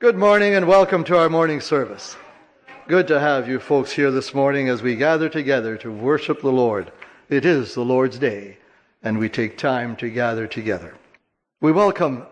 Good 0.00 0.16
morning 0.16 0.54
and 0.54 0.68
welcome 0.68 1.02
to 1.04 1.18
our 1.18 1.28
morning 1.28 1.60
service. 1.60 2.16
Good 2.86 3.08
to 3.08 3.18
have 3.18 3.48
you 3.48 3.58
folks 3.58 3.90
here 3.90 4.12
this 4.12 4.32
morning 4.32 4.68
as 4.68 4.80
we 4.80 4.94
gather 4.94 5.28
together 5.28 5.76
to 5.78 5.90
worship 5.90 6.40
the 6.40 6.52
Lord. 6.52 6.92
It 7.28 7.44
is 7.44 7.74
the 7.74 7.84
Lord's 7.84 8.16
day, 8.16 8.58
and 9.02 9.18
we 9.18 9.28
take 9.28 9.58
time 9.58 9.96
to 9.96 10.08
gather 10.08 10.46
together. 10.46 10.94
We 11.60 11.72
welcome 11.72 12.24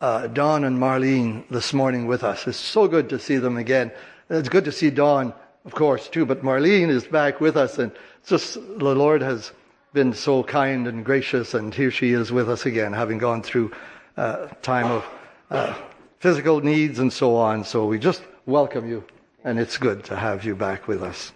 uh, 0.00 0.28
Don 0.28 0.62
and 0.62 0.78
Marlene 0.78 1.42
this 1.50 1.74
morning 1.74 2.06
with 2.06 2.22
us. 2.22 2.46
It's 2.46 2.56
so 2.56 2.86
good 2.86 3.08
to 3.08 3.18
see 3.18 3.38
them 3.38 3.56
again. 3.56 3.90
It's 4.30 4.48
good 4.48 4.66
to 4.66 4.72
see 4.72 4.90
Don, 4.90 5.34
of 5.64 5.74
course, 5.74 6.08
too, 6.08 6.24
but 6.24 6.44
Marlene 6.44 6.88
is 6.88 7.04
back 7.04 7.40
with 7.40 7.56
us, 7.56 7.80
and 7.80 7.90
just 8.28 8.54
the 8.54 8.94
Lord 8.94 9.22
has 9.22 9.50
been 9.92 10.12
so 10.12 10.44
kind 10.44 10.86
and 10.86 11.04
gracious, 11.04 11.54
and 11.54 11.74
here 11.74 11.90
she 11.90 12.12
is 12.12 12.30
with 12.30 12.48
us 12.48 12.64
again, 12.64 12.92
having 12.92 13.18
gone 13.18 13.42
through 13.42 13.72
a 14.16 14.20
uh, 14.20 14.46
time 14.62 14.92
of 14.92 15.04
uh, 15.50 15.74
physical 16.18 16.60
needs 16.60 16.98
and 16.98 17.12
so 17.12 17.36
on. 17.36 17.64
So 17.64 17.86
we 17.86 17.98
just 17.98 18.22
welcome 18.46 18.88
you, 18.88 19.04
and 19.44 19.58
it's 19.58 19.78
good 19.78 20.04
to 20.04 20.16
have 20.16 20.44
you 20.44 20.54
back 20.54 20.88
with 20.88 21.02
us. 21.02 21.32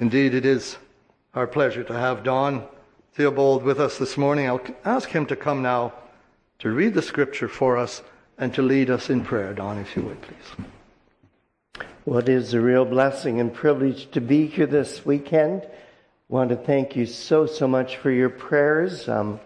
Indeed, 0.00 0.34
it 0.34 0.44
is 0.44 0.76
our 1.34 1.46
pleasure 1.46 1.84
to 1.84 1.92
have 1.92 2.22
Don 2.22 2.64
Theobald 3.14 3.62
with 3.62 3.80
us 3.80 3.98
this 3.98 4.16
morning. 4.16 4.46
I'll 4.46 4.60
ask 4.84 5.08
him 5.08 5.26
to 5.26 5.36
come 5.36 5.62
now 5.62 5.92
to 6.60 6.70
read 6.70 6.94
the 6.94 7.02
scripture 7.02 7.48
for 7.48 7.76
us 7.76 8.02
and 8.38 8.54
to 8.54 8.62
lead 8.62 8.90
us 8.90 9.10
in 9.10 9.24
prayer. 9.24 9.52
Don, 9.54 9.78
if 9.78 9.96
you 9.96 10.02
would, 10.02 10.20
please. 10.22 11.86
What 12.04 12.28
is 12.28 12.54
a 12.54 12.60
real 12.60 12.84
blessing 12.84 13.40
and 13.40 13.52
privilege 13.52 14.10
to 14.12 14.20
be 14.20 14.46
here 14.46 14.66
this 14.66 15.04
weekend. 15.04 15.62
I 15.64 15.68
want 16.28 16.50
to 16.50 16.56
thank 16.56 16.96
you 16.96 17.06
so, 17.06 17.46
so 17.46 17.66
much 17.68 17.96
for 17.96 18.10
your 18.10 18.30
prayers. 18.30 19.08
Um, 19.08 19.40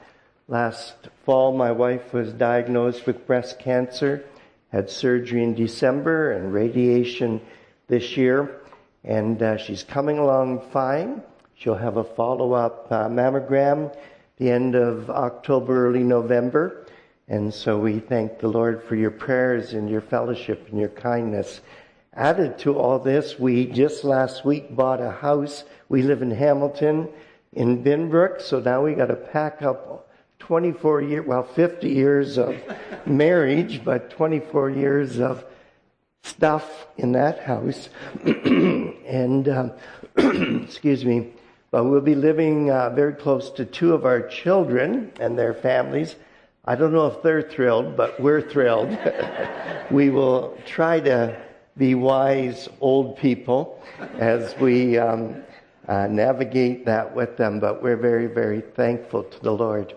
Last 0.49 1.09
fall, 1.25 1.53
my 1.53 1.73
wife 1.73 2.13
was 2.13 2.33
diagnosed 2.33 3.07
with 3.07 3.27
breast 3.27 3.59
cancer, 3.59 4.25
had 4.71 4.91
surgery 4.91 5.43
in 5.43 5.55
December 5.55 6.33
and 6.33 6.53
radiation 6.53 7.41
this 7.89 8.17
year, 8.17 8.61
and 9.05 9.43
uh, 9.43 9.57
she's 9.57 9.83
coming 9.83 10.19
along 10.19 10.61
fine. 10.71 11.23
She'll 11.55 11.75
have 11.75 11.97
a 11.97 12.05
follow 12.05 12.53
up 12.53 12.87
uh, 12.91 13.09
mammogram 13.09 13.95
the 14.43 14.51
end 14.51 14.75
of 14.75 15.09
October, 15.09 15.87
early 15.87 16.03
November. 16.03 16.87
And 17.29 17.55
so 17.55 17.79
we 17.79 18.01
thank 18.01 18.41
the 18.41 18.49
Lord 18.49 18.83
for 18.83 18.97
your 18.97 19.13
prayers 19.13 19.73
and 19.73 19.89
your 19.89 20.01
fellowship 20.01 20.69
and 20.69 20.81
your 20.81 20.89
kindness. 20.89 21.61
Added 22.15 22.59
to 22.61 22.77
all 22.77 22.99
this, 22.99 23.39
we 23.39 23.67
just 23.67 24.03
last 24.03 24.45
week 24.45 24.75
bought 24.75 25.01
a 25.01 25.13
house. 25.13 25.65
We 25.89 26.03
live 26.03 26.23
in 26.23 26.33
Hamilton 26.33 27.09
in 27.53 27.85
Binbrook, 27.85 28.43
so 28.43 28.59
now 28.59 28.85
we 28.85 28.95
got 28.95 29.07
to 29.07 29.17
pack 29.17 29.63
up 29.63 30.11
24 30.43 31.03
years, 31.03 31.25
well, 31.25 31.45
50 31.45 31.89
years 31.89 32.37
of 32.37 32.57
marriage, 33.07 33.85
but 33.85 34.11
24 34.11 34.71
years 34.71 35.21
of 35.21 35.45
stuff 36.25 36.89
in 36.97 37.13
that 37.13 37.39
house. 37.39 37.89
and, 38.25 39.49
um, 39.49 39.73
excuse 40.65 41.05
me, 41.05 41.29
but 41.71 41.85
we'll 41.85 42.01
be 42.01 42.17
living 42.17 42.73
uh, 42.73 42.91
very 42.91 43.15
close 43.15 43.51
to 43.51 43.65
two 43.65 43.95
of 43.95 44.05
our 44.05 44.21
children 44.21 45.13
and 45.21 45.39
their 45.39 45.55
families. 45.55 46.17
I 46.65 46.75
don't 46.75 46.93
know 46.93 47.07
if 47.07 47.23
they're 47.23 47.43
thrilled, 47.43 47.97
but 47.97 48.19
we're 48.19 48.43
thrilled. 48.43 48.99
we 49.93 50.11
will 50.11 50.59
try 50.67 50.99
to 50.99 51.41
be 51.77 51.95
wise 51.95 52.69
old 52.81 53.17
people 53.17 53.81
as 54.19 54.57
we 54.59 54.99
um, 54.99 55.37
uh, 55.87 56.09
navigate 56.09 56.85
that 56.87 57.15
with 57.15 57.37
them, 57.37 57.61
but 57.61 57.81
we're 57.81 57.97
very, 57.97 58.27
very 58.27 58.61
thankful 58.61 59.23
to 59.23 59.41
the 59.41 59.53
Lord. 59.53 59.95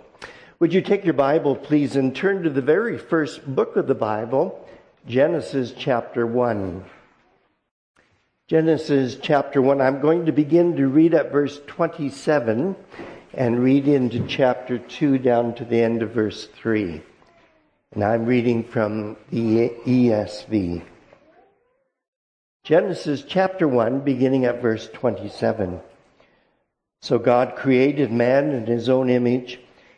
Would 0.59 0.73
you 0.73 0.81
take 0.81 1.03
your 1.03 1.13
Bible, 1.13 1.53
please, 1.53 1.97
and 1.97 2.15
turn 2.15 2.43
to 2.43 2.49
the 2.49 2.61
very 2.61 2.97
first 2.97 3.45
book 3.45 3.75
of 3.75 3.87
the 3.87 3.95
Bible, 3.95 4.65
Genesis 5.05 5.73
chapter 5.77 6.25
1. 6.25 6.85
Genesis 8.47 9.17
chapter 9.21 9.61
1. 9.61 9.81
I'm 9.81 9.99
going 9.99 10.27
to 10.27 10.31
begin 10.31 10.77
to 10.77 10.87
read 10.87 11.13
at 11.13 11.29
verse 11.29 11.59
27 11.67 12.73
and 13.33 13.59
read 13.59 13.89
into 13.89 14.25
chapter 14.27 14.77
2 14.77 15.17
down 15.17 15.55
to 15.55 15.65
the 15.65 15.81
end 15.81 16.01
of 16.01 16.11
verse 16.11 16.47
3. 16.47 17.01
And 17.91 18.01
I'm 18.01 18.25
reading 18.25 18.63
from 18.63 19.17
the 19.31 19.73
ESV. 19.85 20.83
Genesis 22.63 23.25
chapter 23.27 23.67
1, 23.67 23.99
beginning 24.05 24.45
at 24.45 24.61
verse 24.61 24.87
27. 24.93 25.81
So 27.01 27.19
God 27.19 27.57
created 27.57 28.09
man 28.09 28.51
in 28.51 28.65
his 28.65 28.87
own 28.87 29.09
image. 29.09 29.59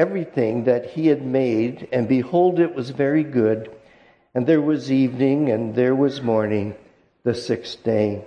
everything 0.00 0.64
that 0.64 0.86
he 0.86 1.08
had 1.08 1.24
made, 1.24 1.86
and 1.92 2.08
behold, 2.08 2.58
it 2.58 2.74
was 2.74 2.88
very 2.88 3.22
good. 3.22 3.70
And 4.34 4.46
there 4.46 4.62
was 4.62 4.90
evening, 4.90 5.50
and 5.50 5.74
there 5.74 5.94
was 5.94 6.22
morning, 6.22 6.74
the 7.22 7.34
sixth 7.34 7.84
day. 7.84 8.24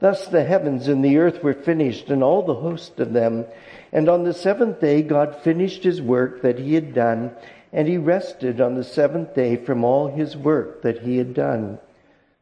Thus 0.00 0.26
the 0.26 0.44
heavens 0.44 0.88
and 0.88 1.04
the 1.04 1.18
earth 1.18 1.42
were 1.42 1.52
finished, 1.70 2.08
and 2.08 2.22
all 2.22 2.42
the 2.42 2.62
host 2.68 2.98
of 2.98 3.12
them. 3.12 3.44
And 3.92 4.08
on 4.08 4.24
the 4.24 4.32
seventh 4.32 4.80
day 4.80 5.02
God 5.02 5.36
finished 5.42 5.84
his 5.84 6.00
work 6.00 6.40
that 6.42 6.58
he 6.58 6.74
had 6.74 6.94
done, 6.94 7.32
and 7.72 7.86
he 7.86 7.98
rested 7.98 8.60
on 8.60 8.74
the 8.74 8.84
seventh 8.84 9.34
day 9.34 9.56
from 9.56 9.84
all 9.84 10.08
his 10.08 10.34
work 10.34 10.80
that 10.82 11.00
he 11.00 11.18
had 11.18 11.34
done. 11.34 11.78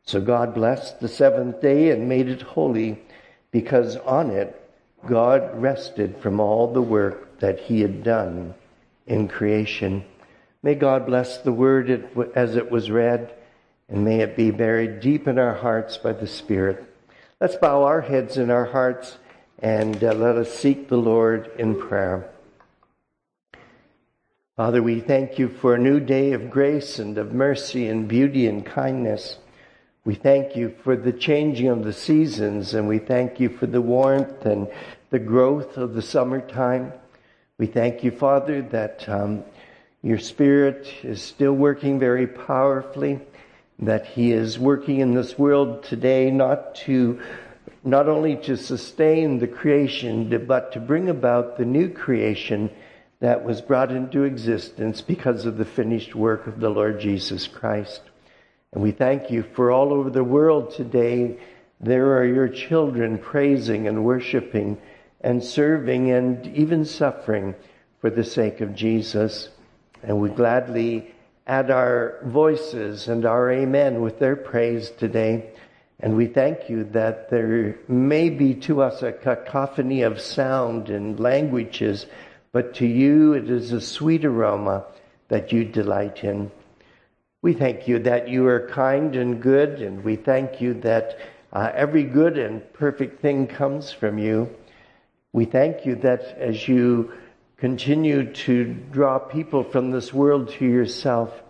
So 0.04 0.20
God 0.20 0.54
blessed 0.54 1.00
the 1.00 1.08
seventh 1.08 1.60
day 1.60 1.90
and 1.90 2.08
made 2.08 2.28
it 2.28 2.42
holy, 2.42 3.02
because 3.50 3.96
on 3.96 4.30
it 4.30 4.60
God 5.06 5.60
rested 5.60 6.18
from 6.18 6.38
all 6.38 6.72
the 6.72 6.82
work 6.82 7.33
that 7.44 7.60
he 7.60 7.82
had 7.82 8.02
done 8.02 8.54
in 9.06 9.28
creation. 9.28 10.02
May 10.62 10.74
God 10.74 11.04
bless 11.04 11.36
the 11.36 11.52
word 11.52 12.08
as 12.34 12.56
it 12.56 12.70
was 12.70 12.90
read, 12.90 13.34
and 13.86 14.02
may 14.02 14.20
it 14.20 14.34
be 14.34 14.50
buried 14.50 15.00
deep 15.00 15.28
in 15.28 15.38
our 15.38 15.52
hearts 15.52 15.98
by 15.98 16.14
the 16.14 16.26
Spirit. 16.26 16.82
Let's 17.42 17.56
bow 17.56 17.82
our 17.82 18.00
heads 18.00 18.38
in 18.38 18.50
our 18.50 18.64
hearts 18.64 19.18
and 19.58 20.02
uh, 20.02 20.14
let 20.14 20.36
us 20.36 20.54
seek 20.54 20.88
the 20.88 20.96
Lord 20.96 21.50
in 21.58 21.78
prayer. 21.78 22.30
Father, 24.56 24.82
we 24.82 25.00
thank 25.00 25.38
you 25.38 25.50
for 25.50 25.74
a 25.74 25.78
new 25.78 26.00
day 26.00 26.32
of 26.32 26.48
grace 26.48 26.98
and 26.98 27.18
of 27.18 27.34
mercy 27.34 27.88
and 27.88 28.08
beauty 28.08 28.46
and 28.46 28.64
kindness. 28.64 29.36
We 30.06 30.14
thank 30.14 30.56
you 30.56 30.74
for 30.82 30.96
the 30.96 31.12
changing 31.12 31.68
of 31.68 31.84
the 31.84 31.92
seasons 31.92 32.72
and 32.72 32.88
we 32.88 33.00
thank 33.00 33.38
you 33.38 33.50
for 33.50 33.66
the 33.66 33.82
warmth 33.82 34.46
and 34.46 34.66
the 35.10 35.18
growth 35.18 35.76
of 35.76 35.92
the 35.92 36.00
summertime. 36.00 36.94
We 37.56 37.66
thank 37.66 38.02
you, 38.02 38.10
Father, 38.10 38.62
that 38.62 39.08
um, 39.08 39.44
your 40.02 40.18
Spirit 40.18 40.88
is 41.04 41.22
still 41.22 41.52
working 41.52 42.00
very 42.00 42.26
powerfully, 42.26 43.20
that 43.78 44.06
He 44.06 44.32
is 44.32 44.58
working 44.58 44.98
in 44.98 45.14
this 45.14 45.38
world 45.38 45.84
today 45.84 46.32
not 46.32 46.74
to 46.86 47.20
not 47.84 48.08
only 48.08 48.34
to 48.36 48.56
sustain 48.56 49.38
the 49.38 49.46
creation, 49.46 50.44
but 50.48 50.72
to 50.72 50.80
bring 50.80 51.08
about 51.08 51.56
the 51.56 51.64
new 51.64 51.88
creation 51.88 52.70
that 53.20 53.44
was 53.44 53.60
brought 53.60 53.92
into 53.92 54.24
existence 54.24 55.00
because 55.00 55.46
of 55.46 55.56
the 55.56 55.64
finished 55.64 56.16
work 56.16 56.48
of 56.48 56.58
the 56.58 56.70
Lord 56.70 56.98
Jesus 56.98 57.46
Christ. 57.46 58.00
And 58.72 58.82
we 58.82 58.90
thank 58.90 59.30
you 59.30 59.44
for 59.54 59.70
all 59.70 59.92
over 59.92 60.10
the 60.10 60.24
world 60.24 60.74
today, 60.74 61.38
there 61.80 62.16
are 62.18 62.24
your 62.24 62.48
children 62.48 63.16
praising 63.16 63.86
and 63.86 64.04
worshiping 64.04 64.76
and 65.24 65.42
serving 65.42 66.10
and 66.10 66.46
even 66.54 66.84
suffering 66.84 67.54
for 67.98 68.10
the 68.10 68.22
sake 68.22 68.60
of 68.60 68.74
Jesus. 68.74 69.48
And 70.02 70.20
we 70.20 70.28
gladly 70.28 71.14
add 71.46 71.70
our 71.70 72.20
voices 72.24 73.08
and 73.08 73.24
our 73.24 73.50
amen 73.50 74.02
with 74.02 74.18
their 74.18 74.36
praise 74.36 74.90
today. 74.90 75.50
And 75.98 76.14
we 76.14 76.26
thank 76.26 76.68
you 76.68 76.84
that 76.92 77.30
there 77.30 77.78
may 77.88 78.28
be 78.28 78.54
to 78.66 78.82
us 78.82 79.02
a 79.02 79.12
cacophony 79.12 80.02
of 80.02 80.20
sound 80.20 80.90
and 80.90 81.18
languages, 81.18 82.04
but 82.52 82.74
to 82.74 82.86
you 82.86 83.32
it 83.32 83.48
is 83.48 83.72
a 83.72 83.80
sweet 83.80 84.26
aroma 84.26 84.84
that 85.28 85.52
you 85.52 85.64
delight 85.64 86.22
in. 86.22 86.50
We 87.40 87.54
thank 87.54 87.88
you 87.88 87.98
that 88.00 88.28
you 88.28 88.46
are 88.46 88.68
kind 88.68 89.16
and 89.16 89.40
good, 89.40 89.80
and 89.80 90.04
we 90.04 90.16
thank 90.16 90.60
you 90.60 90.74
that 90.80 91.18
uh, 91.50 91.70
every 91.74 92.04
good 92.04 92.36
and 92.36 92.70
perfect 92.74 93.22
thing 93.22 93.46
comes 93.46 93.90
from 93.90 94.18
you. 94.18 94.54
We 95.34 95.46
thank 95.46 95.84
you 95.84 95.96
that 95.96 96.38
as 96.38 96.68
you 96.68 97.12
continue 97.56 98.32
to 98.32 98.64
draw 98.92 99.18
people 99.18 99.64
from 99.64 99.90
this 99.90 100.14
world 100.14 100.50
to 100.50 100.64
yourself, 100.64 101.42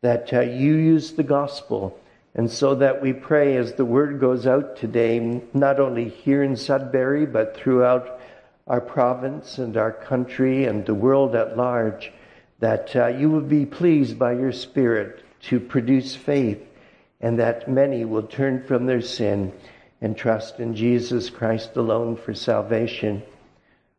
that 0.00 0.32
uh, 0.32 0.40
you 0.40 0.76
use 0.76 1.12
the 1.12 1.22
gospel. 1.22 2.00
And 2.34 2.50
so 2.50 2.76
that 2.76 3.02
we 3.02 3.12
pray 3.12 3.58
as 3.58 3.74
the 3.74 3.84
word 3.84 4.18
goes 4.18 4.46
out 4.46 4.78
today, 4.78 5.42
not 5.52 5.78
only 5.78 6.08
here 6.08 6.42
in 6.42 6.56
Sudbury, 6.56 7.26
but 7.26 7.54
throughout 7.54 8.18
our 8.66 8.80
province 8.80 9.58
and 9.58 9.76
our 9.76 9.92
country 9.92 10.64
and 10.64 10.86
the 10.86 10.94
world 10.94 11.34
at 11.34 11.54
large, 11.54 12.10
that 12.60 12.96
uh, 12.96 13.08
you 13.08 13.28
will 13.28 13.42
be 13.42 13.66
pleased 13.66 14.18
by 14.18 14.32
your 14.32 14.52
Spirit 14.52 15.22
to 15.42 15.60
produce 15.60 16.16
faith 16.16 16.62
and 17.20 17.38
that 17.38 17.68
many 17.68 18.06
will 18.06 18.22
turn 18.22 18.64
from 18.64 18.86
their 18.86 19.02
sin 19.02 19.52
and 20.00 20.16
trust 20.16 20.60
in 20.60 20.74
Jesus 20.74 21.30
Christ 21.30 21.76
alone 21.76 22.16
for 22.16 22.34
salvation. 22.34 23.22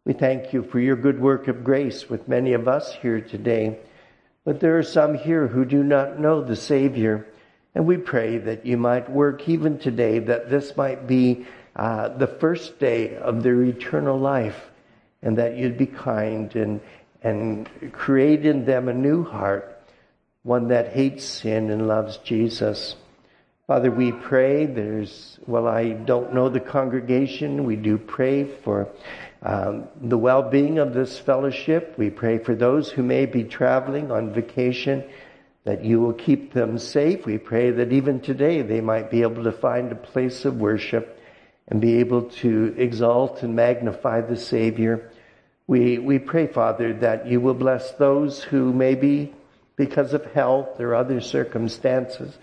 We 0.06 0.14
thank 0.14 0.54
you 0.54 0.64
for 0.64 0.80
your 0.80 0.96
good 0.96 1.20
work 1.20 1.48
of 1.48 1.64
grace 1.64 2.10
with 2.10 2.28
many 2.28 2.54
of 2.54 2.68
us 2.68 2.94
here 2.94 3.22
today. 3.22 3.78
But 4.46 4.60
there 4.60 4.78
are 4.78 4.84
some 4.84 5.16
here 5.16 5.48
who 5.48 5.66
do 5.66 5.84
not 5.84 6.20
know 6.20 6.42
the 6.42 6.56
Savior. 6.56 7.28
And 7.76 7.86
we 7.86 7.98
pray 7.98 8.38
that 8.38 8.66
you 8.66 8.78
might 8.78 9.12
work 9.12 9.48
even 9.48 9.78
today, 9.78 10.20
that 10.20 10.50
this 10.50 10.76
might 10.76 11.06
be 11.06 11.46
uh, 11.76 12.10
the 12.10 12.28
first 12.28 12.80
day 12.80 13.16
of 13.16 13.44
their 13.44 13.62
eternal 13.62 14.18
life, 14.18 14.70
and 15.22 15.38
that 15.38 15.58
you'd 15.58 15.78
be 15.78 15.86
kind 15.86 16.56
and, 16.56 16.82
and 17.22 17.70
create 17.92 18.46
in 18.46 18.66
them 18.66 18.88
a 18.88 18.94
new 18.94 19.24
heart 19.24 19.76
one 20.44 20.70
that 20.70 20.94
hates 20.94 21.26
sin 21.26 21.70
and 21.70 21.88
loves 21.88 22.18
Jesus. 22.18 22.96
Father, 23.70 23.92
we 23.92 24.12
pray. 24.12 24.66
There's, 24.66 25.38
well, 25.46 25.68
I 25.68 25.90
don't 25.92 26.34
know 26.34 26.50
the 26.50 26.60
congregation. 26.60 27.66
We 27.66 27.76
do 27.76 28.00
pray 28.00 28.46
for 28.46 28.88
um, 29.44 29.88
the 30.02 30.18
well 30.18 30.42
being 30.42 30.80
of 30.80 30.96
this 30.96 31.20
fellowship. 31.20 31.94
We 31.96 32.10
pray 32.10 32.40
for 32.40 32.56
those 32.56 32.90
who 32.90 33.04
may 33.04 33.28
be 33.28 33.44
traveling 33.44 34.12
on 34.12 34.34
vacation 34.34 35.04
that 35.66 35.86
you 35.86 36.00
will 36.00 36.14
keep 36.14 36.52
them 36.52 36.80
safe. 36.80 37.28
We 37.28 37.38
pray 37.38 37.70
that 37.70 37.94
even 37.94 38.22
today 38.22 38.64
they 38.64 38.82
might 38.82 39.12
be 39.12 39.22
able 39.22 39.44
to 39.44 39.52
find 39.52 39.92
a 39.92 39.96
place 39.96 40.46
of 40.46 40.60
worship 40.60 41.22
and 41.68 41.80
be 41.80 41.98
able 41.98 42.24
to 42.42 42.74
exalt 42.76 43.44
and 43.44 43.56
magnify 43.56 44.22
the 44.22 44.38
Savior. 44.38 45.12
We, 45.68 46.00
we 46.00 46.18
pray, 46.18 46.48
Father, 46.48 46.94
that 47.02 47.28
you 47.28 47.40
will 47.40 47.54
bless 47.54 47.92
those 47.92 48.42
who 48.42 48.74
maybe 48.74 49.32
because 49.76 50.14
of 50.14 50.26
health 50.34 50.80
or 50.80 50.96
other 50.96 51.22
circumstances 51.22 52.36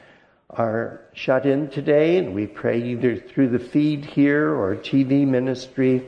are 0.51 1.01
shut 1.13 1.47
in 1.47 1.69
today, 1.69 2.19
and 2.19 2.35
we 2.35 2.47
pray 2.47 2.83
either 2.83 3.17
through 3.17 3.49
the 3.49 3.59
feed 3.59 4.05
here 4.05 4.55
or 4.55 4.77
TV 4.77 5.27
ministry 5.27 6.07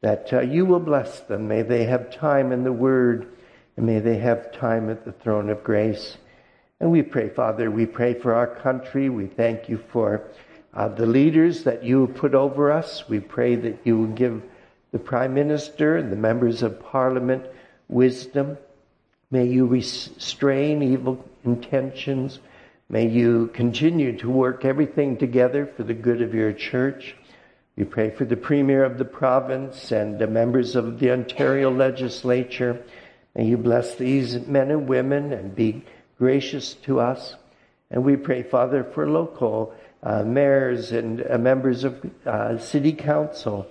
that 0.00 0.32
uh, 0.32 0.40
you 0.40 0.64
will 0.66 0.80
bless 0.80 1.20
them. 1.20 1.48
May 1.48 1.62
they 1.62 1.84
have 1.84 2.10
time 2.10 2.52
in 2.52 2.64
the 2.64 2.72
Word, 2.72 3.28
and 3.76 3.86
may 3.86 4.00
they 4.00 4.18
have 4.18 4.52
time 4.52 4.90
at 4.90 5.04
the 5.04 5.12
throne 5.12 5.50
of 5.50 5.64
grace. 5.64 6.16
And 6.80 6.90
we 6.90 7.02
pray, 7.02 7.28
Father, 7.28 7.70
we 7.70 7.86
pray 7.86 8.14
for 8.14 8.34
our 8.34 8.46
country. 8.46 9.08
We 9.08 9.26
thank 9.26 9.68
you 9.68 9.78
for 9.92 10.28
uh, 10.74 10.88
the 10.88 11.06
leaders 11.06 11.64
that 11.64 11.84
you 11.84 12.06
have 12.06 12.16
put 12.16 12.34
over 12.34 12.70
us. 12.70 13.08
We 13.08 13.20
pray 13.20 13.56
that 13.56 13.78
you 13.84 13.98
will 13.98 14.08
give 14.08 14.42
the 14.92 14.98
Prime 14.98 15.32
Minister 15.32 15.96
and 15.96 16.12
the 16.12 16.16
members 16.16 16.62
of 16.62 16.80
Parliament 16.80 17.44
wisdom 17.88 18.58
May 19.30 19.46
you 19.46 19.66
restrain 19.66 20.82
evil 20.82 21.24
intentions. 21.44 22.38
May 22.88 23.08
you 23.08 23.48
continue 23.52 24.16
to 24.18 24.30
work 24.30 24.64
everything 24.64 25.16
together 25.16 25.66
for 25.66 25.82
the 25.82 25.94
good 25.94 26.22
of 26.22 26.34
your 26.34 26.52
church. 26.52 27.16
We 27.76 27.84
pray 27.84 28.10
for 28.10 28.24
the 28.24 28.36
Premier 28.36 28.84
of 28.84 28.98
the 28.98 29.04
province 29.04 29.92
and 29.92 30.18
the 30.18 30.26
members 30.26 30.76
of 30.76 30.98
the 30.98 31.10
Ontario 31.10 31.70
legislature. 31.70 32.82
May 33.34 33.46
you 33.46 33.56
bless 33.56 33.96
these 33.96 34.46
men 34.46 34.70
and 34.70 34.88
women 34.88 35.32
and 35.32 35.54
be 35.54 35.84
gracious 36.18 36.74
to 36.84 37.00
us. 37.00 37.34
And 37.90 38.04
we 38.04 38.16
pray, 38.16 38.42
Father, 38.42 38.84
for 38.84 39.08
local 39.08 39.74
uh, 40.02 40.22
mayors 40.22 40.92
and 40.92 41.24
uh, 41.28 41.38
members 41.38 41.84
of 41.84 42.10
uh, 42.24 42.58
city 42.58 42.92
council 42.92 43.66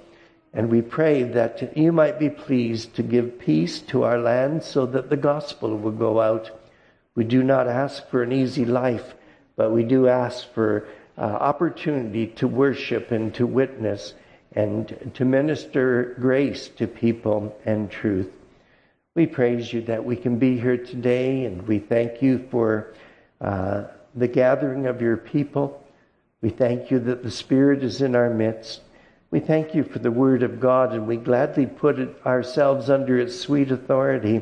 and 0.56 0.72
we 0.72 0.82
pray 0.82 1.24
that 1.24 1.76
you 1.78 1.92
might 1.92 2.18
be 2.18 2.30
pleased 2.30 2.96
to 2.96 3.04
give 3.04 3.40
peace 3.40 3.82
to 3.82 4.04
our 4.04 4.18
land 4.18 4.64
so 4.64 4.86
that 4.86 5.10
the 5.10 5.18
gospel 5.18 5.78
will 5.78 5.92
go 5.92 6.22
out. 6.22 6.50
We 7.16 7.24
do 7.24 7.44
not 7.44 7.68
ask 7.68 8.08
for 8.10 8.22
an 8.22 8.32
easy 8.32 8.66
life, 8.66 9.16
but 9.56 9.72
we 9.72 9.84
do 9.84 10.08
ask 10.08 10.52
for 10.54 10.88
uh, 11.18 11.22
opportunity 11.22 12.28
to 12.28 12.48
worship 12.48 13.12
and 13.12 13.34
to 13.36 13.48
witness 13.48 14.14
and 14.52 15.12
to 15.14 15.26
minister 15.26 16.16
grace 16.20 16.68
to 16.70 16.88
people 16.88 17.58
and 17.66 17.90
truth. 17.90 18.32
We 19.16 19.28
praise 19.28 19.72
you 19.72 19.82
that 19.84 20.04
we 20.04 20.18
can 20.18 20.40
be 20.40 20.60
here 20.60 20.78
today 20.78 21.46
and 21.46 21.66
we 21.66 21.80
thank 21.80 22.22
you 22.22 22.46
for 22.52 22.94
uh, 23.40 23.86
the 24.14 24.28
gathering 24.28 24.88
of 24.88 25.02
your 25.02 25.16
people. 25.16 25.82
We 26.42 26.50
thank 26.50 26.92
you 26.92 27.00
that 27.00 27.24
the 27.24 27.32
Spirit 27.32 27.82
is 27.82 28.02
in 28.02 28.16
our 28.16 28.30
midst. 28.30 28.82
We 29.32 29.40
thank 29.40 29.74
you 29.74 29.84
for 29.84 30.00
the 30.00 30.12
Word 30.12 30.44
of 30.44 30.60
God 30.60 30.94
and 30.94 31.08
we 31.08 31.16
gladly 31.16 31.66
put 31.66 31.98
it, 31.98 32.16
ourselves 32.26 32.90
under 32.90 33.18
its 33.18 33.40
sweet 33.40 33.72
authority. 33.72 34.42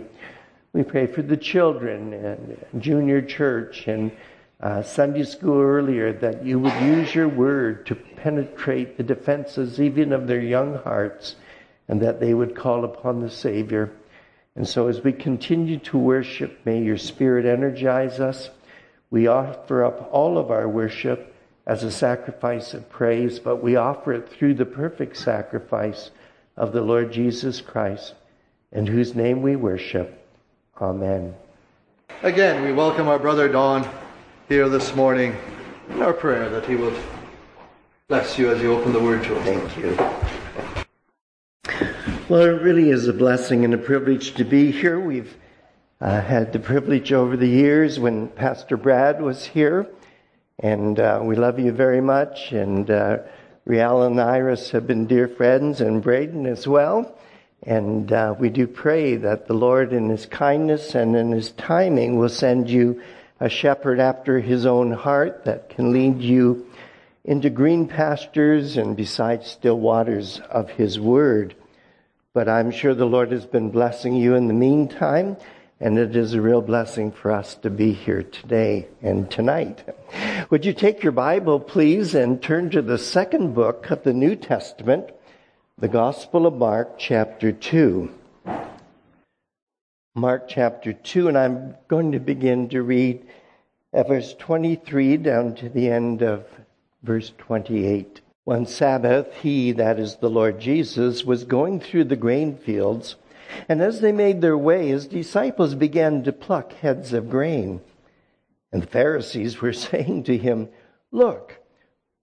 We 0.73 0.81
pray 0.81 1.05
for 1.05 1.21
the 1.21 1.37
children 1.37 2.13
and 2.13 2.81
junior 2.81 3.21
church 3.21 3.87
and 3.87 4.11
uh, 4.59 4.81
Sunday 4.81 5.23
school 5.23 5.61
earlier 5.61 6.11
that 6.13 6.43
you 6.43 6.57
would 6.57 6.73
use 6.81 7.13
your 7.13 7.27
Word 7.27 7.85
to 7.85 7.95
penetrate 7.95 8.97
the 8.97 9.03
defenses 9.03 9.79
even 9.79 10.11
of 10.11 10.25
their 10.25 10.41
young 10.41 10.79
hearts 10.79 11.35
and 11.87 12.01
that 12.01 12.19
they 12.19 12.33
would 12.33 12.55
call 12.55 12.85
upon 12.85 13.19
the 13.19 13.29
Savior. 13.29 13.91
And 14.55 14.67
so 14.67 14.87
as 14.87 15.03
we 15.03 15.13
continue 15.13 15.77
to 15.77 15.97
worship, 15.99 16.61
may 16.65 16.81
your 16.81 16.97
Spirit 16.97 17.45
energize 17.45 18.19
us. 18.19 18.49
We 19.11 19.27
offer 19.27 19.83
up 19.83 20.09
all 20.11 20.39
of 20.39 20.49
our 20.49 20.67
worship 20.67 21.35
as 21.67 21.83
a 21.83 21.91
sacrifice 21.91 22.73
of 22.73 22.89
praise, 22.89 23.37
but 23.37 23.61
we 23.61 23.75
offer 23.75 24.11
it 24.13 24.27
through 24.27 24.55
the 24.55 24.65
perfect 24.65 25.17
sacrifice 25.17 26.09
of 26.57 26.71
the 26.71 26.81
Lord 26.81 27.11
Jesus 27.11 27.61
Christ, 27.61 28.15
in 28.71 28.87
whose 28.87 29.13
name 29.13 29.43
we 29.43 29.55
worship. 29.55 30.21
Amen. 30.81 31.35
Again, 32.23 32.63
we 32.63 32.73
welcome 32.73 33.07
our 33.07 33.19
brother 33.19 33.47
Don 33.47 33.87
here 34.49 34.67
this 34.69 34.95
morning 34.95 35.35
in 35.89 36.01
our 36.01 36.13
prayer 36.13 36.49
that 36.49 36.65
he 36.65 36.75
will 36.75 36.93
bless 38.07 38.37
you 38.39 38.51
as 38.51 38.61
you 38.61 38.73
open 38.73 38.91
the 38.91 38.99
word 38.99 39.23
to 39.23 39.37
us. 39.37 39.45
Thank 39.45 39.77
you. 39.77 39.95
Well, 42.27 42.41
it 42.41 42.61
really 42.61 42.89
is 42.89 43.07
a 43.07 43.13
blessing 43.13 43.63
and 43.65 43.73
a 43.73 43.77
privilege 43.77 44.33
to 44.35 44.43
be 44.43 44.71
here. 44.71 44.99
We've 44.99 45.37
uh, 46.01 46.21
had 46.21 46.51
the 46.51 46.59
privilege 46.59 47.13
over 47.13 47.37
the 47.37 47.47
years 47.47 47.99
when 47.99 48.29
Pastor 48.29 48.75
Brad 48.75 49.21
was 49.21 49.45
here 49.45 49.87
and 50.59 50.99
uh, 50.99 51.19
we 51.21 51.35
love 51.35 51.59
you 51.59 51.71
very 51.71 52.01
much. 52.01 52.51
And 52.51 52.89
uh, 52.89 53.19
Rial 53.65 54.03
and 54.03 54.19
Iris 54.19 54.71
have 54.71 54.87
been 54.87 55.05
dear 55.05 55.27
friends, 55.27 55.81
and 55.81 56.01
Braden 56.01 56.45
as 56.45 56.67
well. 56.67 57.17
And 57.65 58.11
uh, 58.11 58.35
we 58.37 58.49
do 58.49 58.67
pray 58.67 59.15
that 59.15 59.47
the 59.47 59.53
Lord, 59.53 59.93
in 59.93 60.09
His 60.09 60.25
kindness 60.25 60.95
and 60.95 61.15
in 61.15 61.31
His 61.31 61.51
timing, 61.51 62.17
will 62.17 62.29
send 62.29 62.69
you 62.69 63.01
a 63.39 63.49
shepherd 63.49 63.99
after 63.99 64.39
His 64.39 64.65
own 64.65 64.91
heart 64.91 65.45
that 65.45 65.69
can 65.69 65.91
lead 65.91 66.21
you 66.21 66.67
into 67.23 67.49
green 67.49 67.87
pastures 67.87 68.75
and 68.75 68.97
beside 68.97 69.45
still 69.45 69.79
waters 69.79 70.41
of 70.49 70.69
His 70.71 70.99
Word. 70.99 71.55
But 72.33 72.49
I'm 72.49 72.71
sure 72.71 72.93
the 72.93 73.05
Lord 73.05 73.31
has 73.31 73.45
been 73.45 73.69
blessing 73.69 74.15
you 74.15 74.35
in 74.35 74.47
the 74.47 74.53
meantime 74.53 75.37
and 75.83 75.97
it 75.97 76.15
is 76.15 76.33
a 76.33 76.41
real 76.41 76.61
blessing 76.61 77.11
for 77.11 77.29
us 77.29 77.55
to 77.55 77.69
be 77.69 77.91
here 77.91 78.23
today 78.23 78.87
and 79.01 79.29
tonight. 79.29 79.83
Would 80.49 80.63
you 80.63 80.71
take 80.71 81.03
your 81.03 81.11
Bible, 81.11 81.59
please, 81.59 82.15
and 82.15 82.41
turn 82.41 82.69
to 82.69 82.81
the 82.81 82.97
second 82.97 83.53
book 83.53 83.91
of 83.91 84.01
the 84.03 84.13
New 84.13 84.37
Testament, 84.37 85.11
the 85.77 85.87
Gospel 85.87 86.45
of 86.45 86.53
Mark, 86.53 86.97
chapter 86.97 87.51
2. 87.51 88.09
Mark 90.15 90.47
chapter 90.47 90.93
2, 90.93 91.27
and 91.27 91.37
I'm 91.37 91.75
going 91.87 92.11
to 92.11 92.19
begin 92.19 92.69
to 92.69 92.81
read 92.81 93.25
at 93.93 94.07
verse 94.07 94.33
23 94.35 95.17
down 95.17 95.55
to 95.55 95.69
the 95.69 95.89
end 95.89 96.21
of 96.21 96.45
verse 97.01 97.31
28. 97.37 98.21
One 98.43 98.65
Sabbath, 98.65 99.33
he, 99.41 99.71
that 99.73 99.99
is 99.99 100.17
the 100.17 100.29
Lord 100.29 100.59
Jesus, 100.59 101.23
was 101.23 101.43
going 101.43 101.79
through 101.79 102.05
the 102.05 102.15
grain 102.15 102.57
fields 102.57 103.15
and 103.69 103.81
as 103.81 104.01
they 104.01 104.11
made 104.11 104.41
their 104.41 104.57
way, 104.57 104.87
his 104.87 105.07
disciples 105.07 105.75
began 105.75 106.23
to 106.23 106.33
pluck 106.33 106.73
heads 106.73 107.13
of 107.13 107.29
grain. 107.29 107.81
And 108.71 108.81
the 108.81 108.87
Pharisees 108.87 109.61
were 109.61 109.73
saying 109.73 110.23
to 110.23 110.37
him, 110.37 110.69
Look, 111.11 111.59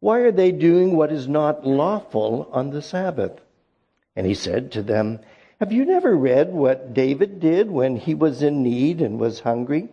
why 0.01 0.21
are 0.21 0.33
they 0.33 0.51
doing 0.51 0.97
what 0.97 1.13
is 1.13 1.29
not 1.29 1.67
lawful 1.67 2.49
on 2.53 2.71
the 2.71 2.81
Sabbath? 2.81 3.39
And 4.17 4.27
he 4.27 4.35
said 4.35 4.73
to 4.73 4.83
them, 4.83 5.21
Have 5.61 5.73
you 5.73 5.85
never 5.85 6.17
read 6.17 6.53
what 6.53 6.95
David 6.95 7.39
did 7.39 7.71
when 7.71 7.97
he 7.97 8.15
was 8.15 8.43
in 8.43 8.63
need 8.63 9.03
and 9.03 9.21
was 9.21 9.41
hungry? 9.41 9.89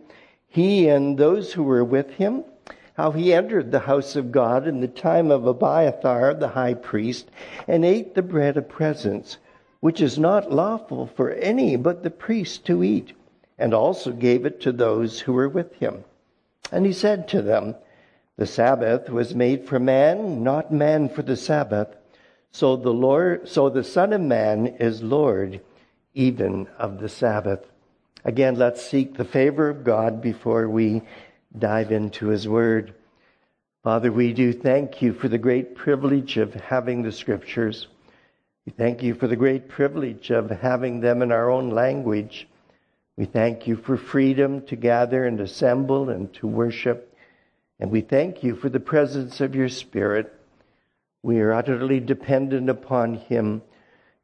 He 0.48 0.88
and 0.88 1.18
those 1.18 1.52
who 1.52 1.62
were 1.62 1.84
with 1.84 2.10
him? 2.12 2.44
How 2.94 3.10
he 3.12 3.34
entered 3.34 3.70
the 3.70 3.80
house 3.80 4.16
of 4.16 4.32
God 4.32 4.66
in 4.66 4.80
the 4.80 4.88
time 4.88 5.30
of 5.30 5.46
Abiathar 5.46 6.34
the 6.34 6.48
high 6.48 6.74
priest 6.74 7.30
and 7.68 7.84
ate 7.84 8.14
the 8.14 8.22
bread 8.22 8.56
of 8.56 8.68
presence, 8.68 9.36
which 9.80 10.00
is 10.00 10.18
not 10.18 10.50
lawful 10.50 11.06
for 11.06 11.30
any 11.32 11.76
but 11.76 12.02
the 12.02 12.10
priest 12.10 12.64
to 12.66 12.82
eat, 12.82 13.12
and 13.58 13.74
also 13.74 14.10
gave 14.10 14.46
it 14.46 14.60
to 14.62 14.72
those 14.72 15.20
who 15.20 15.34
were 15.34 15.48
with 15.48 15.74
him. 15.74 16.04
And 16.72 16.86
he 16.86 16.92
said 16.92 17.28
to 17.28 17.42
them, 17.42 17.76
The 18.38 18.46
Sabbath 18.46 19.10
was 19.10 19.34
made 19.34 19.66
for 19.66 19.80
man, 19.80 20.44
not 20.44 20.72
man 20.72 21.08
for 21.08 21.22
the 21.22 21.36
Sabbath. 21.36 21.88
So 22.52 22.76
the 22.76 22.92
Lord, 22.92 23.48
so 23.48 23.68
the 23.68 23.82
Son 23.82 24.12
of 24.12 24.20
Man 24.20 24.68
is 24.78 25.02
Lord 25.02 25.60
even 26.14 26.68
of 26.78 27.00
the 27.00 27.08
Sabbath. 27.08 27.66
Again, 28.24 28.54
let's 28.54 28.84
seek 28.84 29.16
the 29.16 29.24
favor 29.24 29.68
of 29.68 29.82
God 29.82 30.22
before 30.22 30.68
we 30.68 31.02
dive 31.58 31.90
into 31.90 32.28
His 32.28 32.46
Word. 32.46 32.94
Father, 33.82 34.12
we 34.12 34.32
do 34.32 34.52
thank 34.52 35.02
you 35.02 35.12
for 35.12 35.26
the 35.26 35.38
great 35.38 35.74
privilege 35.74 36.36
of 36.36 36.54
having 36.54 37.02
the 37.02 37.12
Scriptures. 37.12 37.88
We 38.66 38.72
thank 38.72 39.02
you 39.02 39.14
for 39.14 39.26
the 39.26 39.34
great 39.34 39.68
privilege 39.68 40.30
of 40.30 40.48
having 40.48 41.00
them 41.00 41.22
in 41.22 41.32
our 41.32 41.50
own 41.50 41.70
language. 41.70 42.46
We 43.16 43.24
thank 43.24 43.66
you 43.66 43.74
for 43.74 43.96
freedom 43.96 44.64
to 44.66 44.76
gather 44.76 45.24
and 45.24 45.40
assemble 45.40 46.08
and 46.08 46.32
to 46.34 46.46
worship. 46.46 47.07
And 47.80 47.90
we 47.90 48.00
thank 48.00 48.42
you 48.42 48.56
for 48.56 48.68
the 48.68 48.80
presence 48.80 49.40
of 49.40 49.54
your 49.54 49.68
Spirit 49.68 50.34
we 51.22 51.40
are 51.40 51.52
utterly 51.52 52.00
dependent 52.00 52.70
upon 52.70 53.14
Him. 53.14 53.62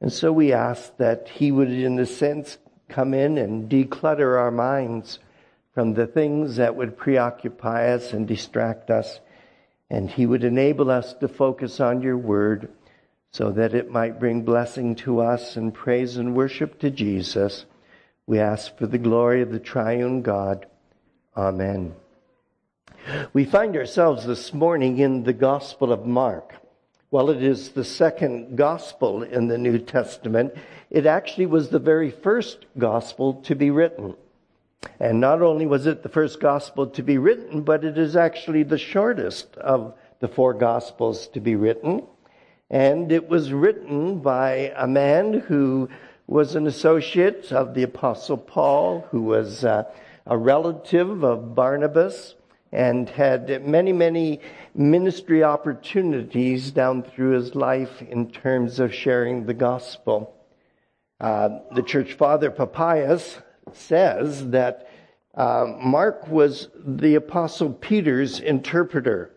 And 0.01 0.13
so 0.13 0.33
we 0.33 0.53
ask 0.53 0.97
that 0.99 1.29
He 1.29 1.51
would, 1.51 1.71
in 1.71 1.99
a 1.99 2.07
sense, 2.07 2.59
come 2.89 3.15
in 3.15 3.39
and 3.39 3.69
declutter 3.69 4.39
our 4.39 4.51
minds 4.51 5.19
from 5.73 5.95
the 5.95 6.07
things 6.07 6.57
that 6.57 6.77
would 6.77 6.97
preoccupy 6.97 7.93
us 7.93 8.13
and 8.13 8.29
distract 8.29 8.91
us. 8.91 9.21
And 9.91 10.11
He 10.11 10.27
would 10.27 10.45
enable 10.45 10.91
us 10.91 11.15
to 11.15 11.29
focus 11.29 11.81
on 11.81 12.03
your 12.03 12.19
word 12.19 12.71
so 13.33 13.51
that 13.51 13.75
it 13.75 13.91
might 13.91 14.21
bring 14.21 14.43
blessing 14.43 14.95
to 14.95 15.21
us 15.21 15.57
and 15.57 15.75
praise 15.75 16.17
and 16.17 16.37
worship 16.37 16.79
to 16.79 16.91
Jesus. 16.91 17.65
We 18.27 18.39
ask 18.39 18.77
for 18.79 18.87
the 18.87 18.99
glory 18.99 19.43
of 19.43 19.51
the 19.51 19.59
triune 19.59 20.23
God. 20.23 20.67
Amen. 21.37 21.97
We 23.35 23.45
find 23.45 23.77
ourselves 23.77 24.25
this 24.25 24.55
morning 24.55 24.99
in 24.99 25.25
the 25.25 25.35
Gospel 25.35 25.93
of 25.93 26.07
Mark. 26.07 26.55
While 27.11 27.29
it 27.29 27.43
is 27.43 27.71
the 27.71 27.85
second 27.85 28.57
gospel 28.57 29.23
in 29.23 29.49
the 29.49 29.59
New 29.59 29.79
Testament, 29.79 30.55
it 30.89 31.05
actually 31.05 31.45
was 31.45 31.69
the 31.69 31.79
very 31.79 32.11
first 32.11 32.65
gospel 32.79 33.35
to 33.43 33.55
be 33.55 33.71
written. 33.71 34.15
And 34.99 35.21
not 35.21 35.43
only 35.43 35.67
was 35.67 35.87
it 35.87 36.03
the 36.03 36.09
first 36.09 36.41
gospel 36.41 36.87
to 36.87 37.03
be 37.03 37.19
written, 37.19 37.61
but 37.61 37.85
it 37.85 37.99
is 37.99 38.17
actually 38.17 38.63
the 38.63 38.79
shortest 38.79 39.55
of 39.57 39.95
the 40.21 40.29
four 40.29 40.55
gospels 40.55 41.29
to 41.29 41.41
be 41.41 41.57
written. 41.57 42.05
And 42.71 43.13
it 43.13 43.29
was 43.29 43.53
written 43.53 44.21
by 44.21 44.73
a 44.77 44.87
man 44.87 45.41
who 45.41 45.91
was 46.27 46.55
an 46.55 46.67
associate 46.67 47.53
of 47.53 47.75
the 47.75 47.83
Apostle 47.83 48.39
Paul, 48.39 49.07
who 49.11 49.25
was 49.25 49.63
uh, 49.63 49.85
a 50.27 50.39
relative 50.39 51.23
of 51.23 51.55
Barnabas, 51.55 52.35
and 52.75 53.09
had 53.09 53.65
many, 53.65 53.93
many 53.93 54.41
ministry 54.75 55.45
opportunities 55.45 56.73
down 56.73 57.05
through 57.05 57.31
his 57.31 57.55
life 57.55 58.03
in 58.03 58.31
terms 58.31 58.81
of 58.81 58.93
sharing 58.93 59.47
the 59.47 59.55
gospel. 59.55 60.35
Uh, 61.21 61.61
the 61.75 61.83
church 61.83 62.15
father 62.15 62.51
Papias 62.51 63.39
says 63.73 64.51
that 64.51 64.91
uh, 65.37 65.67
Mark 65.81 66.27
was 66.27 66.69
the 66.85 67.15
apostle 67.15 67.73
Peter's 67.73 68.41
interpreter. 68.41 69.31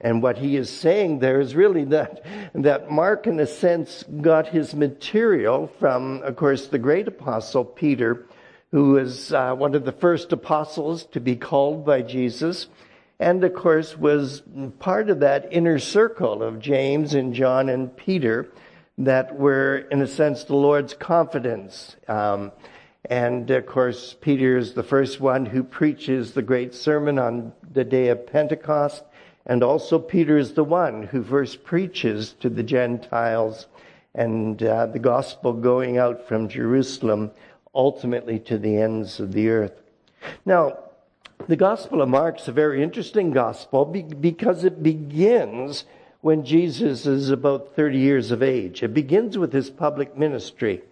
And 0.00 0.20
what 0.20 0.38
he 0.38 0.56
is 0.56 0.68
saying 0.68 1.20
there 1.20 1.40
is 1.40 1.54
really 1.54 1.84
that, 1.84 2.24
that 2.54 2.90
Mark, 2.90 3.28
in 3.28 3.38
a 3.38 3.46
sense, 3.46 4.04
got 4.20 4.48
his 4.48 4.74
material 4.74 5.70
from, 5.78 6.22
of 6.24 6.34
course, 6.34 6.66
the 6.66 6.78
great 6.78 7.06
apostle 7.06 7.64
Peter, 7.64 8.26
who 8.72 8.92
was 8.92 9.32
uh, 9.32 9.54
one 9.54 9.74
of 9.74 9.84
the 9.84 9.92
first 9.92 10.32
apostles 10.32 11.04
to 11.04 11.20
be 11.20 11.36
called 11.36 11.84
by 11.84 12.02
Jesus, 12.02 12.66
and 13.20 13.44
of 13.44 13.54
course 13.54 13.96
was 13.96 14.42
part 14.80 15.10
of 15.10 15.20
that 15.20 15.52
inner 15.52 15.78
circle 15.78 16.42
of 16.42 16.58
James 16.58 17.14
and 17.14 17.34
John 17.34 17.68
and 17.68 17.94
Peter 17.96 18.48
that 18.98 19.36
were, 19.36 19.76
in 19.90 20.02
a 20.02 20.06
sense, 20.06 20.44
the 20.44 20.56
Lord's 20.56 20.94
confidence. 20.94 21.96
Um, 22.08 22.50
and 23.04 23.50
of 23.50 23.66
course, 23.66 24.16
Peter 24.20 24.56
is 24.56 24.74
the 24.74 24.82
first 24.82 25.20
one 25.20 25.44
who 25.46 25.62
preaches 25.62 26.32
the 26.32 26.42
great 26.42 26.74
sermon 26.74 27.18
on 27.18 27.52
the 27.72 27.84
day 27.84 28.08
of 28.08 28.26
Pentecost. 28.26 29.02
And 29.44 29.62
also, 29.62 29.98
Peter 29.98 30.38
is 30.38 30.54
the 30.54 30.64
one 30.64 31.02
who 31.02 31.24
first 31.24 31.64
preaches 31.64 32.34
to 32.40 32.48
the 32.48 32.62
Gentiles 32.62 33.66
and 34.14 34.62
uh, 34.62 34.86
the 34.86 34.98
gospel 34.98 35.52
going 35.52 35.98
out 35.98 36.28
from 36.28 36.48
Jerusalem 36.48 37.32
ultimately 37.74 38.38
to 38.38 38.58
the 38.58 38.76
ends 38.76 39.20
of 39.20 39.32
the 39.32 39.48
earth. 39.48 39.80
Now, 40.44 40.78
the 41.48 41.56
Gospel 41.56 42.02
of 42.02 42.08
Mark 42.08 42.40
is 42.40 42.48
a 42.48 42.52
very 42.52 42.82
interesting 42.82 43.32
gospel 43.32 43.84
because 43.84 44.64
it 44.64 44.82
begins 44.82 45.84
when 46.20 46.44
Jesus 46.44 47.04
is 47.04 47.30
about 47.30 47.74
30 47.74 47.98
years 47.98 48.30
of 48.30 48.42
age. 48.42 48.82
It 48.82 48.94
begins 48.94 49.36
with 49.36 49.52
his 49.52 49.68
public 49.68 50.16
ministry. 50.16 50.82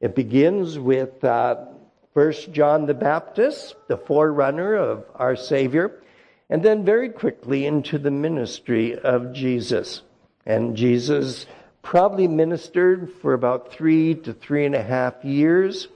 It 0.00 0.14
begins 0.14 0.78
with 0.78 1.24
uh, 1.24 1.64
first 2.12 2.52
John 2.52 2.84
the 2.84 2.94
Baptist, 2.94 3.76
the 3.88 3.96
forerunner 3.96 4.74
of 4.74 5.04
our 5.14 5.36
Savior, 5.36 6.02
and 6.50 6.62
then 6.62 6.84
very 6.84 7.08
quickly 7.08 7.64
into 7.64 7.98
the 7.98 8.10
ministry 8.10 8.98
of 8.98 9.32
Jesus. 9.32 10.02
And 10.44 10.76
Jesus 10.76 11.46
probably 11.82 12.28
ministered 12.28 13.10
for 13.22 13.32
about 13.32 13.72
three 13.72 14.14
to 14.14 14.34
three 14.34 14.66
and 14.66 14.74
a 14.74 14.82
half 14.82 15.24
years 15.24 15.88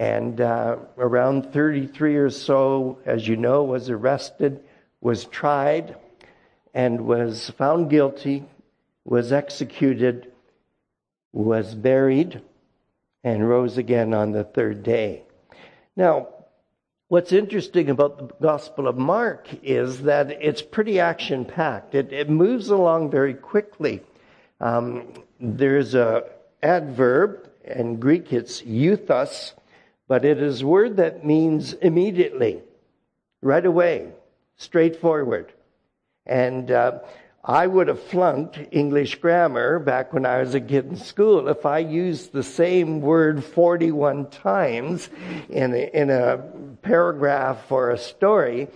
and 0.00 0.40
uh, 0.40 0.76
around 0.96 1.52
33 1.52 2.16
or 2.16 2.30
so, 2.30 2.98
as 3.04 3.28
you 3.28 3.36
know, 3.36 3.64
was 3.64 3.90
arrested, 3.90 4.64
was 5.02 5.26
tried, 5.26 5.94
and 6.72 7.02
was 7.02 7.50
found 7.50 7.90
guilty, 7.90 8.42
was 9.04 9.30
executed, 9.30 10.32
was 11.34 11.74
buried, 11.74 12.40
and 13.24 13.46
rose 13.46 13.76
again 13.76 14.14
on 14.14 14.32
the 14.32 14.42
third 14.42 14.82
day. 14.82 15.22
Now, 15.96 16.28
what's 17.08 17.32
interesting 17.32 17.90
about 17.90 18.16
the 18.16 18.34
Gospel 18.40 18.88
of 18.88 18.96
Mark 18.96 19.48
is 19.62 20.04
that 20.04 20.30
it's 20.30 20.62
pretty 20.62 20.98
action 20.98 21.44
packed. 21.44 21.94
It, 21.94 22.10
it, 22.10 22.30
moves 22.30 22.70
along 22.70 23.10
very 23.10 23.34
quickly. 23.34 24.00
Um, 24.60 25.12
there's 25.38 25.94
a 25.94 26.24
adverb, 26.62 27.50
in 27.64 27.96
Greek 27.96 28.32
it's 28.32 28.62
euthos, 28.62 29.52
but 30.10 30.24
it 30.24 30.42
is 30.42 30.62
a 30.62 30.66
word 30.66 30.96
that 30.96 31.24
means 31.24 31.72
immediately, 31.74 32.60
right 33.42 33.64
away, 33.64 34.08
straightforward. 34.56 35.52
And 36.26 36.68
uh, 36.72 36.98
I 37.44 37.68
would 37.68 37.86
have 37.86 38.02
flunked 38.02 38.58
English 38.72 39.20
grammar 39.20 39.78
back 39.78 40.12
when 40.12 40.26
I 40.26 40.40
was 40.40 40.52
a 40.56 40.60
kid 40.60 40.86
in 40.86 40.96
school 40.96 41.46
if 41.46 41.64
I 41.64 41.78
used 41.78 42.32
the 42.32 42.42
same 42.42 43.00
word 43.00 43.44
41 43.44 44.30
times 44.30 45.08
in 45.48 45.74
a, 45.74 45.90
in 45.94 46.10
a 46.10 46.38
paragraph 46.82 47.70
or 47.70 47.90
a 47.90 47.96
story. 47.96 48.66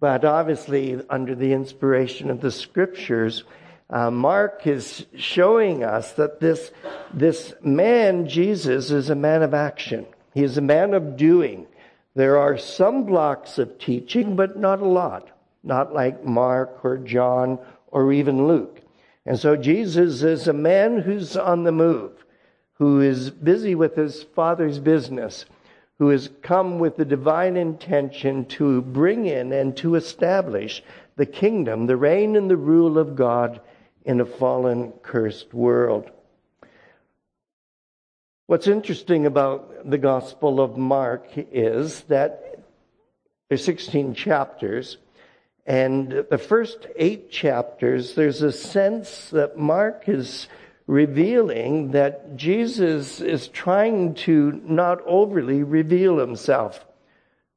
But 0.00 0.24
obviously, 0.24 0.98
under 1.10 1.34
the 1.34 1.52
inspiration 1.52 2.30
of 2.30 2.40
the 2.40 2.50
scriptures, 2.50 3.44
uh, 3.90 4.10
Mark 4.10 4.66
is 4.66 5.04
showing 5.18 5.84
us 5.84 6.12
that 6.12 6.40
this, 6.40 6.72
this 7.12 7.52
man, 7.62 8.26
Jesus, 8.26 8.90
is 8.90 9.10
a 9.10 9.14
man 9.14 9.42
of 9.42 9.52
action. 9.52 10.06
He 10.34 10.42
is 10.42 10.58
a 10.58 10.62
man 10.62 10.94
of 10.94 11.16
doing. 11.16 11.66
There 12.14 12.38
are 12.38 12.58
some 12.58 13.04
blocks 13.04 13.58
of 13.58 13.78
teaching, 13.78 14.36
but 14.36 14.58
not 14.58 14.80
a 14.80 14.88
lot. 14.88 15.30
Not 15.62 15.92
like 15.92 16.24
Mark 16.24 16.84
or 16.84 16.98
John 16.98 17.58
or 17.88 18.12
even 18.12 18.46
Luke. 18.46 18.80
And 19.26 19.38
so 19.38 19.56
Jesus 19.56 20.22
is 20.22 20.48
a 20.48 20.52
man 20.52 21.00
who's 21.00 21.36
on 21.36 21.64
the 21.64 21.72
move, 21.72 22.12
who 22.74 23.00
is 23.00 23.30
busy 23.30 23.74
with 23.74 23.94
his 23.94 24.22
father's 24.34 24.78
business, 24.78 25.44
who 25.98 26.08
has 26.08 26.30
come 26.42 26.78
with 26.78 26.96
the 26.96 27.04
divine 27.04 27.56
intention 27.56 28.46
to 28.46 28.80
bring 28.82 29.26
in 29.26 29.52
and 29.52 29.76
to 29.76 29.96
establish 29.96 30.82
the 31.16 31.26
kingdom, 31.26 31.86
the 31.86 31.96
reign 31.96 32.36
and 32.36 32.48
the 32.48 32.56
rule 32.56 32.96
of 32.96 33.16
God 33.16 33.60
in 34.04 34.20
a 34.20 34.24
fallen, 34.24 34.92
cursed 35.02 35.52
world. 35.52 36.10
What's 38.48 38.66
interesting 38.66 39.26
about 39.26 39.90
the 39.90 39.98
Gospel 39.98 40.58
of 40.58 40.78
Mark 40.78 41.28
is 41.36 42.00
that 42.04 42.60
there's 43.50 43.62
16 43.62 44.14
chapters, 44.14 44.96
and 45.66 46.24
the 46.30 46.38
first 46.38 46.86
eight 46.96 47.30
chapters, 47.30 48.14
there's 48.14 48.40
a 48.40 48.50
sense 48.50 49.28
that 49.32 49.58
Mark 49.58 50.08
is 50.08 50.48
revealing 50.86 51.90
that 51.90 52.36
Jesus 52.36 53.20
is 53.20 53.48
trying 53.48 54.14
to 54.24 54.58
not 54.64 55.02
overly 55.04 55.62
reveal 55.62 56.16
himself. 56.16 56.86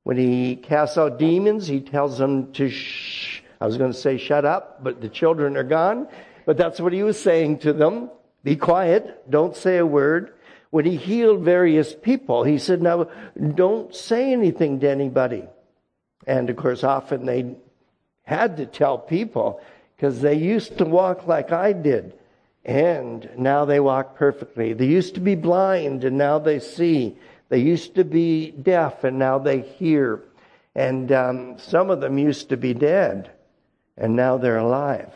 When 0.04 0.18
he 0.18 0.58
casts 0.58 0.98
out 0.98 1.18
demons, 1.18 1.68
he 1.68 1.80
tells 1.80 2.18
them 2.18 2.52
to 2.52 2.70
shh. 2.70 3.40
I 3.62 3.66
was 3.66 3.78
going 3.78 3.94
to 3.94 3.98
say 3.98 4.18
shut 4.18 4.44
up, 4.44 4.84
but 4.84 5.00
the 5.00 5.08
children 5.08 5.56
are 5.56 5.64
gone. 5.64 6.10
But 6.46 6.58
that's 6.58 6.82
what 6.82 6.92
he 6.92 7.02
was 7.02 7.18
saying 7.18 7.60
to 7.60 7.72
them. 7.72 8.10
Be 8.44 8.58
quiet. 8.58 9.30
Don't 9.32 9.56
say 9.56 9.78
a 9.78 9.86
word. 9.86 10.34
When 10.72 10.86
he 10.86 10.96
healed 10.96 11.42
various 11.42 11.94
people, 11.94 12.44
he 12.44 12.58
said, 12.58 12.82
now 12.82 13.08
don't 13.56 13.94
say 13.94 14.32
anything 14.32 14.80
to 14.80 14.90
anybody. 14.90 15.44
And 16.26 16.50
of 16.50 16.56
course, 16.56 16.84
often 16.84 17.26
they 17.26 17.56
had 18.24 18.58
to 18.58 18.66
tell 18.66 18.98
people 18.98 19.62
because 19.96 20.22
they 20.22 20.36
used 20.36 20.78
to 20.78 20.86
walk 20.86 21.28
like 21.28 21.52
I 21.52 21.74
did. 21.74 22.14
And 22.64 23.30
now 23.38 23.66
they 23.66 23.80
walk 23.80 24.16
perfectly. 24.16 24.74
They 24.74 24.86
used 24.86 25.16
to 25.16 25.20
be 25.20 25.36
blind 25.36 26.04
and 26.06 26.18
now 26.18 26.40
they 26.40 26.60
see. 26.60 27.18
They 27.50 27.60
used 27.60 27.96
to 27.96 28.06
be 28.06 28.52
deaf 28.52 29.04
and 29.04 29.20
now 29.20 29.40
they 29.40 29.60
hear. 29.62 30.24
And 30.74 31.12
um, 31.12 31.60
some 31.60 31.90
of 31.90 32.00
them 32.00 32.18
used 32.18 32.50
to 32.50 32.58
be 32.58 32.74
dead 32.74 33.32
and 33.98 34.16
now 34.16 34.38
they're 34.38 34.58
alive. 34.58 35.12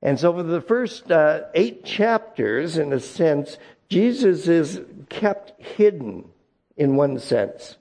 And 0.00 0.18
so 0.18 0.32
for 0.32 0.44
the 0.44 0.60
first 0.60 1.10
uh, 1.10 1.42
eight 1.54 1.84
chapters, 1.84 2.78
in 2.78 2.92
a 2.92 3.00
sense, 3.00 3.58
Jesus 3.88 4.48
is 4.48 4.80
kept 5.08 5.60
hidden 5.62 6.28
in 6.76 6.96
one 6.96 7.18
sense. 7.18 7.76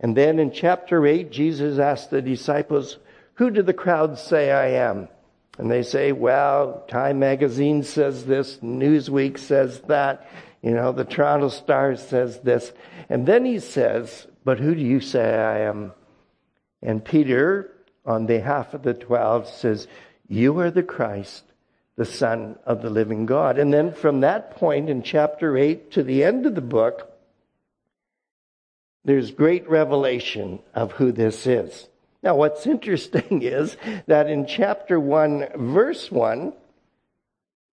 And 0.00 0.16
then 0.16 0.38
in 0.38 0.50
chapter 0.50 1.06
8, 1.06 1.30
Jesus 1.30 1.78
asked 1.78 2.10
the 2.10 2.22
disciples, 2.22 2.98
Who 3.34 3.50
do 3.50 3.62
the 3.62 3.72
crowds 3.72 4.20
say 4.20 4.50
I 4.50 4.68
am? 4.88 5.08
And 5.58 5.70
they 5.70 5.82
say, 5.82 6.12
Well, 6.12 6.84
Time 6.88 7.18
magazine 7.18 7.82
says 7.82 8.24
this, 8.24 8.58
Newsweek 8.58 9.38
says 9.38 9.80
that, 9.82 10.26
you 10.62 10.72
know, 10.72 10.92
the 10.92 11.04
Toronto 11.04 11.48
Star 11.48 11.96
says 11.96 12.40
this. 12.40 12.72
And 13.08 13.26
then 13.26 13.44
he 13.44 13.58
says, 13.58 14.26
But 14.44 14.58
who 14.58 14.74
do 14.74 14.80
you 14.80 15.00
say 15.00 15.34
I 15.34 15.60
am? 15.60 15.92
And 16.82 17.04
Peter, 17.04 17.72
on 18.04 18.26
behalf 18.26 18.74
of 18.74 18.82
the 18.82 18.94
twelve, 18.94 19.48
says, 19.48 19.86
You 20.28 20.58
are 20.60 20.70
the 20.70 20.82
Christ, 20.82 21.44
the 22.02 22.06
Son 22.06 22.58
of 22.66 22.82
the 22.82 22.90
living 22.90 23.26
God. 23.26 23.60
And 23.60 23.72
then 23.72 23.92
from 23.92 24.22
that 24.22 24.56
point 24.56 24.90
in 24.90 25.04
chapter 25.04 25.56
8 25.56 25.92
to 25.92 26.02
the 26.02 26.24
end 26.24 26.46
of 26.46 26.56
the 26.56 26.60
book, 26.60 27.12
there's 29.04 29.30
great 29.30 29.70
revelation 29.70 30.58
of 30.74 30.90
who 30.90 31.12
this 31.12 31.46
is. 31.46 31.86
Now, 32.20 32.34
what's 32.34 32.66
interesting 32.74 33.42
is 33.42 33.76
that 34.08 34.28
in 34.28 34.48
chapter 34.48 34.98
1, 34.98 35.50
verse 35.54 36.10
1, 36.10 36.52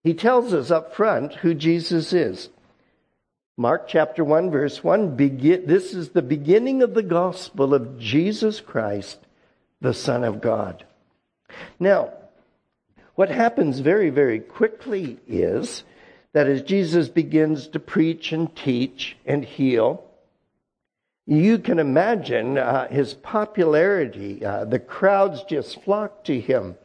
he 0.03 0.13
tells 0.13 0.53
us 0.53 0.69
up 0.69 0.93
front 0.93 1.33
who 1.33 1.55
Jesus 1.55 2.13
is. 2.13 2.49
Mark 3.57 3.87
chapter 3.87 4.23
1, 4.23 4.51
verse 4.51 4.83
1, 4.83 5.15
begin, 5.15 5.65
this 5.65 5.95
is 5.95 6.09
the 6.09 6.21
beginning 6.21 6.83
of 6.83 6.93
the 6.93 7.01
gospel 7.01 7.73
of 7.73 7.97
Jesus 7.97 8.61
Christ, 8.61 9.17
the 9.81 9.95
Son 9.95 10.23
of 10.23 10.39
God. 10.39 10.85
Now, 11.79 12.13
what 13.19 13.29
happens 13.29 13.81
very, 13.81 14.09
very 14.09 14.39
quickly 14.39 15.19
is 15.27 15.83
that 16.31 16.47
as 16.47 16.61
Jesus 16.61 17.09
begins 17.09 17.67
to 17.67 17.77
preach 17.77 18.31
and 18.31 18.55
teach 18.55 19.17
and 19.25 19.43
heal, 19.43 20.05
you 21.25 21.59
can 21.59 21.79
imagine 21.79 22.57
uh, 22.57 22.87
his 22.87 23.13
popularity. 23.15 24.45
Uh, 24.45 24.63
the 24.63 24.79
crowds 24.79 25.43
just 25.49 25.83
flock 25.83 26.23
to 26.23 26.39
him. 26.39 26.75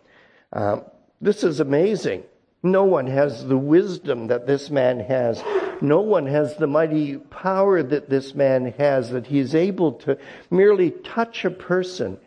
Uh, 0.52 0.80
this 1.20 1.44
is 1.44 1.60
amazing. 1.60 2.24
No 2.64 2.82
one 2.82 3.06
has 3.06 3.46
the 3.46 3.56
wisdom 3.56 4.26
that 4.26 4.44
this 4.44 4.70
man 4.70 4.98
has. 4.98 5.40
No 5.80 6.00
one 6.00 6.26
has 6.26 6.56
the 6.56 6.66
mighty 6.66 7.16
power 7.16 7.80
that 7.80 8.10
this 8.10 8.34
man 8.34 8.74
has, 8.76 9.10
that 9.10 9.28
he 9.28 9.38
is 9.38 9.54
able 9.54 9.92
to 9.92 10.18
merely 10.50 10.90
touch 10.90 11.44
a 11.44 11.50
person 11.50 12.18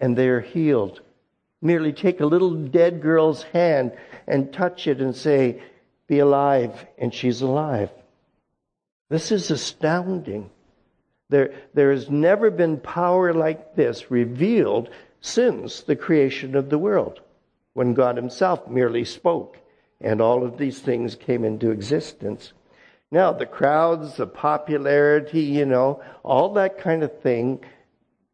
and 0.00 0.18
they're 0.18 0.40
healed. 0.40 1.00
Merely 1.62 1.92
take 1.92 2.20
a 2.20 2.26
little 2.26 2.54
dead 2.54 3.00
girl's 3.00 3.44
hand 3.44 3.92
and 4.26 4.52
touch 4.52 4.86
it 4.86 5.00
and 5.00 5.16
say, 5.16 5.62
Be 6.08 6.18
alive, 6.18 6.86
and 6.98 7.14
she's 7.14 7.40
alive. 7.40 7.90
This 9.08 9.32
is 9.32 9.50
astounding. 9.50 10.50
There, 11.30 11.54
there 11.72 11.92
has 11.92 12.10
never 12.10 12.50
been 12.50 12.78
power 12.78 13.32
like 13.32 13.76
this 13.76 14.10
revealed 14.10 14.90
since 15.20 15.80
the 15.80 15.96
creation 15.96 16.56
of 16.56 16.68
the 16.68 16.78
world, 16.78 17.20
when 17.72 17.94
God 17.94 18.16
Himself 18.16 18.68
merely 18.68 19.04
spoke 19.04 19.56
and 20.02 20.20
all 20.20 20.44
of 20.44 20.58
these 20.58 20.80
things 20.80 21.14
came 21.14 21.44
into 21.44 21.70
existence. 21.70 22.52
Now, 23.10 23.32
the 23.32 23.46
crowds, 23.46 24.16
the 24.16 24.26
popularity, 24.26 25.42
you 25.42 25.64
know, 25.64 26.02
all 26.24 26.54
that 26.54 26.78
kind 26.78 27.02
of 27.02 27.20
thing 27.20 27.64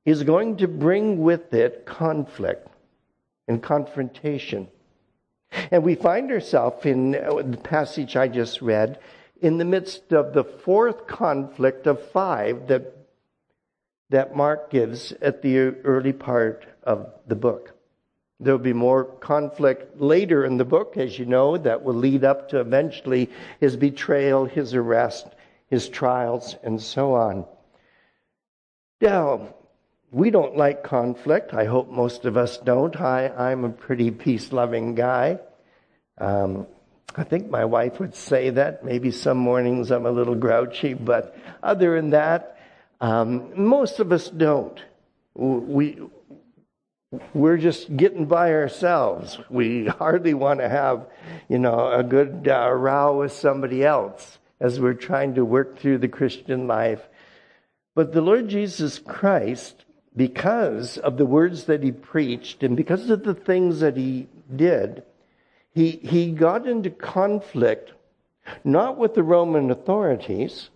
is 0.04 0.22
going 0.22 0.56
to 0.56 0.68
bring 0.68 1.18
with 1.18 1.52
it 1.52 1.84
conflict 1.84 2.67
and 3.48 3.62
confrontation. 3.62 4.68
And 5.70 5.82
we 5.82 5.94
find 5.94 6.30
ourselves 6.30 6.84
in 6.84 7.16
uh, 7.16 7.42
the 7.42 7.56
passage 7.56 8.16
I 8.16 8.28
just 8.28 8.61
read 8.61 8.98
in 9.40 9.56
the 9.56 9.64
midst 9.64 10.12
of 10.12 10.34
the 10.34 10.44
fourth 10.44 11.06
conflict 11.06 11.87
of 11.87 12.02
five 12.11 12.68
that, 12.68 12.94
that 14.11 14.37
Mark 14.37 14.70
gives 14.70 15.12
at 15.22 15.42
the 15.42 15.58
early 15.58 16.12
part 16.12 16.66
of 16.82 17.12
the 17.26 17.37
book. 17.37 17.74
There'll 18.40 18.58
be 18.58 18.72
more 18.72 19.04
conflict 19.04 20.00
later 20.00 20.44
in 20.44 20.58
the 20.58 20.64
book, 20.64 20.96
as 20.96 21.18
you 21.18 21.24
know, 21.24 21.56
that 21.56 21.82
will 21.82 21.94
lead 21.94 22.24
up 22.24 22.50
to 22.50 22.61
eventually 22.61 23.30
his 23.58 23.76
betrayal, 23.76 24.44
his 24.44 24.74
arrest, 24.74 25.26
his 25.68 25.88
trials, 25.88 26.56
and 26.62 26.80
so 26.80 27.14
on. 27.14 27.46
Now, 29.00 29.54
we 30.10 30.30
don't 30.30 30.56
like 30.56 30.82
conflict. 30.82 31.52
I 31.52 31.64
hope 31.64 31.90
most 31.90 32.24
of 32.24 32.36
us 32.36 32.58
don't. 32.58 32.98
I, 33.00 33.28
I'm 33.28 33.64
a 33.64 33.70
pretty 33.70 34.10
peace 34.10 34.52
loving 34.52 34.94
guy. 34.94 35.38
Um, 36.16 36.66
I 37.14 37.24
think 37.24 37.50
my 37.50 37.64
wife 37.64 38.00
would 38.00 38.14
say 38.14 38.50
that. 38.50 38.84
Maybe 38.84 39.10
some 39.10 39.38
mornings 39.38 39.90
I'm 39.90 40.06
a 40.06 40.10
little 40.10 40.34
grouchy, 40.34 40.94
but 40.94 41.36
other 41.62 41.96
than 41.96 42.10
that, 42.10 42.58
um, 43.00 43.52
most 43.56 44.00
of 44.00 44.12
us 44.12 44.28
don't. 44.28 44.80
We, 45.34 45.98
we're 47.32 47.58
just 47.58 47.96
getting 47.96 48.26
by 48.26 48.52
ourselves. 48.52 49.38
We 49.48 49.86
hardly 49.86 50.34
want 50.34 50.60
to 50.60 50.68
have, 50.68 51.06
you 51.48 51.58
know, 51.58 51.90
a 51.90 52.02
good 52.02 52.48
uh, 52.48 52.70
row 52.70 53.18
with 53.18 53.32
somebody 53.32 53.84
else 53.84 54.38
as 54.60 54.80
we're 54.80 54.94
trying 54.94 55.34
to 55.34 55.44
work 55.44 55.78
through 55.78 55.98
the 55.98 56.08
Christian 56.08 56.66
life. 56.66 57.00
But 57.94 58.12
the 58.12 58.20
Lord 58.20 58.48
Jesus 58.48 58.98
Christ, 58.98 59.84
because 60.18 60.98
of 60.98 61.16
the 61.16 61.24
words 61.24 61.64
that 61.64 61.83
he 61.83 61.92
preached 61.92 62.64
and 62.64 62.76
because 62.76 63.09
of 63.09 63.22
the 63.22 63.35
things 63.35 63.81
that 63.81 63.96
he 63.96 64.26
did, 64.54 65.04
he, 65.72 65.92
he 65.92 66.33
got 66.33 66.66
into 66.66 66.90
conflict 66.90 67.92
not 68.64 68.98
with 68.98 69.14
the 69.14 69.22
Roman 69.22 69.70
authorities, 69.70 70.70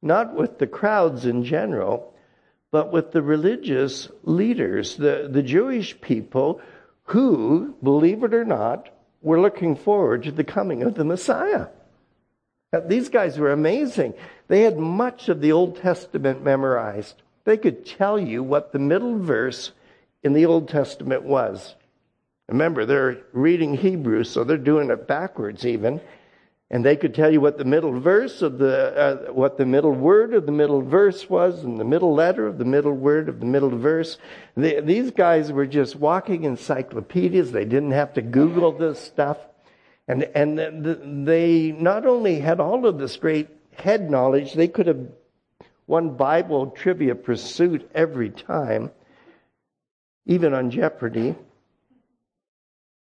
not 0.00 0.34
with 0.34 0.58
the 0.58 0.66
crowds 0.66 1.26
in 1.26 1.44
general, 1.44 2.14
but 2.70 2.90
with 2.90 3.12
the 3.12 3.20
religious 3.20 4.08
leaders, 4.22 4.96
the, 4.96 5.28
the 5.30 5.42
Jewish 5.42 6.00
people 6.00 6.60
who, 7.04 7.74
believe 7.82 8.24
it 8.24 8.32
or 8.32 8.44
not, 8.44 8.88
were 9.20 9.40
looking 9.40 9.76
forward 9.76 10.22
to 10.22 10.32
the 10.32 10.44
coming 10.44 10.82
of 10.82 10.94
the 10.94 11.04
Messiah. 11.04 11.66
Now, 12.72 12.80
these 12.80 13.10
guys 13.10 13.38
were 13.38 13.52
amazing. 13.52 14.14
They 14.48 14.62
had 14.62 14.78
much 14.78 15.28
of 15.28 15.42
the 15.42 15.52
Old 15.52 15.76
Testament 15.76 16.42
memorized. 16.42 17.22
They 17.46 17.56
could 17.56 17.86
tell 17.86 18.18
you 18.18 18.42
what 18.42 18.72
the 18.72 18.80
middle 18.80 19.18
verse 19.18 19.70
in 20.22 20.32
the 20.32 20.46
Old 20.46 20.68
Testament 20.68 21.22
was. 21.22 21.76
Remember, 22.48 22.84
they're 22.84 23.18
reading 23.32 23.74
Hebrew, 23.74 24.24
so 24.24 24.42
they're 24.44 24.58
doing 24.58 24.90
it 24.90 25.06
backwards 25.06 25.64
even. 25.64 26.00
And 26.68 26.84
they 26.84 26.96
could 26.96 27.14
tell 27.14 27.32
you 27.32 27.40
what 27.40 27.58
the 27.58 27.64
middle 27.64 28.00
verse 28.00 28.42
of 28.42 28.58
the, 28.58 29.28
uh, 29.28 29.32
what 29.32 29.56
the 29.56 29.64
middle 29.64 29.92
word 29.92 30.34
of 30.34 30.46
the 30.46 30.52
middle 30.52 30.82
verse 30.82 31.30
was, 31.30 31.62
and 31.62 31.78
the 31.78 31.84
middle 31.84 32.12
letter 32.12 32.48
of 32.48 32.58
the 32.58 32.64
middle 32.64 32.92
word 32.92 33.28
of 33.28 33.38
the 33.38 33.46
middle 33.46 33.70
verse. 33.70 34.18
These 34.56 35.12
guys 35.12 35.52
were 35.52 35.66
just 35.66 35.94
walking 35.94 36.42
encyclopedias. 36.42 37.52
They 37.52 37.64
didn't 37.64 37.92
have 37.92 38.14
to 38.14 38.22
Google 38.22 38.72
this 38.72 38.98
stuff. 38.98 39.38
And, 40.08 40.24
and 40.34 41.24
they 41.26 41.70
not 41.70 42.06
only 42.06 42.40
had 42.40 42.58
all 42.58 42.86
of 42.86 42.98
this 42.98 43.16
great 43.16 43.48
head 43.76 44.10
knowledge, 44.10 44.54
they 44.54 44.68
could 44.68 44.88
have 44.88 45.06
won 45.86 46.16
Bible 46.16 46.68
trivia 46.70 47.14
pursuit 47.14 47.88
every 47.94 48.30
time, 48.30 48.90
even 50.26 50.52
on 50.52 50.70
Jeopardy 50.70 51.36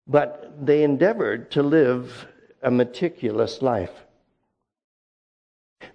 but 0.08 0.65
they 0.65 0.84
endeavored 0.84 1.52
to 1.52 1.63
live 1.63 2.28
a 2.62 2.71
meticulous 2.71 3.62
life. 3.62 3.91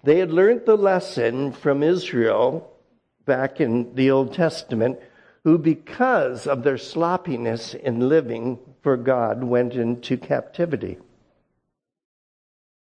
They 0.03 0.19
had 0.19 0.31
learned 0.31 0.65
the 0.65 0.77
lesson 0.77 1.51
from 1.51 1.83
Israel 1.83 2.71
back 3.25 3.61
in 3.61 3.95
the 3.95 4.11
Old 4.11 4.33
Testament, 4.33 4.99
who, 5.43 5.57
because 5.57 6.47
of 6.47 6.63
their 6.63 6.77
sloppiness 6.77 7.73
in 7.73 8.09
living 8.09 8.59
for 8.81 8.97
God, 8.97 9.43
went 9.43 9.73
into 9.73 10.17
captivity. 10.17 10.97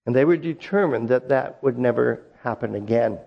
And 0.04 0.14
they 0.14 0.24
were 0.24 0.36
determined 0.36 1.08
that 1.08 1.28
that 1.30 1.62
would 1.62 1.78
never 1.78 2.22
happen 2.42 2.74
again. 2.74 3.18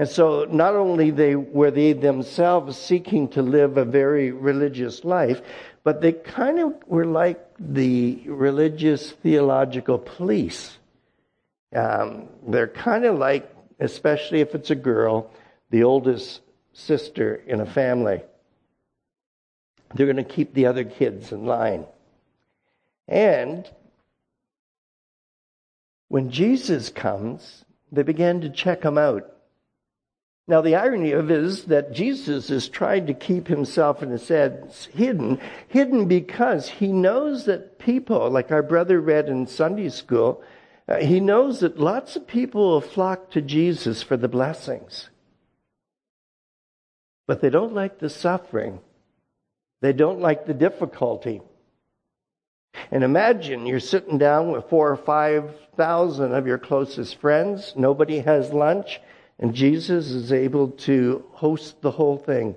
And 0.00 0.08
so 0.08 0.46
not 0.50 0.76
only 0.76 1.10
they, 1.10 1.36
were 1.36 1.70
they 1.70 1.92
themselves 1.92 2.78
seeking 2.78 3.28
to 3.32 3.42
live 3.42 3.76
a 3.76 3.84
very 3.84 4.30
religious 4.30 5.04
life, 5.04 5.42
but 5.84 6.00
they 6.00 6.12
kind 6.12 6.58
of 6.58 6.74
were 6.86 7.04
like 7.04 7.46
the 7.58 8.22
religious 8.24 9.10
theological 9.10 9.98
police. 9.98 10.78
Um, 11.76 12.30
they're 12.48 12.66
kind 12.66 13.04
of 13.04 13.18
like, 13.18 13.54
especially 13.78 14.40
if 14.40 14.54
it's 14.54 14.70
a 14.70 14.74
girl, 14.74 15.30
the 15.68 15.82
oldest 15.84 16.40
sister 16.72 17.34
in 17.34 17.60
a 17.60 17.66
family. 17.66 18.22
They're 19.94 20.06
going 20.06 20.16
to 20.16 20.24
keep 20.24 20.54
the 20.54 20.64
other 20.64 20.84
kids 20.84 21.30
in 21.30 21.44
line. 21.44 21.84
And 23.06 23.68
when 26.08 26.30
Jesus 26.30 26.88
comes, 26.88 27.66
they 27.92 28.02
began 28.02 28.40
to 28.40 28.48
check 28.48 28.82
him 28.82 28.96
out. 28.96 29.36
Now, 30.50 30.62
the 30.62 30.74
irony 30.74 31.12
of 31.12 31.30
it 31.30 31.38
is 31.38 31.66
that 31.66 31.92
Jesus 31.92 32.48
has 32.48 32.68
tried 32.68 33.06
to 33.06 33.14
keep 33.14 33.46
himself 33.46 34.02
in 34.02 34.10
his 34.10 34.26
head 34.26 34.74
hidden, 34.92 35.40
hidden 35.68 36.08
because 36.08 36.68
he 36.68 36.88
knows 36.88 37.44
that 37.44 37.78
people, 37.78 38.28
like 38.28 38.50
our 38.50 38.64
brother 38.64 39.00
read 39.00 39.28
in 39.28 39.46
Sunday 39.46 39.90
school, 39.90 40.42
uh, 40.88 40.96
he 40.96 41.20
knows 41.20 41.60
that 41.60 41.78
lots 41.78 42.16
of 42.16 42.26
people 42.26 42.68
will 42.68 42.80
flock 42.80 43.30
to 43.30 43.40
Jesus 43.40 44.02
for 44.02 44.16
the 44.16 44.26
blessings. 44.26 45.08
But 47.28 47.42
they 47.42 47.50
don't 47.50 47.72
like 47.72 48.00
the 48.00 48.10
suffering. 48.10 48.80
They 49.82 49.92
don't 49.92 50.18
like 50.18 50.46
the 50.46 50.54
difficulty. 50.54 51.42
And 52.90 53.04
imagine 53.04 53.66
you're 53.66 53.78
sitting 53.78 54.18
down 54.18 54.50
with 54.50 54.68
four 54.68 54.90
or 54.90 54.96
five 54.96 55.54
thousand 55.76 56.34
of 56.34 56.48
your 56.48 56.58
closest 56.58 57.20
friends. 57.20 57.72
Nobody 57.76 58.18
has 58.18 58.52
lunch 58.52 59.00
and 59.40 59.54
Jesus 59.54 60.10
is 60.10 60.32
able 60.32 60.68
to 60.68 61.24
host 61.32 61.80
the 61.80 61.90
whole 61.90 62.18
thing. 62.18 62.54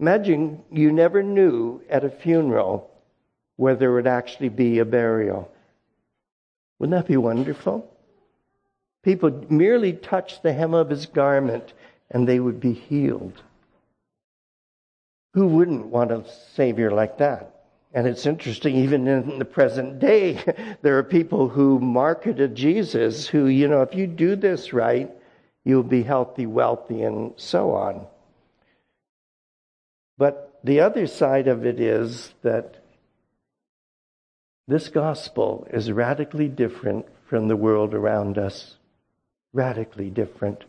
Imagine 0.00 0.62
you 0.70 0.90
never 0.90 1.22
knew 1.22 1.80
at 1.88 2.04
a 2.04 2.10
funeral 2.10 2.90
whether 3.56 3.90
it 3.90 3.94
would 3.94 4.06
actually 4.08 4.48
be 4.48 4.80
a 4.80 4.84
burial. 4.84 5.48
Wouldn't 6.78 6.98
that 6.98 7.06
be 7.06 7.16
wonderful? 7.16 7.88
People 9.04 9.46
merely 9.48 9.92
touch 9.92 10.42
the 10.42 10.52
hem 10.52 10.74
of 10.74 10.90
his 10.90 11.06
garment 11.06 11.72
and 12.10 12.26
they 12.26 12.40
would 12.40 12.58
be 12.58 12.72
healed. 12.72 13.40
Who 15.34 15.46
wouldn't 15.46 15.86
want 15.86 16.10
a 16.10 16.24
Savior 16.54 16.90
like 16.90 17.18
that? 17.18 17.61
And 17.94 18.06
it's 18.06 18.24
interesting, 18.24 18.76
even 18.76 19.06
in 19.06 19.38
the 19.38 19.44
present 19.44 19.98
day, 19.98 20.42
there 20.82 20.98
are 20.98 21.02
people 21.02 21.48
who 21.48 21.78
marketed 21.78 22.54
Jesus 22.54 23.26
who, 23.26 23.46
you 23.46 23.68
know, 23.68 23.82
if 23.82 23.94
you 23.94 24.06
do 24.06 24.34
this 24.34 24.72
right, 24.72 25.10
you'll 25.64 25.82
be 25.82 26.02
healthy, 26.02 26.46
wealthy, 26.46 27.02
and 27.02 27.34
so 27.36 27.72
on. 27.72 28.06
But 30.16 30.58
the 30.64 30.80
other 30.80 31.06
side 31.06 31.48
of 31.48 31.66
it 31.66 31.80
is 31.80 32.32
that 32.42 32.82
this 34.68 34.88
gospel 34.88 35.66
is 35.70 35.92
radically 35.92 36.48
different 36.48 37.06
from 37.26 37.48
the 37.48 37.56
world 37.56 37.94
around 37.94 38.38
us. 38.38 38.76
Radically 39.52 40.08
different. 40.08 40.64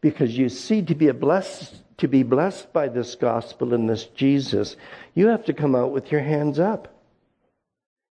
Because 0.00 0.36
you 0.36 0.48
see, 0.48 0.82
to 0.82 0.94
be 0.94 1.08
a 1.08 1.14
blessed 1.14 1.74
to 2.00 2.08
be 2.08 2.22
blessed 2.22 2.72
by 2.72 2.88
this 2.88 3.14
gospel 3.14 3.74
and 3.74 3.86
this 3.86 4.04
Jesus, 4.06 4.74
you 5.14 5.26
have 5.26 5.44
to 5.44 5.52
come 5.52 5.74
out 5.74 5.92
with 5.92 6.10
your 6.10 6.22
hands 6.22 6.58
up. 6.58 6.88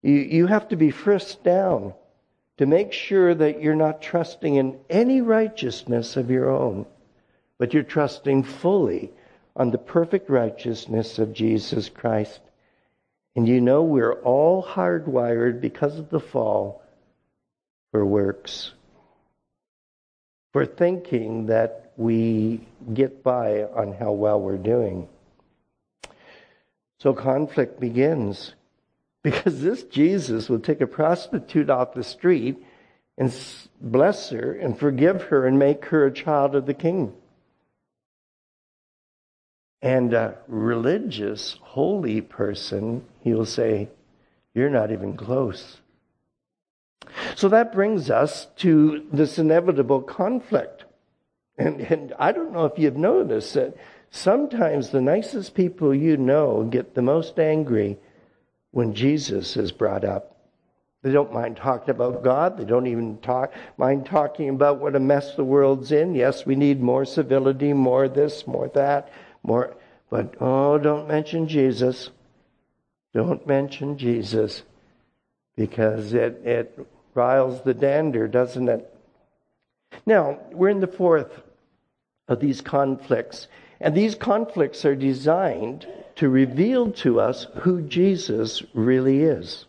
You, 0.03 0.13
you 0.13 0.47
have 0.47 0.69
to 0.69 0.77
be 0.77 0.91
frisked 0.91 1.43
down 1.43 1.95
to 2.59 2.67
make 2.67 2.93
sure 2.93 3.35
that 3.35 3.63
you're 3.63 3.75
not 3.75 4.03
trusting 4.03 4.57
in 4.57 4.79
any 4.91 5.23
righteousness 5.23 6.19
of 6.19 6.31
your 6.31 6.51
own, 6.51 6.85
but 7.57 7.73
you're 7.73 7.83
trusting 7.83 8.43
fully 8.43 9.11
on 9.57 9.71
the 9.71 9.79
perfect 9.79 10.29
righteousness 10.29 11.19
of 11.19 11.33
Jesus 11.33 11.89
Christ. 11.89 12.41
And 13.37 13.49
you 13.49 13.61
know 13.61 13.83
we're 13.83 14.13
all 14.13 14.63
hardwired 14.63 15.63
because 15.63 15.99
of 15.99 16.11
the 16.11 16.21
fall 16.21 16.83
for 17.91 18.05
works, 18.05 18.73
for 20.59 20.67
thinking 20.67 21.47
that 21.47 21.93
we 21.97 22.61
get 22.93 23.23
by 23.23 23.63
on 23.63 23.93
how 23.93 24.11
well 24.11 24.41
we're 24.41 24.57
doing. 24.57 25.09
So 26.99 27.15
conflict 27.15 27.79
begins 27.79 28.55
because 29.23 29.61
this 29.61 29.85
Jesus 29.85 30.49
will 30.49 30.59
take 30.59 30.81
a 30.81 30.87
prostitute 30.89 31.71
off 31.71 31.95
the 31.95 32.03
street 32.03 32.57
and 33.17 33.33
bless 33.81 34.31
her 34.31 34.53
and 34.53 34.77
forgive 34.77 35.23
her 35.31 35.47
and 35.47 35.61
make 35.61 35.85
her 35.85 36.07
a 36.07 36.13
child 36.13 36.57
of 36.57 36.67
the 36.67 36.75
king. 36.75 37.13
And 39.81 40.13
a 40.13 40.39
religious, 40.49 41.57
holy 41.61 42.21
person, 42.21 43.05
he 43.21 43.33
will 43.33 43.47
say, 43.47 43.91
You're 44.55 44.71
not 44.71 44.91
even 44.91 45.17
close. 45.17 45.77
So 47.35 47.49
that 47.49 47.73
brings 47.73 48.11
us 48.11 48.47
to 48.57 49.07
this 49.13 49.39
inevitable 49.39 50.03
conflict. 50.03 50.85
And, 51.57 51.81
and 51.81 52.15
I 52.19 52.33
don't 52.33 52.53
know 52.53 52.67
if 52.67 52.79
you've 52.79 52.97
noticed 52.97 53.55
that 53.55 53.77
sometimes 54.11 54.91
the 54.91 55.01
nicest 55.01 55.55
people 55.55 55.95
you 55.95 56.17
know 56.17 56.65
get 56.65 56.95
the 56.95 57.03
most 57.03 57.39
angry 57.39 57.99
when 58.71 58.95
Jesus 58.95 59.57
is 59.57 59.73
brought 59.73 60.05
up. 60.05 60.37
They 61.03 61.13
don't 61.13 61.33
mind 61.33 61.57
talking 61.57 61.91
about 61.91 62.25
God. 62.25 62.59
They 62.59 62.65
don't 62.65 62.89
even 62.89 63.19
talk, 63.19 63.53
mind 63.77 64.07
talking 64.07 64.49
about 64.49 64.81
what 64.81 64.97
a 64.97 65.01
mess 65.01 65.35
the 65.35 65.45
world's 65.45 65.93
in. 65.93 66.15
Yes, 66.15 66.45
we 66.45 66.57
need 66.57 66.83
more 66.83 67.05
civility, 67.05 67.73
more 67.73 68.09
this, 68.09 68.47
more 68.47 68.69
that, 68.75 69.13
more. 69.43 69.77
But 70.11 70.35
oh, 70.41 70.79
don't 70.79 71.07
mention 71.07 71.47
Jesus. 71.47 72.11
Don't 73.15 73.47
mention 73.47 73.97
Jesus 73.97 74.63
because 75.57 76.13
it, 76.13 76.41
it 76.45 76.87
riles 77.19 77.63
the 77.63 77.75
dander, 77.75 78.29
doesn't 78.29 78.69
it? 78.69 78.95
Now, 80.07 80.39
we're 80.53 80.69
in 80.69 80.79
the 80.79 80.87
fourth 80.87 81.43
of 82.29 82.39
these 82.39 82.61
conflicts. 82.61 83.49
And 83.81 83.95
these 83.95 84.15
conflicts 84.15 84.85
are 84.85 84.95
designed 84.95 85.87
to 86.17 86.29
reveal 86.29 86.93
to 86.93 87.21
us 87.21 87.49
who 87.63 87.83
Jesus 87.83 88.63
really 88.73 89.23
is 89.23 89.67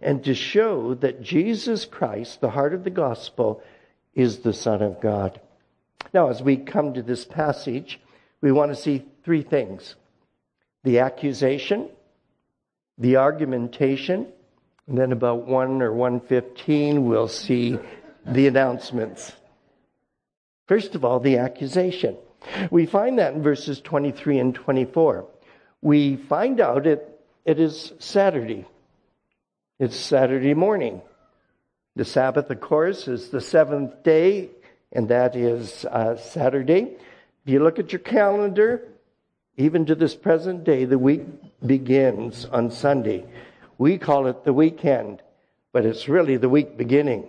and 0.00 0.24
to 0.24 0.34
show 0.34 0.94
that 0.94 1.20
Jesus 1.20 1.84
Christ, 1.84 2.40
the 2.40 2.50
heart 2.50 2.74
of 2.74 2.84
the 2.84 2.90
gospel, 2.90 3.60
is 4.14 4.38
the 4.38 4.52
Son 4.52 4.82
of 4.82 5.00
God. 5.00 5.40
Now, 6.14 6.28
as 6.28 6.42
we 6.42 6.56
come 6.56 6.94
to 6.94 7.02
this 7.02 7.24
passage, 7.24 8.00
we 8.40 8.52
want 8.52 8.70
to 8.70 8.80
see 8.80 9.04
three 9.24 9.42
things 9.42 9.96
the 10.84 11.00
accusation, 11.00 11.88
the 12.98 13.16
argumentation, 13.16 14.28
and 14.92 15.00
then 15.00 15.10
about 15.10 15.46
1 15.46 15.80
or 15.80 15.90
115, 15.90 17.06
we'll 17.06 17.26
see 17.26 17.78
the 18.26 18.46
announcements. 18.46 19.32
First 20.68 20.94
of 20.94 21.02
all, 21.02 21.18
the 21.18 21.38
accusation. 21.38 22.14
We 22.70 22.84
find 22.84 23.18
that 23.18 23.32
in 23.32 23.42
verses 23.42 23.80
23 23.80 24.38
and 24.38 24.54
24. 24.54 25.26
We 25.80 26.16
find 26.16 26.60
out 26.60 26.86
it, 26.86 27.08
it 27.46 27.58
is 27.58 27.94
Saturday. 28.00 28.66
It's 29.78 29.96
Saturday 29.96 30.52
morning. 30.52 31.00
The 31.96 32.04
Sabbath, 32.04 32.50
of 32.50 32.60
course, 32.60 33.08
is 33.08 33.30
the 33.30 33.40
seventh 33.40 34.02
day, 34.02 34.50
and 34.92 35.08
that 35.08 35.34
is 35.36 35.86
uh, 35.86 36.16
Saturday. 36.16 36.82
If 37.46 37.50
you 37.50 37.64
look 37.64 37.78
at 37.78 37.92
your 37.92 38.00
calendar, 38.00 38.86
even 39.56 39.86
to 39.86 39.94
this 39.94 40.14
present 40.14 40.64
day, 40.64 40.84
the 40.84 40.98
week 40.98 41.22
begins 41.64 42.44
on 42.44 42.70
Sunday. 42.70 43.24
We 43.78 43.98
call 43.98 44.26
it 44.26 44.44
the 44.44 44.52
weekend, 44.52 45.22
but 45.72 45.86
it's 45.86 46.08
really 46.08 46.36
the 46.36 46.48
week 46.48 46.76
beginning. 46.76 47.28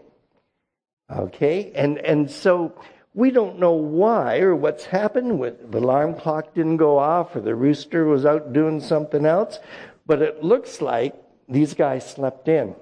Okay? 1.09 1.71
And, 1.75 1.97
and 1.97 2.29
so 2.29 2.73
we 3.13 3.31
don't 3.31 3.59
know 3.59 3.73
why 3.73 4.39
or 4.39 4.55
what's 4.55 4.85
happened. 4.85 5.39
The 5.41 5.77
alarm 5.77 6.15
clock 6.15 6.53
didn't 6.53 6.77
go 6.77 6.97
off 6.97 7.35
or 7.35 7.41
the 7.41 7.55
rooster 7.55 8.05
was 8.05 8.25
out 8.25 8.53
doing 8.53 8.79
something 8.81 9.25
else, 9.25 9.59
but 10.05 10.21
it 10.21 10.43
looks 10.43 10.81
like 10.81 11.15
these 11.47 11.73
guys 11.73 12.09
slept 12.09 12.47
in. 12.47 12.75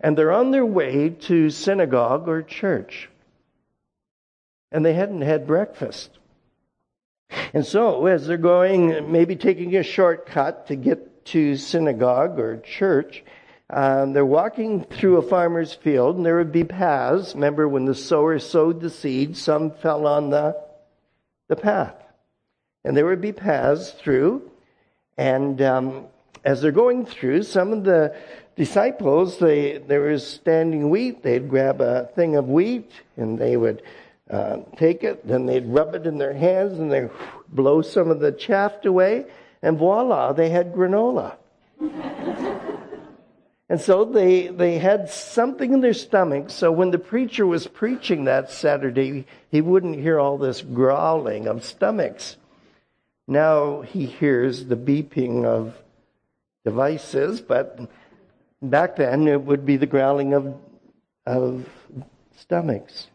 And 0.00 0.16
they're 0.16 0.32
on 0.32 0.50
their 0.50 0.66
way 0.66 1.10
to 1.10 1.50
synagogue 1.50 2.28
or 2.28 2.42
church. 2.42 3.08
And 4.70 4.84
they 4.84 4.92
hadn't 4.92 5.22
had 5.22 5.46
breakfast. 5.46 6.10
And 7.52 7.66
so, 7.66 8.06
as 8.06 8.26
they're 8.26 8.36
going, 8.36 9.10
maybe 9.10 9.36
taking 9.36 9.76
a 9.76 9.82
shortcut 9.82 10.68
to 10.68 10.76
get 10.76 11.17
to 11.32 11.56
synagogue 11.56 12.38
or 12.38 12.58
church, 12.58 13.24
um, 13.70 14.12
they're 14.12 14.24
walking 14.24 14.84
through 14.84 15.18
a 15.18 15.22
farmer's 15.22 15.74
field, 15.74 16.16
and 16.16 16.24
there 16.24 16.36
would 16.36 16.52
be 16.52 16.64
paths. 16.64 17.34
Remember 17.34 17.68
when 17.68 17.84
the 17.84 17.94
sower 17.94 18.38
sowed 18.38 18.80
the 18.80 18.90
seed, 18.90 19.36
some 19.36 19.70
fell 19.70 20.06
on 20.06 20.30
the, 20.30 20.56
the 21.48 21.56
path. 21.56 21.94
And 22.84 22.96
there 22.96 23.06
would 23.06 23.20
be 23.20 23.32
paths 23.32 23.90
through. 23.92 24.50
And 25.18 25.60
um, 25.60 26.06
as 26.44 26.62
they're 26.62 26.72
going 26.72 27.04
through, 27.04 27.42
some 27.42 27.72
of 27.72 27.84
the, 27.84 28.14
disciples, 28.58 29.38
they, 29.38 29.78
there 29.78 30.00
was 30.00 30.26
standing 30.26 30.90
wheat. 30.90 31.22
They'd 31.22 31.48
grab 31.48 31.80
a 31.80 32.10
thing 32.16 32.34
of 32.34 32.48
wheat 32.48 32.90
and 33.16 33.38
they 33.38 33.56
would 33.56 33.82
uh, 34.28 34.58
take 34.76 35.04
it, 35.04 35.26
then 35.26 35.46
they'd 35.46 35.66
rub 35.66 35.94
it 35.94 36.06
in 36.06 36.18
their 36.18 36.34
hands 36.34 36.78
and 36.78 36.92
they'd 36.92 37.08
blow 37.48 37.80
some 37.80 38.10
of 38.10 38.18
the 38.18 38.32
chaff 38.32 38.84
away, 38.84 39.24
and 39.62 39.78
voila, 39.78 40.32
they 40.32 40.50
had 40.50 40.74
granola. 40.74 41.36
and 43.68 43.80
so 43.80 44.04
they, 44.04 44.48
they 44.48 44.78
had 44.78 45.08
something 45.10 45.72
in 45.72 45.80
their 45.80 45.94
stomach, 45.94 46.50
so 46.50 46.70
when 46.70 46.90
the 46.90 46.98
preacher 46.98 47.46
was 47.46 47.66
preaching 47.66 48.24
that 48.24 48.50
Saturday, 48.50 49.26
he 49.50 49.60
wouldn't 49.60 49.96
hear 49.96 50.18
all 50.18 50.38
this 50.38 50.62
growling 50.62 51.46
of 51.46 51.64
stomachs. 51.64 52.36
Now 53.26 53.82
he 53.82 54.06
hears 54.06 54.66
the 54.66 54.76
beeping 54.76 55.44
of 55.44 55.76
devices, 56.64 57.40
but 57.40 57.78
back 58.62 58.96
then 58.96 59.28
it 59.28 59.42
would 59.42 59.66
be 59.66 59.76
the 59.76 59.86
growling 59.86 60.34
of, 60.34 60.54
of 61.26 61.68
stomachs. 62.36 63.08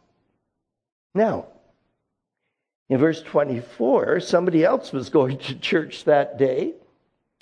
Now, 1.15 1.47
in 2.89 2.97
verse 2.97 3.21
24, 3.21 4.19
somebody 4.19 4.63
else 4.63 4.91
was 4.91 5.09
going 5.09 5.37
to 5.39 5.55
church 5.55 6.03
that 6.05 6.37
day, 6.37 6.73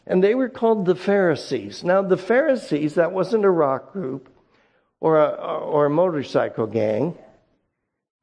and 0.06 0.24
they 0.24 0.36
were 0.36 0.50
called 0.50 0.86
the 0.86 0.96
Pharisees. 0.96 1.84
Now, 1.84 2.02
the 2.02 2.18
Pharisees, 2.18 2.96
that 2.96 3.12
wasn't 3.12 3.46
a 3.46 3.50
rock 3.50 3.92
group 3.94 4.30
or 5.00 5.18
a, 5.18 5.30
or 5.30 5.86
a 5.86 5.90
motorcycle 5.90 6.68
gang. 6.68 7.18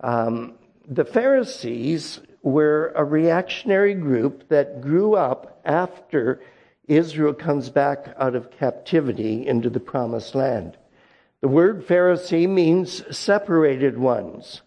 Um, 0.01 0.55
the 0.87 1.05
Pharisees 1.05 2.21
were 2.43 2.93
a 2.95 3.05
reactionary 3.05 3.95
group 3.95 4.49
that 4.49 4.81
grew 4.81 5.15
up 5.15 5.61
after 5.65 6.41
Israel 6.87 7.35
comes 7.35 7.69
back 7.69 8.15
out 8.19 8.35
of 8.35 8.51
captivity 8.51 9.47
into 9.47 9.69
the 9.69 9.81
promised 9.81 10.35
land. 10.35 10.77
The 11.41 11.49
word 11.49 11.87
Pharisee 11.87 12.49
means 12.49 13.05
separated 13.17 13.99
ones. 13.99 14.63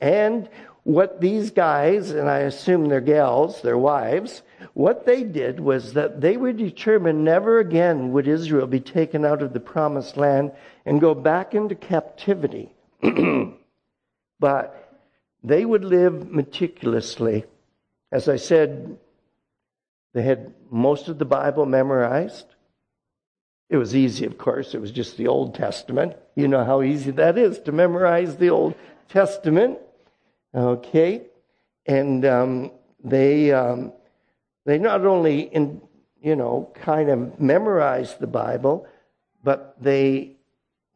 And 0.00 0.48
what 0.86 1.20
these 1.20 1.50
guys, 1.50 2.12
and 2.12 2.30
I 2.30 2.38
assume 2.38 2.88
they're 2.88 3.00
gals, 3.00 3.60
their 3.60 3.76
wives, 3.76 4.42
what 4.72 5.04
they 5.04 5.24
did 5.24 5.58
was 5.58 5.94
that 5.94 6.20
they 6.20 6.36
were 6.36 6.52
determined 6.52 7.24
never 7.24 7.58
again 7.58 8.12
would 8.12 8.28
Israel 8.28 8.68
be 8.68 8.78
taken 8.78 9.24
out 9.24 9.42
of 9.42 9.52
the 9.52 9.58
promised 9.58 10.16
land 10.16 10.52
and 10.84 11.00
go 11.00 11.12
back 11.12 11.56
into 11.56 11.74
captivity. 11.74 12.70
but 14.38 15.00
they 15.42 15.64
would 15.64 15.84
live 15.84 16.30
meticulously. 16.30 17.46
As 18.12 18.28
I 18.28 18.36
said, 18.36 18.96
they 20.14 20.22
had 20.22 20.54
most 20.70 21.08
of 21.08 21.18
the 21.18 21.24
Bible 21.24 21.66
memorized. 21.66 22.46
It 23.68 23.76
was 23.76 23.96
easy, 23.96 24.24
of 24.24 24.38
course. 24.38 24.72
It 24.72 24.80
was 24.80 24.92
just 24.92 25.16
the 25.16 25.26
Old 25.26 25.56
Testament. 25.56 26.14
You 26.36 26.46
know 26.46 26.64
how 26.64 26.82
easy 26.82 27.10
that 27.10 27.36
is 27.36 27.58
to 27.60 27.72
memorize 27.72 28.36
the 28.36 28.50
Old 28.50 28.76
Testament. 29.08 29.80
Okay, 30.54 31.26
and 31.86 32.24
um, 32.24 32.70
they 33.02 33.52
um, 33.52 33.92
they 34.64 34.78
not 34.78 35.04
only 35.04 35.40
in 35.40 35.80
you 36.20 36.36
know 36.36 36.70
kind 36.74 37.10
of 37.10 37.38
memorized 37.40 38.18
the 38.20 38.26
Bible, 38.26 38.86
but 39.42 39.76
they 39.80 40.36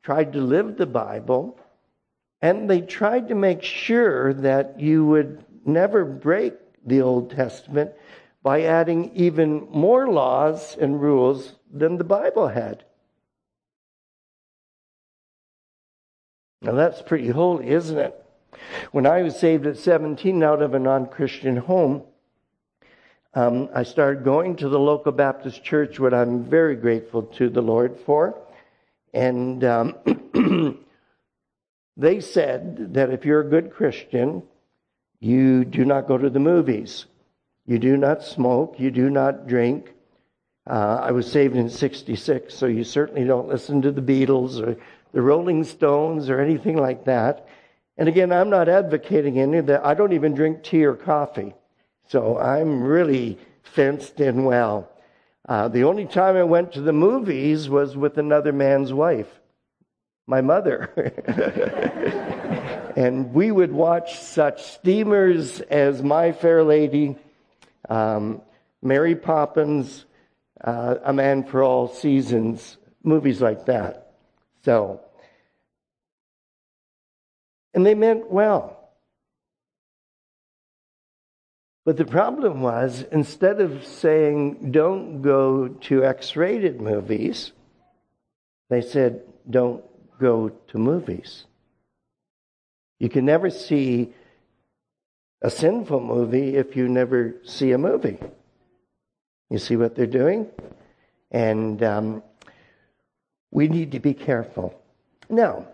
tried 0.02 0.32
to 0.32 0.40
live 0.40 0.76
the 0.76 0.86
Bible, 0.86 1.58
and 2.40 2.68
they 2.70 2.80
tried 2.80 3.28
to 3.28 3.34
make 3.34 3.62
sure 3.62 4.32
that 4.34 4.80
you 4.80 5.04
would 5.06 5.44
never 5.64 6.04
break 6.04 6.54
the 6.86 7.02
Old 7.02 7.30
Testament 7.30 7.92
by 8.42 8.62
adding 8.62 9.14
even 9.14 9.68
more 9.70 10.08
laws 10.08 10.76
and 10.76 11.00
rules 11.00 11.54
than 11.70 11.98
the 11.98 12.04
Bible 12.04 12.48
had. 12.48 12.84
Now 16.62 16.72
that's 16.72 17.02
pretty 17.02 17.28
holy, 17.28 17.68
isn't 17.68 17.98
it? 17.98 18.19
When 18.92 19.06
I 19.06 19.22
was 19.22 19.38
saved 19.38 19.66
at 19.66 19.76
17 19.76 20.42
out 20.42 20.62
of 20.62 20.74
a 20.74 20.78
non 20.78 21.06
Christian 21.06 21.56
home, 21.56 22.02
um, 23.34 23.68
I 23.72 23.84
started 23.84 24.24
going 24.24 24.56
to 24.56 24.68
the 24.68 24.78
local 24.78 25.12
Baptist 25.12 25.62
church, 25.62 26.00
what 26.00 26.12
I'm 26.12 26.42
very 26.44 26.74
grateful 26.74 27.22
to 27.22 27.48
the 27.48 27.60
Lord 27.62 27.96
for. 28.04 28.36
And 29.14 29.62
um, 29.62 29.94
they 31.96 32.20
said 32.20 32.94
that 32.94 33.10
if 33.10 33.24
you're 33.24 33.40
a 33.40 33.48
good 33.48 33.72
Christian, 33.72 34.42
you 35.20 35.64
do 35.64 35.84
not 35.84 36.08
go 36.08 36.18
to 36.18 36.30
the 36.30 36.40
movies, 36.40 37.06
you 37.66 37.78
do 37.78 37.96
not 37.96 38.24
smoke, 38.24 38.76
you 38.78 38.90
do 38.90 39.10
not 39.10 39.46
drink. 39.46 39.92
Uh, 40.66 41.00
I 41.02 41.12
was 41.12 41.30
saved 41.30 41.56
in 41.56 41.68
66, 41.68 42.52
so 42.52 42.66
you 42.66 42.84
certainly 42.84 43.24
don't 43.24 43.48
listen 43.48 43.82
to 43.82 43.92
the 43.92 44.02
Beatles 44.02 44.60
or 44.60 44.76
the 45.12 45.22
Rolling 45.22 45.64
Stones 45.64 46.28
or 46.28 46.40
anything 46.40 46.76
like 46.76 47.04
that. 47.04 47.46
And 48.00 48.08
again, 48.08 48.32
I'm 48.32 48.48
not 48.48 48.70
advocating 48.70 49.38
any 49.38 49.58
of 49.58 49.66
that. 49.66 49.84
I 49.84 49.92
don't 49.92 50.14
even 50.14 50.34
drink 50.34 50.62
tea 50.62 50.86
or 50.86 50.94
coffee. 50.94 51.52
So 52.08 52.38
I'm 52.38 52.82
really 52.82 53.38
fenced 53.62 54.20
in 54.20 54.44
well. 54.44 54.90
Uh, 55.46 55.68
the 55.68 55.84
only 55.84 56.06
time 56.06 56.34
I 56.34 56.44
went 56.44 56.72
to 56.72 56.80
the 56.80 56.94
movies 56.94 57.68
was 57.68 57.98
with 57.98 58.16
another 58.16 58.54
man's 58.54 58.90
wife, 58.90 59.28
my 60.26 60.40
mother. 60.40 60.90
and 62.96 63.34
we 63.34 63.50
would 63.50 63.70
watch 63.70 64.18
such 64.18 64.62
steamers 64.62 65.60
as 65.60 66.02
My 66.02 66.32
Fair 66.32 66.64
Lady, 66.64 67.16
um, 67.90 68.40
Mary 68.80 69.14
Poppins, 69.14 70.06
uh, 70.64 70.94
A 71.04 71.12
Man 71.12 71.44
for 71.44 71.62
All 71.62 71.86
Seasons, 71.86 72.78
movies 73.04 73.42
like 73.42 73.66
that. 73.66 74.14
So, 74.64 75.02
and 77.74 77.84
they 77.84 77.94
meant 77.94 78.30
well. 78.30 78.76
But 81.84 81.96
the 81.96 82.04
problem 82.04 82.60
was, 82.60 83.04
instead 83.10 83.60
of 83.60 83.86
saying, 83.86 84.70
don't 84.70 85.22
go 85.22 85.68
to 85.68 86.04
X 86.04 86.36
rated 86.36 86.80
movies, 86.80 87.52
they 88.68 88.82
said, 88.82 89.22
don't 89.48 89.82
go 90.18 90.50
to 90.68 90.78
movies. 90.78 91.46
You 92.98 93.08
can 93.08 93.24
never 93.24 93.48
see 93.48 94.12
a 95.42 95.50
sinful 95.50 96.00
movie 96.00 96.56
if 96.56 96.76
you 96.76 96.86
never 96.86 97.36
see 97.44 97.72
a 97.72 97.78
movie. 97.78 98.18
You 99.48 99.58
see 99.58 99.76
what 99.76 99.96
they're 99.96 100.06
doing? 100.06 100.48
And 101.30 101.82
um, 101.82 102.22
we 103.50 103.68
need 103.68 103.92
to 103.92 104.00
be 104.00 104.14
careful. 104.14 104.80
Now, 105.28 105.66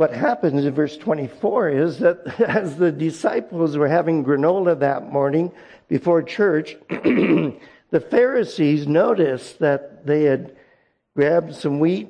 what 0.00 0.14
happens 0.14 0.64
in 0.64 0.72
verse 0.72 0.96
24 0.96 1.68
is 1.68 1.98
that 1.98 2.40
as 2.40 2.76
the 2.76 2.90
disciples 2.90 3.76
were 3.76 3.86
having 3.86 4.24
granola 4.24 4.78
that 4.78 5.12
morning 5.12 5.52
before 5.88 6.22
church, 6.22 6.74
the 6.88 8.00
Pharisees 8.10 8.86
noticed 8.86 9.58
that 9.58 10.06
they 10.06 10.22
had 10.22 10.56
grabbed 11.14 11.54
some 11.54 11.80
wheat, 11.80 12.08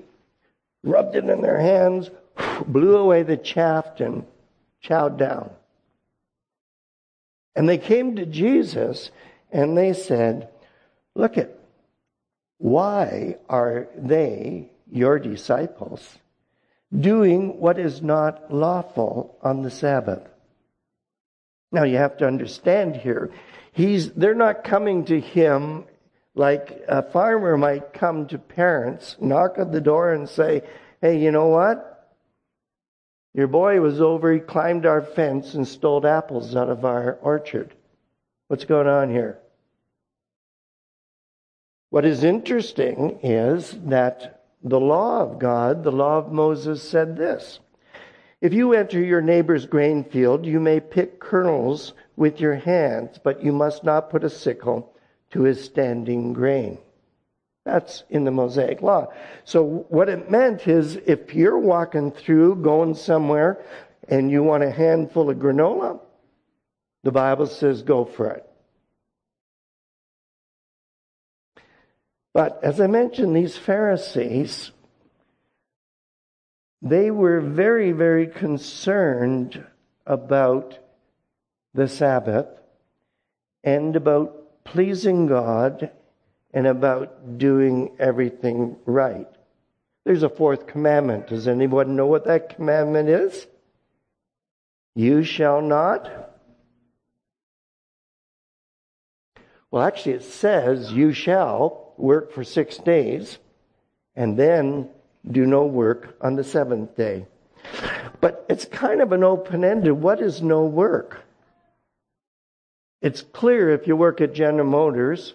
rubbed 0.85 1.17
it 1.17 1.25
in 1.25 1.41
their 1.41 1.59
hands, 1.59 2.11
blew 2.69 2.97
away 2.97 3.25
the 3.25 3.37
chaff, 3.37 3.99
and 3.99 4.25
chowed 4.85 5.19
down. 5.19 5.51
And 7.57 7.69
they 7.69 7.79
came 7.79 8.15
to 8.15 8.25
Jesus 8.25 9.11
and 9.51 9.77
they 9.77 9.95
said, 9.95 10.49
Look 11.17 11.37
at, 11.37 11.59
why 12.59 13.39
are 13.49 13.89
they, 13.97 14.71
your 14.89 15.19
disciples, 15.19 16.21
doing 16.97 17.61
what 17.61 17.79
is 17.79 18.03
not 18.03 18.53
lawful 18.53 19.39
on 19.43 19.63
the 19.63 19.71
Sabbath. 19.71 20.23
Now 21.73 21.85
you 21.85 21.99
have 21.99 22.17
to 22.19 22.27
understand 22.27 22.97
here, 22.97 23.31
he's, 23.73 24.11
they're 24.13 24.35
not 24.35 24.65
coming 24.65 25.05
to 25.07 25.21
him 25.21 25.85
like 26.35 26.83
a 26.89 27.03
farmer 27.03 27.57
might 27.57 27.93
come 27.93 28.27
to 28.29 28.39
parents, 28.39 29.17
knock 29.21 29.59
at 29.59 29.73
the 29.73 29.81
door 29.81 30.13
and 30.13 30.29
say, 30.29 30.63
hey, 31.01 31.19
you 31.19 31.31
know 31.31 31.49
what? 31.49 32.09
Your 33.35 33.47
boy 33.47 33.81
was 33.81 34.01
over, 34.01 34.33
he 34.33 34.41
climbed 34.41 34.87
our 34.87 35.03
fence 35.03 35.55
and 35.55 35.67
stole 35.67 36.05
apples 36.05 36.57
out 36.57 36.69
of 36.69 36.85
our 36.85 37.19
orchard. 37.23 37.73
What's 38.49 38.65
going 38.65 38.89
on 38.89 39.11
here? 39.11 39.39
What 41.91 42.05
is 42.05 42.25
interesting 42.25 43.21
is 43.23 43.77
that 43.85 44.40
the 44.63 44.81
law 44.81 45.21
of 45.21 45.39
God, 45.39 45.85
the 45.85 45.93
law 45.93 46.19
of 46.19 46.33
Moses 46.33 46.83
said 46.83 47.17
this 47.17 47.61
If 48.41 48.53
you 48.53 48.73
enter 48.73 49.01
your 49.01 49.23
neighbor's 49.23 49.67
grain 49.67 50.05
field, 50.05 50.45
you 50.45 50.61
may 50.61 50.81
pick 50.81 51.21
kernels 51.21 51.95
with 52.17 52.41
your 52.41 52.57
hands, 52.57 53.19
but 53.23 53.43
you 53.43 53.53
must 53.53 53.85
not 53.85 54.11
put 54.11 54.25
a 54.25 54.31
sickle 54.31 54.95
to 55.31 55.43
his 55.43 55.63
standing 55.65 56.33
grain. 56.33 56.79
That's 57.65 58.05
in 58.11 58.25
the 58.25 58.31
Mosaic 58.31 58.83
law. 58.83 59.13
So 59.45 59.87
what 59.89 60.09
it 60.09 60.31
meant 60.31 60.67
is 60.67 60.97
if 60.97 61.35
you're 61.35 61.59
walking 61.59 62.11
through, 62.11 62.57
going 62.57 62.95
somewhere, 62.95 63.65
and 64.09 64.31
you 64.31 64.43
want 64.43 64.65
a 64.65 64.71
handful 64.71 65.31
of 65.31 65.37
granola, 65.37 66.01
the 67.03 67.13
Bible 67.13 67.47
says 67.47 67.83
go 67.83 68.05
for 68.05 68.31
it. 68.31 68.50
But 72.33 72.61
as 72.63 72.81
I 72.81 72.87
mentioned, 72.87 73.35
these 73.35 73.57
Pharisees, 73.57 74.71
they 76.83 77.11
were 77.11 77.41
very, 77.41 77.93
very 77.93 78.27
concerned 78.27 79.65
about 80.07 80.79
the 81.75 81.89
Sabbath 81.89 82.47
and 83.63 83.97
about 83.97 84.65
pleasing 84.65 85.27
God 85.27 85.91
and 86.53 86.67
about 86.67 87.39
doing 87.39 87.97
everything 87.99 88.77
right. 88.87 89.29
There's 90.05 90.23
a 90.23 90.29
fourth 90.29 90.67
commandment. 90.67 91.29
Does 91.29 91.47
anyone 91.47 91.97
know 91.97 92.07
what 92.07 92.25
that 92.25 92.57
commandment 92.57 93.09
is? 93.09 93.47
You 94.95 95.23
shall 95.23 95.61
not. 95.61 96.11
Well, 99.71 99.83
actually, 99.83 100.15
it 100.15 100.25
says, 100.25 100.93
You 100.93 101.13
shall 101.13 101.90
work 102.01 102.33
for 102.33 102.45
six 102.45 102.77
days 102.79 103.39
and 104.17 104.37
then 104.37 104.89
do 105.31 105.47
no 105.47 105.67
work 105.67 106.17
on 106.21 106.37
the 106.37 106.45
seventh 106.45 106.97
day. 106.97 107.27
But 108.21 108.45
it's 108.49 108.65
kind 108.65 109.01
of 109.01 109.13
an 109.13 109.25
open 109.25 109.65
ended 109.65 109.93
what 109.93 110.21
is 110.21 110.43
no 110.43 110.65
work? 110.65 111.25
It's 113.03 113.23
clear 113.23 113.71
if 113.71 113.87
you 113.87 113.97
work 113.97 114.21
at 114.21 114.35
General 114.35 114.67
Motors, 114.67 115.35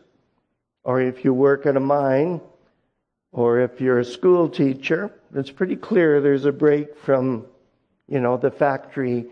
or 0.83 1.01
if 1.01 1.25
you 1.25 1.33
work 1.33 1.65
at 1.65 1.75
a 1.75 1.79
mine, 1.79 2.41
or 3.31 3.59
if 3.59 3.81
you're 3.81 3.99
a 3.99 4.05
school 4.05 4.47
teacher, 4.47 5.11
it's 5.33 5.49
pretty 5.49 5.75
clear 5.75 6.21
there's 6.21 6.45
a 6.45 6.51
break 6.51 6.95
from, 6.99 7.45
you 8.07 8.19
know, 8.19 8.37
the 8.37 8.51
factory 8.51 9.25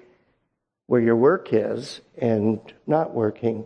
where 0.88 1.00
your 1.00 1.16
work 1.16 1.50
is 1.52 2.02
and 2.18 2.60
not 2.88 3.14
working. 3.14 3.66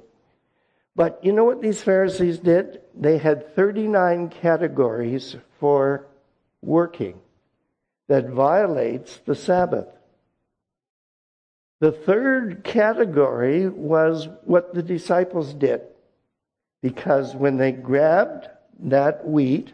But 0.98 1.24
you 1.24 1.32
know 1.32 1.44
what 1.44 1.62
these 1.62 1.84
Pharisees 1.84 2.40
did? 2.40 2.82
They 3.00 3.20
had 3.20 3.56
39 3.56 4.30
categories 4.30 5.36
for 5.60 6.08
working 6.64 7.20
that 8.08 8.30
violates 8.30 9.22
the 9.24 9.36
Sabbath. 9.36 9.88
The 11.82 11.92
third 11.92 12.64
category 12.64 13.70
was 13.70 14.28
what 14.46 14.74
the 14.74 14.82
disciples 14.82 15.54
did. 15.54 15.82
Because 16.82 17.36
when 17.36 17.58
they 17.58 17.72
grabbed 17.72 18.50
that 18.80 19.28
wheat, 19.28 19.74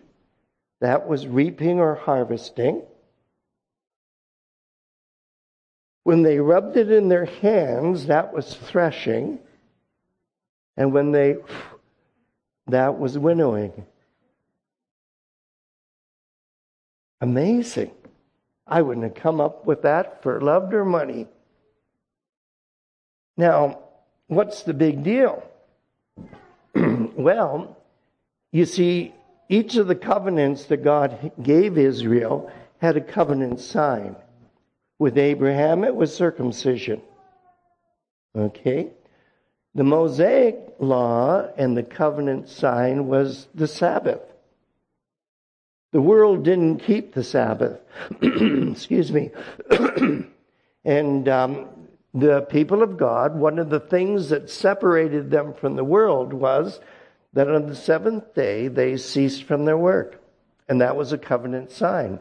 that 0.81 1.07
was 1.07 1.25
reaping 1.25 1.79
or 1.79 1.95
harvesting. 1.95 2.81
When 6.03 6.23
they 6.23 6.39
rubbed 6.39 6.75
it 6.75 6.91
in 6.91 7.07
their 7.07 7.25
hands, 7.25 8.07
that 8.07 8.33
was 8.33 8.53
threshing. 8.55 9.39
And 10.77 10.93
when 10.93 11.11
they, 11.11 11.37
that 12.67 12.97
was 12.99 13.17
winnowing. 13.17 13.85
Amazing. 17.21 17.91
I 18.67 18.81
wouldn't 18.81 19.03
have 19.03 19.15
come 19.15 19.39
up 19.39 19.65
with 19.65 19.83
that 19.83 20.23
for 20.23 20.41
love 20.41 20.73
or 20.73 20.85
money. 20.85 21.27
Now, 23.37 23.79
what's 24.27 24.63
the 24.63 24.73
big 24.73 25.03
deal? 25.03 25.43
well, 26.75 27.77
you 28.51 28.65
see, 28.65 29.13
each 29.49 29.75
of 29.75 29.87
the 29.87 29.95
covenants 29.95 30.65
that 30.65 30.83
God 30.83 31.31
gave 31.41 31.77
Israel 31.77 32.51
had 32.79 32.97
a 32.97 33.01
covenant 33.01 33.59
sign. 33.59 34.15
With 34.99 35.17
Abraham, 35.17 35.83
it 35.83 35.95
was 35.95 36.15
circumcision. 36.15 37.01
Okay? 38.35 38.89
The 39.75 39.83
Mosaic 39.83 40.75
law 40.79 41.47
and 41.57 41.75
the 41.75 41.83
covenant 41.83 42.47
sign 42.47 43.07
was 43.07 43.47
the 43.55 43.67
Sabbath. 43.67 44.21
The 45.91 46.01
world 46.01 46.43
didn't 46.43 46.79
keep 46.79 47.13
the 47.13 47.23
Sabbath. 47.23 47.79
Excuse 48.21 49.11
me. 49.11 49.31
and 50.85 51.29
um, 51.29 51.67
the 52.13 52.41
people 52.41 52.83
of 52.83 52.97
God, 52.97 53.35
one 53.35 53.57
of 53.57 53.69
the 53.69 53.79
things 53.79 54.29
that 54.29 54.49
separated 54.49 55.31
them 55.31 55.53
from 55.53 55.75
the 55.75 55.83
world 55.83 56.33
was 56.33 56.79
that 57.33 57.49
on 57.49 57.67
the 57.67 57.75
seventh 57.75 58.33
day 58.35 58.67
they 58.67 58.97
ceased 58.97 59.43
from 59.43 59.65
their 59.65 59.77
work. 59.77 60.19
And 60.69 60.81
that 60.81 60.95
was 60.95 61.11
a 61.11 61.17
covenant 61.17 61.71
sign. 61.71 62.19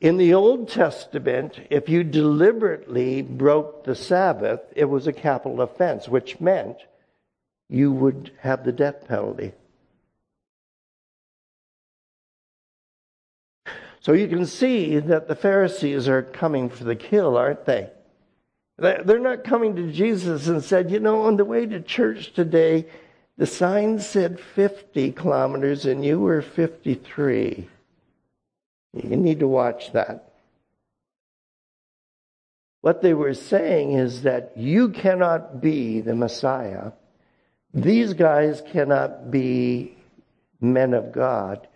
In 0.00 0.16
the 0.16 0.32
Old 0.32 0.70
Testament, 0.70 1.60
if 1.68 1.90
you 1.90 2.02
deliberately 2.04 3.20
broke 3.20 3.84
the 3.84 3.94
Sabbath, 3.94 4.60
it 4.74 4.86
was 4.86 5.06
a 5.06 5.12
capital 5.12 5.60
offense, 5.60 6.08
which 6.08 6.40
meant 6.40 6.78
you 7.68 7.92
would 7.92 8.32
have 8.40 8.64
the 8.64 8.72
death 8.72 9.06
penalty. 9.06 9.52
So 14.00 14.12
you 14.12 14.26
can 14.28 14.46
see 14.46 14.98
that 14.98 15.28
the 15.28 15.36
Pharisees 15.36 16.08
are 16.08 16.22
coming 16.22 16.70
for 16.70 16.84
the 16.84 16.96
kill, 16.96 17.36
aren't 17.36 17.66
they? 17.66 17.90
They're 18.78 19.18
not 19.18 19.44
coming 19.44 19.76
to 19.76 19.92
Jesus 19.92 20.48
and 20.48 20.64
said, 20.64 20.90
you 20.90 21.00
know, 21.00 21.24
on 21.24 21.36
the 21.36 21.44
way 21.44 21.66
to 21.66 21.82
church 21.82 22.32
today, 22.32 22.86
the 23.36 23.46
sign 23.46 23.98
said 23.98 24.40
50 24.40 25.12
kilometers 25.12 25.84
and 25.84 26.02
you 26.02 26.18
were 26.18 26.40
53. 26.40 27.68
You 28.92 29.16
need 29.16 29.40
to 29.40 29.48
watch 29.48 29.92
that. 29.92 30.32
What 32.80 33.02
they 33.02 33.14
were 33.14 33.34
saying 33.34 33.92
is 33.92 34.22
that 34.22 34.56
you 34.56 34.88
cannot 34.88 35.60
be 35.60 36.00
the 36.00 36.14
Messiah. 36.14 36.92
These 37.74 38.14
guys 38.14 38.62
cannot 38.72 39.30
be 39.30 39.96
men 40.60 40.94
of 40.94 41.12
God. 41.12 41.68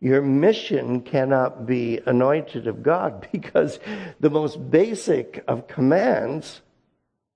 Your 0.00 0.22
mission 0.22 1.00
cannot 1.00 1.66
be 1.66 2.00
anointed 2.06 2.66
of 2.66 2.82
God 2.82 3.28
because 3.32 3.78
the 4.20 4.30
most 4.30 4.70
basic 4.70 5.42
of 5.48 5.66
commands 5.66 6.60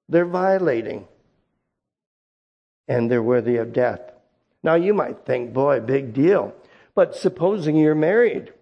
they're 0.09 0.27
violating. 0.27 1.09
And 2.87 3.11
they're 3.11 3.23
worthy 3.23 3.57
of 3.57 3.73
death. 3.73 4.01
Now 4.63 4.75
you 4.75 4.93
might 4.93 5.25
think, 5.25 5.55
boy, 5.55 5.81
big 5.81 6.13
deal. 6.13 6.55
But 6.95 7.17
supposing 7.17 7.77
you're 7.77 7.95
married 7.95 8.53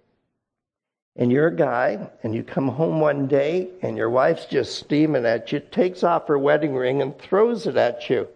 and 1.16 1.30
you're 1.30 1.48
a 1.48 1.56
guy 1.56 2.10
and 2.22 2.34
you 2.34 2.42
come 2.42 2.68
home 2.68 3.00
one 3.00 3.26
day 3.26 3.68
and 3.82 3.96
your 3.96 4.10
wife's 4.10 4.46
just 4.46 4.78
steaming 4.78 5.26
at 5.26 5.52
you, 5.52 5.60
takes 5.60 6.02
off 6.02 6.28
her 6.28 6.38
wedding 6.38 6.74
ring 6.74 7.02
and 7.02 7.18
throws 7.18 7.66
it 7.66 7.76
at 7.76 8.08
you. 8.08 8.28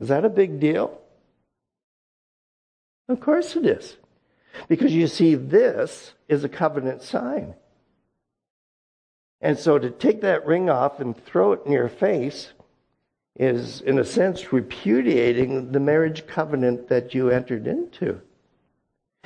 Is 0.00 0.08
that 0.08 0.24
a 0.24 0.30
big 0.30 0.58
deal? 0.58 1.00
Of 3.08 3.20
course 3.20 3.54
it 3.54 3.66
is. 3.66 3.96
Because 4.68 4.92
you 4.92 5.06
see, 5.06 5.34
this 5.34 6.14
is 6.28 6.42
a 6.42 6.48
covenant 6.48 7.02
sign. 7.02 7.54
And 9.40 9.58
so 9.58 9.78
to 9.78 9.90
take 9.90 10.22
that 10.22 10.46
ring 10.46 10.70
off 10.70 11.00
and 11.00 11.16
throw 11.24 11.52
it 11.52 11.62
in 11.66 11.72
your 11.72 11.88
face 11.88 12.52
is, 13.36 13.80
in 13.82 13.98
a 13.98 14.04
sense, 14.04 14.52
repudiating 14.52 15.72
the 15.72 15.80
marriage 15.80 16.26
covenant 16.26 16.88
that 16.88 17.14
you 17.14 17.30
entered 17.30 17.66
into. 17.66 18.20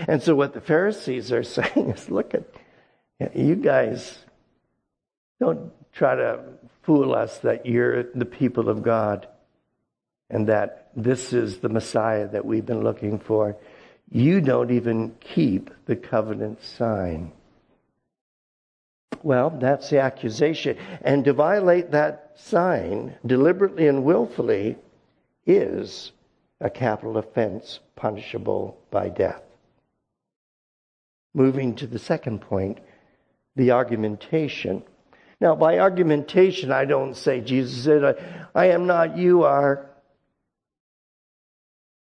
And 0.07 0.23
so 0.23 0.35
what 0.35 0.53
the 0.55 0.61
Pharisees 0.61 1.33
are 1.33 1.43
saying 1.43 1.91
is 1.91 2.11
look 2.11 2.35
at 2.35 2.45
you 3.35 3.57
guys 3.57 4.19
don't 5.41 5.73
try 5.93 6.15
to 6.15 6.41
fool 6.83 7.15
us 7.15 7.39
that 7.41 7.67
you're 7.67 8.05
the 8.15 8.25
people 8.25 8.69
of 8.69 8.83
God 8.83 9.27
and 10.31 10.49
that 10.49 10.91
this 10.95 11.33
is 11.33 11.59
the 11.59 11.69
Messiah 11.69 12.29
that 12.29 12.45
we've 12.45 12.67
been 12.67 12.83
looking 12.83 13.19
for. 13.19 13.57
You 14.11 14.41
don't 14.41 14.71
even 14.71 15.15
keep 15.21 15.71
the 15.87 15.97
covenant 15.97 16.63
sign. 16.63 17.33
Well, 19.23 19.51
that's 19.51 19.91
the 19.91 20.01
accusation. 20.01 20.77
And 21.03 21.25
to 21.25 21.33
violate 21.33 21.91
that 21.91 22.33
sign 22.37 23.17
deliberately 23.27 23.89
and 23.89 24.05
willfully 24.05 24.77
is 25.47 26.13
a 26.61 26.71
capital 26.71 27.17
offense 27.17 27.81
punishable 27.97 28.79
by 28.91 29.09
death. 29.09 29.43
Moving 31.35 31.75
to 31.77 31.87
the 31.87 31.99
second 31.99 32.41
point, 32.41 32.79
the 33.55 33.71
argumentation. 33.73 34.83
Now, 35.41 35.55
by 35.55 35.79
argumentation, 35.79 36.73
I 36.73 36.85
don't 36.85 37.15
say 37.15 37.41
Jesus 37.41 37.85
said, 37.85 38.51
I 38.55 38.67
am 38.67 38.87
not, 38.87 39.17
you 39.17 39.45
are. 39.45 39.91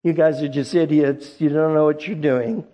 You 0.03 0.13
guys 0.15 0.43
are 0.43 0.49
just 0.49 0.75
idiots. 0.75 1.41
You 1.41 1.51
don't 1.51 1.75
know 1.75 1.85
what 1.85 2.07
you're 2.07 2.17
doing. 2.17 2.65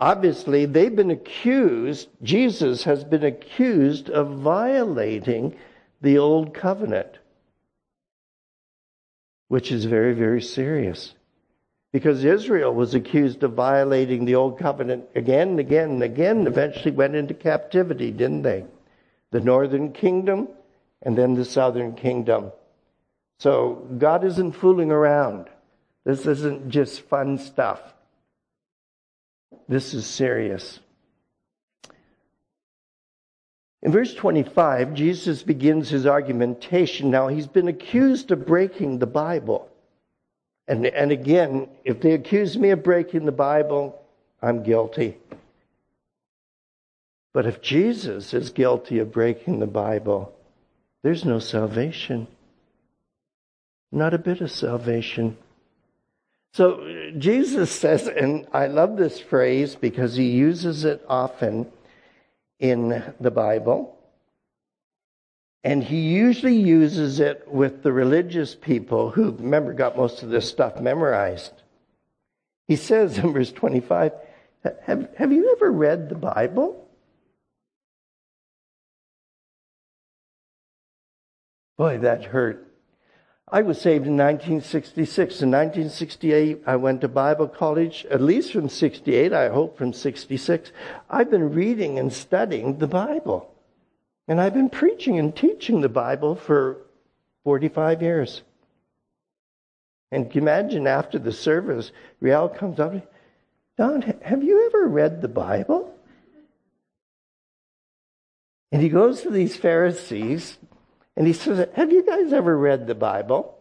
Obviously, 0.00 0.66
they've 0.66 0.94
been 0.94 1.10
accused, 1.10 2.08
Jesus 2.22 2.84
has 2.84 3.02
been 3.04 3.24
accused 3.24 4.08
of 4.08 4.38
violating 4.38 5.56
the 6.00 6.18
old 6.18 6.54
covenant, 6.54 7.18
which 9.48 9.72
is 9.72 9.84
very, 9.84 10.14
very 10.14 10.40
serious. 10.40 11.15
Because 11.92 12.24
Israel 12.24 12.74
was 12.74 12.94
accused 12.94 13.42
of 13.42 13.52
violating 13.52 14.24
the 14.24 14.34
old 14.34 14.58
covenant 14.58 15.04
again 15.14 15.50
and 15.50 15.60
again 15.60 15.90
and 15.90 16.02
again, 16.02 16.46
eventually 16.46 16.90
went 16.90 17.14
into 17.14 17.34
captivity, 17.34 18.10
didn't 18.10 18.42
they? 18.42 18.64
The 19.30 19.40
northern 19.40 19.92
kingdom 19.92 20.48
and 21.02 21.16
then 21.16 21.34
the 21.34 21.44
southern 21.44 21.94
kingdom. 21.94 22.52
So 23.38 23.86
God 23.98 24.24
isn't 24.24 24.52
fooling 24.52 24.90
around. 24.90 25.48
This 26.04 26.26
isn't 26.26 26.68
just 26.68 27.02
fun 27.02 27.38
stuff. 27.38 27.80
This 29.68 29.94
is 29.94 30.06
serious. 30.06 30.80
In 33.82 33.92
verse 33.92 34.14
25, 34.14 34.94
Jesus 34.94 35.42
begins 35.42 35.88
his 35.88 36.06
argumentation. 36.06 37.10
Now, 37.10 37.28
he's 37.28 37.46
been 37.46 37.68
accused 37.68 38.30
of 38.32 38.46
breaking 38.46 38.98
the 38.98 39.06
Bible. 39.06 39.68
And, 40.68 40.86
and 40.86 41.12
again, 41.12 41.68
if 41.84 42.00
they 42.00 42.12
accuse 42.12 42.56
me 42.56 42.70
of 42.70 42.82
breaking 42.82 43.24
the 43.24 43.32
Bible, 43.32 44.00
I'm 44.42 44.62
guilty. 44.62 45.16
But 47.32 47.46
if 47.46 47.60
Jesus 47.60 48.34
is 48.34 48.50
guilty 48.50 48.98
of 48.98 49.12
breaking 49.12 49.58
the 49.58 49.66
Bible, 49.66 50.32
there's 51.02 51.24
no 51.24 51.38
salvation. 51.38 52.26
Not 53.92 54.14
a 54.14 54.18
bit 54.18 54.40
of 54.40 54.50
salvation. 54.50 55.36
So 56.54 57.10
Jesus 57.18 57.70
says, 57.70 58.08
and 58.08 58.46
I 58.52 58.66
love 58.66 58.96
this 58.96 59.20
phrase 59.20 59.76
because 59.76 60.16
he 60.16 60.30
uses 60.30 60.84
it 60.84 61.04
often 61.08 61.70
in 62.58 63.02
the 63.20 63.30
Bible. 63.30 63.95
And 65.66 65.82
he 65.82 65.98
usually 65.98 66.54
uses 66.54 67.18
it 67.18 67.48
with 67.48 67.82
the 67.82 67.90
religious 67.90 68.54
people 68.54 69.10
who, 69.10 69.32
remember, 69.32 69.72
got 69.72 69.96
most 69.96 70.22
of 70.22 70.28
this 70.28 70.48
stuff 70.48 70.80
memorized. 70.80 71.50
He 72.68 72.76
says 72.76 73.18
in 73.18 73.32
verse 73.32 73.50
25, 73.50 74.12
Have, 74.82 75.08
have 75.16 75.32
you 75.32 75.50
ever 75.56 75.72
read 75.72 76.08
the 76.08 76.14
Bible? 76.14 76.88
Boy, 81.76 81.98
that 81.98 82.26
hurt. 82.26 82.72
I 83.50 83.62
was 83.62 83.80
saved 83.80 84.06
in 84.06 84.16
1966. 84.16 85.42
In 85.42 85.50
1968, 85.50 86.62
I 86.64 86.76
went 86.76 87.00
to 87.00 87.08
Bible 87.08 87.48
college, 87.48 88.06
at 88.08 88.20
least 88.20 88.52
from 88.52 88.68
68, 88.68 89.32
I 89.32 89.48
hope 89.48 89.76
from 89.76 89.92
66. 89.92 90.70
I've 91.10 91.28
been 91.28 91.52
reading 91.52 91.98
and 91.98 92.12
studying 92.12 92.78
the 92.78 92.86
Bible. 92.86 93.52
And 94.28 94.40
I've 94.40 94.54
been 94.54 94.70
preaching 94.70 95.18
and 95.18 95.34
teaching 95.34 95.80
the 95.80 95.88
Bible 95.88 96.34
for 96.34 96.78
45 97.44 98.02
years. 98.02 98.42
And 100.10 100.34
imagine 100.34 100.86
after 100.86 101.18
the 101.18 101.32
service, 101.32 101.92
Riel 102.20 102.48
comes 102.48 102.80
up, 102.80 102.94
Don, 103.76 104.02
have 104.22 104.42
you 104.42 104.66
ever 104.66 104.88
read 104.88 105.20
the 105.20 105.28
Bible? 105.28 105.94
And 108.72 108.82
he 108.82 108.88
goes 108.88 109.22
to 109.22 109.30
these 109.30 109.56
Pharisees 109.56 110.58
and 111.16 111.26
he 111.26 111.32
says, 111.32 111.68
Have 111.74 111.92
you 111.92 112.04
guys 112.04 112.32
ever 112.32 112.56
read 112.56 112.86
the 112.86 112.94
Bible? 112.94 113.52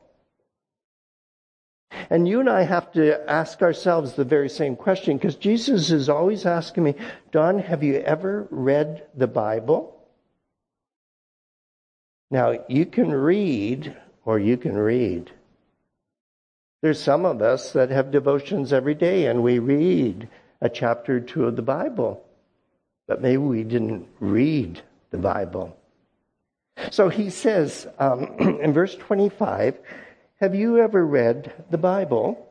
And 2.09 2.27
you 2.27 2.39
and 2.39 2.49
I 2.49 2.63
have 2.63 2.91
to 2.93 3.29
ask 3.29 3.61
ourselves 3.61 4.13
the 4.13 4.23
very 4.23 4.49
same 4.49 4.75
question 4.75 5.17
because 5.17 5.35
Jesus 5.35 5.91
is 5.91 6.09
always 6.09 6.45
asking 6.45 6.83
me, 6.83 6.95
Don, 7.31 7.59
have 7.59 7.83
you 7.83 7.95
ever 7.97 8.47
read 8.49 9.05
the 9.15 9.27
Bible? 9.27 9.94
Now, 12.31 12.63
you 12.67 12.85
can 12.85 13.11
read 13.11 13.95
or 14.25 14.39
you 14.39 14.57
can 14.57 14.75
read. 14.75 15.31
There's 16.81 17.01
some 17.01 17.25
of 17.25 17.41
us 17.41 17.73
that 17.73 17.89
have 17.89 18.11
devotions 18.11 18.73
every 18.73 18.95
day 18.95 19.25
and 19.27 19.41
we 19.41 19.59
read 19.59 20.27
a 20.61 20.69
chapter 20.69 21.17
or 21.17 21.19
two 21.19 21.45
of 21.45 21.55
the 21.55 21.61
Bible, 21.61 22.23
but 23.07 23.21
maybe 23.21 23.37
we 23.37 23.63
didn't 23.63 24.07
read 24.19 24.81
the 25.11 25.17
Bible. 25.17 25.75
So 26.91 27.09
he 27.09 27.29
says 27.29 27.87
um, 27.99 28.35
in 28.39 28.73
verse 28.73 28.95
25, 28.95 29.77
Have 30.41 30.55
you 30.55 30.79
ever 30.79 31.05
read 31.05 31.53
the 31.69 31.77
Bible? 31.77 32.47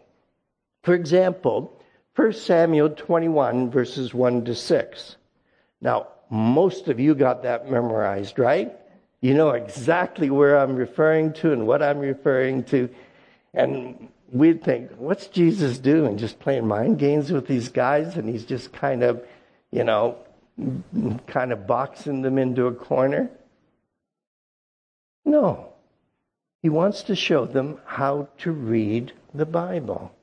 For 0.82 0.94
example, 0.94 1.80
1 2.16 2.32
Samuel 2.32 2.90
21, 2.90 3.70
verses 3.70 4.14
1 4.14 4.44
to 4.44 4.54
6. 4.54 5.16
Now, 5.80 6.08
most 6.30 6.88
of 6.88 7.00
you 7.00 7.14
got 7.14 7.42
that 7.42 7.70
memorized, 7.70 8.38
right? 8.38 8.72
You 9.24 9.32
know 9.32 9.52
exactly 9.52 10.28
where 10.28 10.58
I'm 10.58 10.76
referring 10.76 11.32
to 11.40 11.50
and 11.50 11.66
what 11.66 11.82
I'm 11.82 11.98
referring 11.98 12.64
to. 12.64 12.90
And 13.54 14.10
we'd 14.30 14.62
think, 14.62 14.90
what's 14.98 15.28
Jesus 15.28 15.78
doing? 15.78 16.18
Just 16.18 16.38
playing 16.40 16.66
mind 16.66 16.98
games 16.98 17.32
with 17.32 17.46
these 17.46 17.70
guys? 17.70 18.18
And 18.18 18.28
he's 18.28 18.44
just 18.44 18.74
kind 18.74 19.02
of, 19.02 19.24
you 19.70 19.82
know, 19.82 20.18
kind 21.26 21.52
of 21.54 21.66
boxing 21.66 22.20
them 22.20 22.36
into 22.36 22.66
a 22.66 22.74
corner? 22.74 23.30
No. 25.24 25.72
He 26.60 26.68
wants 26.68 27.04
to 27.04 27.16
show 27.16 27.46
them 27.46 27.78
how 27.86 28.28
to 28.40 28.52
read 28.52 29.14
the 29.32 29.46
Bible. 29.46 30.14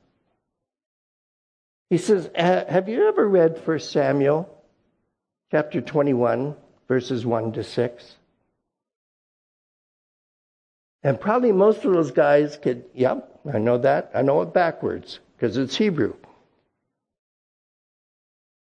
He 1.90 1.98
says, 1.98 2.30
Have 2.36 2.88
you 2.88 3.08
ever 3.08 3.28
read 3.28 3.66
1 3.66 3.80
Samuel 3.80 4.48
chapter 5.50 5.82
21, 5.82 6.56
verses 6.88 7.26
1 7.26 7.54
to 7.54 7.64
6? 7.64 8.16
And 11.04 11.20
probably 11.20 11.52
most 11.52 11.84
of 11.84 11.94
those 11.94 12.12
guys 12.12 12.58
could, 12.62 12.86
yep, 12.94 13.40
I 13.52 13.58
know 13.58 13.78
that. 13.80 14.12
I 14.14 14.22
know 14.22 14.42
it 14.42 14.54
backwards 14.54 15.20
because 15.36 15.58
it's 15.58 15.76
Hebrew. 15.76 16.16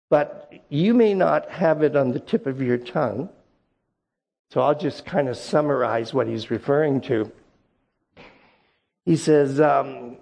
But 0.09 0.51
you 0.69 0.93
may 0.93 1.13
not 1.13 1.49
have 1.49 1.83
it 1.83 1.95
on 1.95 2.11
the 2.11 2.19
tip 2.19 2.45
of 2.45 2.61
your 2.61 2.77
tongue. 2.77 3.29
So 4.51 4.61
I'll 4.61 4.77
just 4.77 5.05
kind 5.05 5.27
of 5.27 5.37
summarize 5.37 6.13
what 6.13 6.27
he's 6.27 6.49
referring 6.49 7.01
to. 7.01 7.31
He 9.05 9.15
says, 9.15 9.59
um, 9.59 10.17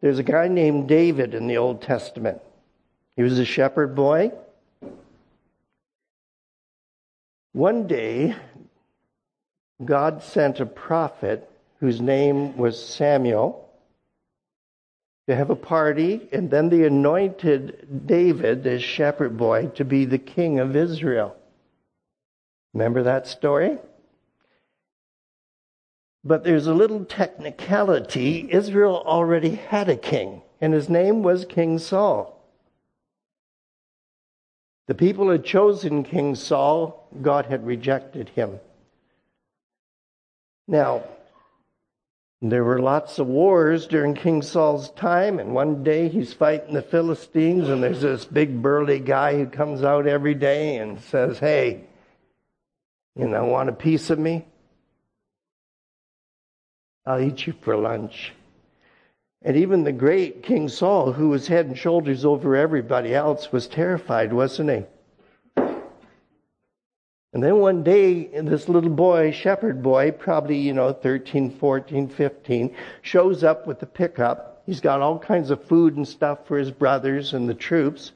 There's 0.00 0.18
a 0.18 0.24
guy 0.24 0.48
named 0.48 0.88
David 0.88 1.34
in 1.34 1.46
the 1.46 1.56
Old 1.58 1.82
Testament. 1.82 2.40
He 3.16 3.22
was 3.22 3.38
a 3.38 3.44
shepherd 3.44 3.94
boy. 3.96 4.32
One 7.52 7.88
day, 7.88 8.36
God 9.84 10.22
sent 10.22 10.60
a 10.60 10.66
prophet 10.66 11.48
whose 11.80 12.00
name 12.00 12.56
was 12.56 12.84
Samuel 12.84 13.68
to 15.28 15.36
have 15.36 15.50
a 15.50 15.56
party, 15.56 16.26
and 16.32 16.50
then 16.50 16.70
they 16.70 16.84
anointed 16.84 18.06
David, 18.06 18.66
as 18.66 18.82
shepherd 18.82 19.36
boy, 19.36 19.66
to 19.74 19.84
be 19.84 20.04
the 20.04 20.18
king 20.18 20.58
of 20.58 20.74
Israel. 20.74 21.36
Remember 22.72 23.02
that 23.02 23.26
story? 23.26 23.78
But 26.24 26.44
there's 26.44 26.66
a 26.66 26.74
little 26.74 27.04
technicality. 27.04 28.48
Israel 28.50 29.02
already 29.04 29.56
had 29.56 29.88
a 29.88 29.96
king, 29.96 30.42
and 30.60 30.72
his 30.72 30.88
name 30.88 31.22
was 31.22 31.44
King 31.44 31.78
Saul. 31.78 32.34
The 34.86 34.94
people 34.94 35.30
had 35.30 35.44
chosen 35.44 36.02
King 36.02 36.34
Saul, 36.34 37.06
God 37.20 37.46
had 37.46 37.66
rejected 37.66 38.30
him. 38.30 38.58
Now, 40.68 41.04
there 42.42 42.62
were 42.62 42.78
lots 42.78 43.18
of 43.18 43.26
wars 43.26 43.86
during 43.86 44.14
King 44.14 44.42
Saul's 44.42 44.90
time, 44.90 45.40
and 45.40 45.54
one 45.54 45.82
day 45.82 46.08
he's 46.08 46.34
fighting 46.34 46.74
the 46.74 46.82
Philistines, 46.82 47.70
and 47.70 47.82
there's 47.82 48.02
this 48.02 48.26
big 48.26 48.60
burly 48.60 49.00
guy 49.00 49.34
who 49.36 49.46
comes 49.46 49.82
out 49.82 50.06
every 50.06 50.34
day 50.34 50.76
and 50.76 51.00
says, 51.00 51.38
Hey, 51.38 51.84
you 53.16 53.26
know, 53.26 53.46
want 53.46 53.70
a 53.70 53.72
piece 53.72 54.10
of 54.10 54.18
me? 54.18 54.44
I'll 57.06 57.20
eat 57.20 57.46
you 57.46 57.54
for 57.62 57.74
lunch. 57.74 58.34
And 59.40 59.56
even 59.56 59.84
the 59.84 59.92
great 59.92 60.42
King 60.42 60.68
Saul, 60.68 61.12
who 61.12 61.30
was 61.30 61.48
head 61.48 61.66
and 61.66 61.78
shoulders 61.78 62.26
over 62.26 62.54
everybody 62.54 63.14
else, 63.14 63.50
was 63.50 63.66
terrified, 63.66 64.32
wasn't 64.32 64.70
he? 64.70 64.84
And 67.32 67.42
then 67.42 67.58
one 67.58 67.82
day, 67.82 68.24
this 68.24 68.68
little 68.68 68.90
boy, 68.90 69.32
shepherd 69.32 69.82
boy, 69.82 70.12
probably, 70.12 70.58
you 70.58 70.72
know, 70.72 70.92
13, 70.92 71.50
14, 71.50 72.08
15, 72.08 72.74
shows 73.02 73.44
up 73.44 73.66
with 73.66 73.82
a 73.82 73.86
pickup. 73.86 74.62
He's 74.64 74.80
got 74.80 75.02
all 75.02 75.18
kinds 75.18 75.50
of 75.50 75.64
food 75.64 75.96
and 75.96 76.08
stuff 76.08 76.46
for 76.46 76.58
his 76.58 76.70
brothers 76.70 77.34
and 77.34 77.48
the 77.48 77.54
troops. 77.54 78.12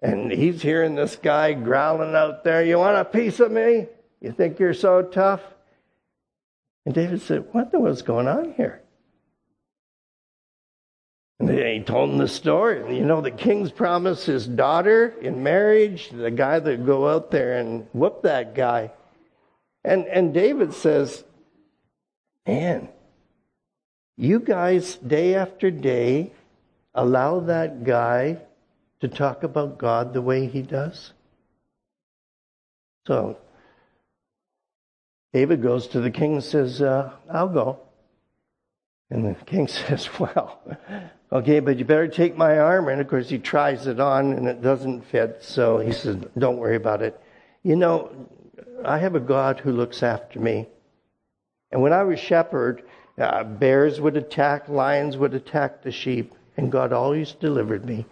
And 0.00 0.32
he's 0.32 0.62
hearing 0.62 0.94
this 0.94 1.16
guy 1.16 1.52
growling 1.52 2.14
out 2.14 2.42
there, 2.42 2.64
You 2.64 2.78
want 2.78 2.98
a 2.98 3.04
piece 3.04 3.38
of 3.38 3.52
me? 3.52 3.86
You 4.20 4.32
think 4.32 4.58
you're 4.58 4.74
so 4.74 5.02
tough? 5.02 5.42
And 6.84 6.94
David 6.94 7.20
said, 7.22 7.46
What 7.52 7.70
the 7.70 7.78
was 7.78 8.02
going 8.02 8.28
on 8.28 8.54
here? 8.54 8.81
And 11.40 11.50
he 11.50 11.80
told 11.80 12.10
him 12.10 12.18
the 12.18 12.28
story. 12.28 12.96
You 12.96 13.04
know, 13.04 13.20
the 13.20 13.30
king's 13.30 13.70
promised 13.70 14.26
his 14.26 14.46
daughter 14.46 15.14
in 15.20 15.42
marriage, 15.42 16.10
the 16.10 16.30
guy 16.30 16.58
that 16.58 16.86
go 16.86 17.08
out 17.08 17.30
there 17.30 17.58
and 17.58 17.86
whoop 17.92 18.22
that 18.22 18.54
guy. 18.54 18.92
And 19.84 20.06
and 20.06 20.32
David 20.32 20.72
says, 20.72 21.24
Man, 22.46 22.88
you 24.16 24.38
guys 24.38 24.96
day 24.96 25.34
after 25.34 25.70
day 25.70 26.32
allow 26.94 27.40
that 27.40 27.84
guy 27.84 28.38
to 29.00 29.08
talk 29.08 29.42
about 29.42 29.78
God 29.78 30.12
the 30.12 30.22
way 30.22 30.46
he 30.46 30.62
does? 30.62 31.12
So 33.06 33.36
David 35.32 35.62
goes 35.62 35.88
to 35.88 36.00
the 36.00 36.10
king 36.10 36.34
and 36.34 36.44
says, 36.44 36.82
uh, 36.82 37.10
I'll 37.30 37.48
go. 37.48 37.80
And 39.12 39.26
the 39.26 39.34
king 39.44 39.68
says, 39.68 40.08
Well, 40.18 40.60
okay, 41.30 41.60
but 41.60 41.78
you 41.78 41.84
better 41.84 42.08
take 42.08 42.36
my 42.36 42.58
armor. 42.58 42.90
And 42.90 43.00
of 43.00 43.08
course, 43.08 43.28
he 43.28 43.38
tries 43.38 43.86
it 43.86 44.00
on 44.00 44.32
and 44.32 44.48
it 44.48 44.62
doesn't 44.62 45.02
fit. 45.02 45.38
So 45.42 45.78
he 45.78 45.92
says, 45.92 46.16
Don't 46.36 46.56
worry 46.56 46.76
about 46.76 47.02
it. 47.02 47.20
You 47.62 47.76
know, 47.76 48.10
I 48.84 48.98
have 48.98 49.14
a 49.14 49.20
God 49.20 49.60
who 49.60 49.70
looks 49.70 50.02
after 50.02 50.40
me. 50.40 50.66
And 51.70 51.82
when 51.82 51.92
I 51.92 52.02
was 52.02 52.18
shepherd, 52.18 52.82
uh, 53.18 53.44
bears 53.44 54.00
would 54.00 54.16
attack, 54.16 54.68
lions 54.68 55.16
would 55.16 55.34
attack 55.34 55.82
the 55.82 55.92
sheep, 55.92 56.34
and 56.56 56.72
God 56.72 56.92
always 56.92 57.32
delivered 57.32 57.84
me. 57.84 58.06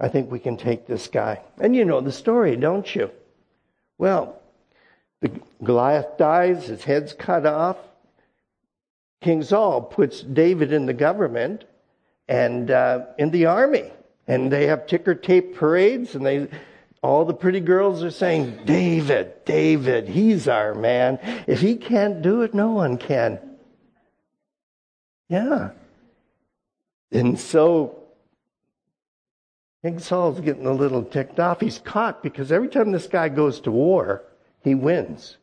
I 0.00 0.08
think 0.08 0.30
we 0.30 0.40
can 0.40 0.56
take 0.56 0.86
this 0.86 1.06
guy. 1.06 1.40
And 1.58 1.74
you 1.74 1.84
know 1.84 2.00
the 2.00 2.12
story, 2.12 2.56
don't 2.56 2.94
you? 2.94 3.10
Well, 3.96 4.40
the 5.20 5.30
Goliath 5.62 6.18
dies, 6.18 6.66
his 6.66 6.84
head's 6.84 7.12
cut 7.12 7.46
off. 7.46 7.78
King 9.24 9.42
Saul 9.42 9.80
puts 9.80 10.20
David 10.20 10.70
in 10.70 10.84
the 10.84 10.92
government 10.92 11.64
and 12.28 12.70
uh, 12.70 13.06
in 13.16 13.30
the 13.30 13.46
army, 13.46 13.90
and 14.28 14.52
they 14.52 14.66
have 14.66 14.86
ticker 14.86 15.14
tape 15.14 15.56
parades, 15.56 16.14
and 16.14 16.26
they 16.26 16.46
all 17.02 17.24
the 17.24 17.32
pretty 17.32 17.60
girls 17.60 18.04
are 18.04 18.10
saying, 18.10 18.60
David, 18.66 19.46
David, 19.46 20.08
he's 20.08 20.46
our 20.46 20.74
man. 20.74 21.18
If 21.46 21.62
he 21.62 21.76
can't 21.76 22.20
do 22.20 22.42
it, 22.42 22.52
no 22.52 22.72
one 22.72 22.98
can. 22.98 23.38
Yeah. 25.30 25.70
And 27.10 27.40
so 27.40 27.98
King 29.82 30.00
Saul's 30.00 30.40
getting 30.40 30.66
a 30.66 30.72
little 30.72 31.02
ticked 31.02 31.40
off. 31.40 31.60
He's 31.60 31.78
caught 31.78 32.22
because 32.22 32.52
every 32.52 32.68
time 32.68 32.92
this 32.92 33.06
guy 33.06 33.30
goes 33.30 33.58
to 33.60 33.70
war, 33.70 34.22
he 34.62 34.74
wins. 34.74 35.38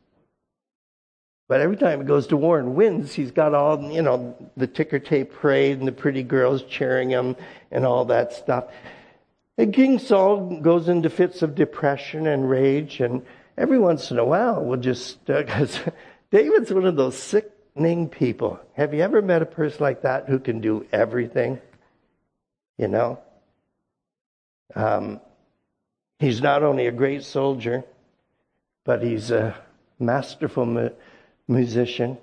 But 1.48 1.60
every 1.60 1.76
time 1.76 2.00
he 2.00 2.06
goes 2.06 2.28
to 2.28 2.36
war 2.36 2.58
and 2.58 2.74
wins, 2.74 3.12
he's 3.12 3.30
got 3.30 3.54
all, 3.54 3.90
you 3.90 4.02
know, 4.02 4.36
the 4.56 4.66
ticker 4.66 4.98
tape 4.98 5.32
parade 5.32 5.78
and 5.78 5.88
the 5.88 5.92
pretty 5.92 6.22
girls 6.22 6.62
cheering 6.62 7.10
him 7.10 7.36
and 7.70 7.84
all 7.84 8.06
that 8.06 8.32
stuff. 8.32 8.64
And 9.58 9.74
King 9.74 9.98
Saul 9.98 10.60
goes 10.60 10.88
into 10.88 11.10
fits 11.10 11.42
of 11.42 11.54
depression 11.54 12.26
and 12.26 12.48
rage, 12.48 13.00
and 13.00 13.22
every 13.58 13.78
once 13.78 14.10
in 14.10 14.18
a 14.18 14.24
while, 14.24 14.64
we'll 14.64 14.80
just, 14.80 15.24
because 15.26 15.78
uh, 15.78 15.90
David's 16.30 16.72
one 16.72 16.86
of 16.86 16.96
those 16.96 17.18
sickening 17.18 18.08
people. 18.08 18.58
Have 18.74 18.94
you 18.94 19.02
ever 19.02 19.20
met 19.20 19.42
a 19.42 19.46
person 19.46 19.82
like 19.82 20.02
that 20.02 20.28
who 20.28 20.38
can 20.38 20.60
do 20.60 20.86
everything? 20.90 21.60
You 22.78 22.88
know? 22.88 23.18
Um, 24.74 25.20
he's 26.18 26.40
not 26.40 26.62
only 26.62 26.86
a 26.86 26.92
great 26.92 27.24
soldier, 27.24 27.84
but 28.84 29.02
he's 29.02 29.30
a 29.30 29.54
masterful 29.98 30.64
mu- 30.64 30.90
musician. 31.48 32.18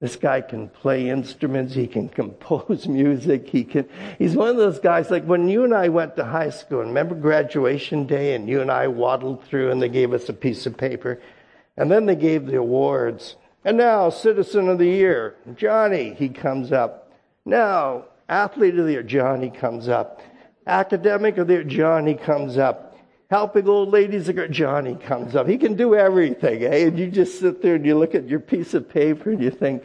This 0.00 0.14
guy 0.14 0.40
can 0.42 0.68
play 0.68 1.10
instruments. 1.10 1.74
He 1.74 1.86
can 1.86 2.08
compose 2.20 2.86
music. 2.86 3.48
He 3.48 3.64
can, 3.64 3.88
he's 4.18 4.36
one 4.36 4.48
of 4.48 4.56
those 4.56 4.78
guys 4.78 5.10
like 5.10 5.24
when 5.24 5.48
you 5.48 5.64
and 5.64 5.74
I 5.74 5.88
went 5.88 6.16
to 6.16 6.24
high 6.24 6.50
school, 6.50 6.80
remember 6.80 7.14
graduation 7.14 8.06
day 8.06 8.34
and 8.34 8.48
you 8.48 8.60
and 8.60 8.70
I 8.70 8.86
waddled 8.88 9.44
through 9.44 9.70
and 9.70 9.82
they 9.82 9.88
gave 9.88 10.12
us 10.12 10.28
a 10.28 10.32
piece 10.32 10.66
of 10.66 10.76
paper 10.76 11.20
and 11.76 11.90
then 11.90 12.06
they 12.06 12.16
gave 12.16 12.46
the 12.46 12.58
awards. 12.58 13.36
And 13.64 13.76
now, 13.76 14.08
citizen 14.08 14.68
of 14.68 14.78
the 14.78 14.86
year, 14.86 15.34
Johnny, 15.56 16.14
he 16.14 16.28
comes 16.28 16.72
up. 16.72 17.12
Now, 17.44 18.04
athlete 18.28 18.78
of 18.78 18.86
the 18.86 18.92
year, 18.92 19.02
Johnny 19.02 19.50
comes 19.50 19.88
up. 19.88 20.22
Academic 20.66 21.38
of 21.38 21.48
the 21.48 21.54
year, 21.54 21.64
Johnny 21.64 22.14
comes 22.14 22.56
up 22.56 22.87
helping 23.30 23.68
old 23.68 23.90
ladies. 23.90 24.30
Johnny 24.50 24.94
comes 24.96 25.36
up. 25.36 25.48
He 25.48 25.58
can 25.58 25.74
do 25.74 25.94
everything, 25.94 26.64
eh? 26.64 26.86
And 26.86 26.98
you 26.98 27.08
just 27.08 27.40
sit 27.40 27.62
there 27.62 27.74
and 27.74 27.86
you 27.86 27.98
look 27.98 28.14
at 28.14 28.28
your 28.28 28.40
piece 28.40 28.74
of 28.74 28.88
paper 28.88 29.30
and 29.30 29.42
you 29.42 29.50
think, 29.50 29.82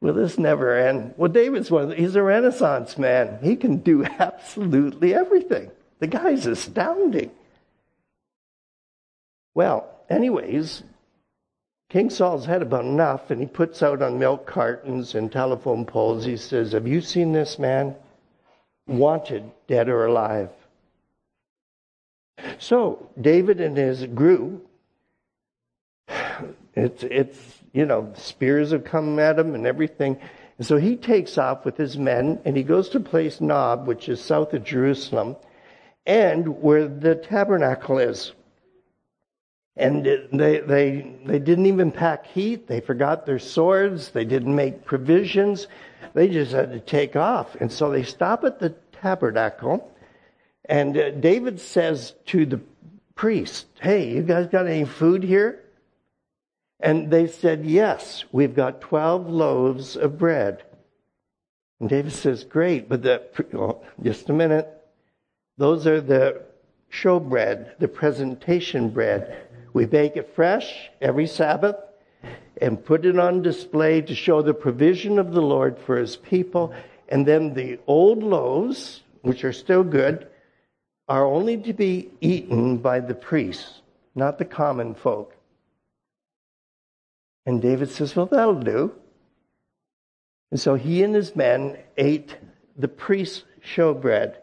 will 0.00 0.14
this 0.14 0.38
never 0.38 0.76
end? 0.76 1.14
Well, 1.16 1.30
David's 1.30 1.70
one. 1.70 1.90
He's 1.92 2.16
a 2.16 2.22
Renaissance 2.22 2.96
man. 2.98 3.38
He 3.42 3.56
can 3.56 3.78
do 3.78 4.04
absolutely 4.18 5.14
everything. 5.14 5.70
The 5.98 6.06
guy's 6.06 6.46
astounding. 6.46 7.30
Well, 9.54 9.90
anyways, 10.08 10.84
King 11.90 12.10
Saul's 12.10 12.46
had 12.46 12.62
about 12.62 12.84
enough, 12.84 13.30
and 13.30 13.40
he 13.40 13.46
puts 13.46 13.82
out 13.82 14.02
on 14.02 14.18
milk 14.18 14.46
cartons 14.46 15.16
and 15.16 15.32
telephone 15.32 15.84
poles. 15.84 16.24
He 16.24 16.36
says, 16.36 16.72
"Have 16.72 16.86
you 16.86 17.00
seen 17.00 17.32
this 17.32 17.58
man? 17.58 17.96
Wanted, 18.86 19.50
dead 19.66 19.88
or 19.88 20.04
alive." 20.04 20.50
So 22.58 23.08
David 23.20 23.60
and 23.60 23.76
his 23.76 24.04
group, 24.06 24.66
it's 26.74 27.02
it's 27.02 27.58
you 27.72 27.84
know 27.84 28.12
spears 28.16 28.70
have 28.72 28.84
come 28.84 29.18
at 29.18 29.38
him 29.38 29.54
and 29.54 29.66
everything, 29.66 30.18
and 30.58 30.66
so 30.66 30.76
he 30.76 30.96
takes 30.96 31.38
off 31.38 31.64
with 31.64 31.76
his 31.76 31.96
men 31.96 32.40
and 32.44 32.56
he 32.56 32.62
goes 32.62 32.88
to 32.90 33.00
place 33.00 33.40
Nob, 33.40 33.86
which 33.86 34.08
is 34.08 34.20
south 34.20 34.54
of 34.54 34.64
Jerusalem, 34.64 35.36
and 36.06 36.62
where 36.62 36.88
the 36.88 37.14
tabernacle 37.14 37.98
is. 37.98 38.32
And 39.76 40.04
they 40.32 40.58
they 40.60 41.14
they 41.24 41.38
didn't 41.38 41.66
even 41.66 41.92
pack 41.92 42.26
heat. 42.26 42.66
They 42.66 42.80
forgot 42.80 43.26
their 43.26 43.38
swords. 43.38 44.10
They 44.10 44.24
didn't 44.24 44.54
make 44.54 44.84
provisions. 44.84 45.68
They 46.14 46.28
just 46.28 46.52
had 46.52 46.72
to 46.72 46.80
take 46.80 47.14
off, 47.14 47.54
and 47.56 47.70
so 47.70 47.90
they 47.90 48.02
stop 48.02 48.42
at 48.44 48.58
the 48.58 48.74
tabernacle 49.00 49.88
and 50.68 50.96
uh, 50.96 51.10
David 51.10 51.60
says 51.60 52.14
to 52.26 52.44
the 52.44 52.60
priest, 53.14 53.66
Hey, 53.80 54.10
you 54.12 54.22
guys 54.22 54.46
got 54.46 54.66
any 54.66 54.84
food 54.84 55.22
here? 55.22 55.64
And 56.80 57.10
they 57.10 57.26
said, 57.26 57.64
Yes, 57.64 58.24
we've 58.30 58.54
got 58.54 58.80
12 58.80 59.28
loaves 59.28 59.96
of 59.96 60.18
bread. 60.18 60.62
And 61.80 61.88
David 61.88 62.12
says, 62.12 62.44
Great, 62.44 62.88
but 62.88 63.02
the, 63.02 63.22
well, 63.52 63.82
just 64.02 64.28
a 64.28 64.32
minute. 64.32 64.68
Those 65.56 65.86
are 65.86 66.00
the 66.00 66.42
show 66.90 67.18
bread, 67.18 67.74
the 67.78 67.88
presentation 67.88 68.90
bread. 68.90 69.48
We 69.72 69.86
bake 69.86 70.16
it 70.16 70.34
fresh 70.34 70.90
every 71.00 71.26
Sabbath 71.26 71.76
and 72.60 72.84
put 72.84 73.04
it 73.04 73.18
on 73.18 73.42
display 73.42 74.00
to 74.02 74.14
show 74.14 74.42
the 74.42 74.54
provision 74.54 75.18
of 75.18 75.32
the 75.32 75.42
Lord 75.42 75.78
for 75.78 75.96
his 75.96 76.16
people. 76.16 76.72
And 77.08 77.26
then 77.26 77.54
the 77.54 77.78
old 77.86 78.22
loaves, 78.22 79.02
which 79.22 79.44
are 79.44 79.52
still 79.52 79.84
good, 79.84 80.28
are 81.08 81.24
only 81.24 81.56
to 81.56 81.72
be 81.72 82.10
eaten 82.20 82.76
by 82.78 83.00
the 83.00 83.14
priests, 83.14 83.80
not 84.14 84.38
the 84.38 84.44
common 84.44 84.94
folk. 84.94 85.34
And 87.46 87.62
David 87.62 87.90
says, 87.90 88.14
Well, 88.14 88.26
that'll 88.26 88.60
do. 88.60 88.92
And 90.50 90.60
so 90.60 90.74
he 90.74 91.02
and 91.02 91.14
his 91.14 91.34
men 91.34 91.78
ate 91.96 92.36
the 92.76 92.88
priest's 92.88 93.44
showbread, 93.74 94.36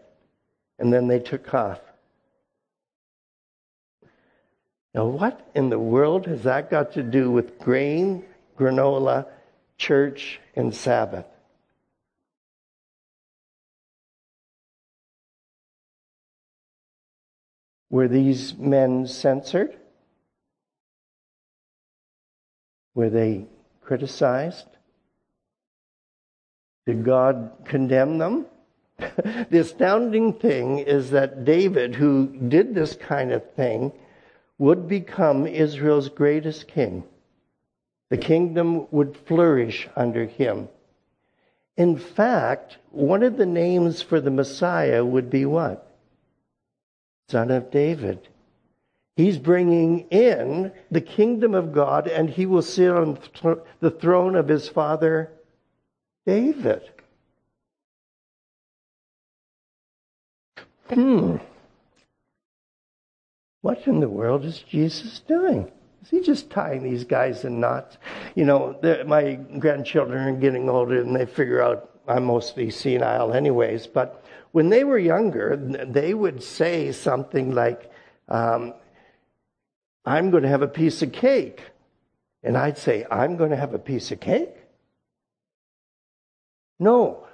and 0.80 0.92
then 0.92 1.08
they 1.08 1.20
took 1.20 1.54
off. 1.54 1.80
Now, 4.94 5.06
what 5.06 5.48
in 5.54 5.70
the 5.70 5.80
world 5.80 6.26
has 6.26 6.44
that 6.44 6.72
got 6.72 6.94
to 6.94 7.04
do 7.04 7.30
with 7.30 7.60
grain, 7.60 8.24
granola, 8.58 9.28
church, 9.78 10.40
and 10.56 10.74
Sabbath? 10.74 11.26
Were 17.90 18.08
these 18.08 18.56
men 18.58 19.08
censored? 19.08 19.76
Were 22.94 23.10
they 23.10 23.46
criticized? 23.82 24.68
Did 26.86 27.04
God 27.04 27.52
condemn 27.66 28.18
them? 28.18 28.46
the 28.98 29.60
astounding 29.60 30.34
thing 30.34 30.80
is 30.80 31.12
that 31.12 31.44
David, 31.44 31.96
who 31.96 32.28
did 32.28 32.74
this 32.74 32.96
kind 32.96 33.32
of 33.32 33.54
thing, 33.54 33.92
would 34.58 34.88
become 34.88 35.46
Israel's 35.46 36.10
greatest 36.10 36.68
king. 36.68 37.04
The 38.10 38.18
kingdom 38.18 38.88
would 38.92 39.18
flourish 39.18 39.90
under 39.96 40.26
him. 40.26 40.70
In 41.76 41.98
fact, 41.98 42.78
one 42.92 43.24
of 43.24 43.36
the 43.36 43.46
names 43.46 44.02
for 44.02 44.22
the 44.22 44.32
Messiah 44.32 45.04
would 45.04 45.30
be 45.30 45.46
what? 45.46 45.85
Son 47.30 47.52
of 47.52 47.72
David. 47.72 48.28
He's 49.16 49.38
bringing 49.38 50.02
in 50.10 50.72
the 50.92 51.02
kingdom 51.02 51.56
of 51.56 51.74
God, 51.74 52.08
and 52.08 52.30
he 52.30 52.46
will 52.46 52.62
sit 52.62 52.92
on 52.92 53.18
the 53.80 53.92
throne 53.92 54.36
of 54.36 54.48
his 54.48 54.68
father 54.68 55.32
David. 56.26 56.82
Hmm. 60.90 61.38
What 63.62 63.88
in 63.88 64.00
the 64.00 64.10
world 64.10 64.46
is 64.46 64.60
Jesus 64.60 65.20
doing? 65.20 65.72
Is 66.04 66.10
he 66.10 66.22
just 66.22 66.52
tying 66.52 66.84
these 66.84 67.04
guys 67.04 67.46
in 67.46 67.60
knots? 67.60 67.98
You 68.36 68.46
know, 68.46 68.78
my 69.08 69.34
grandchildren 69.58 70.28
are 70.28 70.40
getting 70.40 70.70
older 70.70 71.02
and 71.02 71.16
they 71.16 71.26
figure 71.26 71.64
out 71.64 71.90
I'm 72.08 72.26
mostly 72.26 72.70
senile, 72.70 73.34
anyways, 73.34 73.88
but 73.88 74.24
when 74.56 74.70
they 74.70 74.86
were 74.86 74.98
younger, 74.98 75.58
they 75.58 76.14
would 76.14 76.42
say 76.42 76.94
something 76.94 77.54
like, 77.54 77.92
um, 78.30 78.74
I'm 80.06 80.32
going 80.32 80.44
to 80.44 80.50
have 80.50 80.62
a 80.62 80.68
piece 80.82 81.02
of 81.02 81.12
cake. 81.12 81.62
And 82.42 82.58
I'd 82.58 82.78
say, 82.78 83.06
I'm 83.12 83.36
going 83.36 83.50
to 83.50 83.58
have 83.58 83.74
a 83.74 83.80
piece 83.80 84.14
of 84.14 84.22
cake? 84.22 84.56
No, 86.80 87.28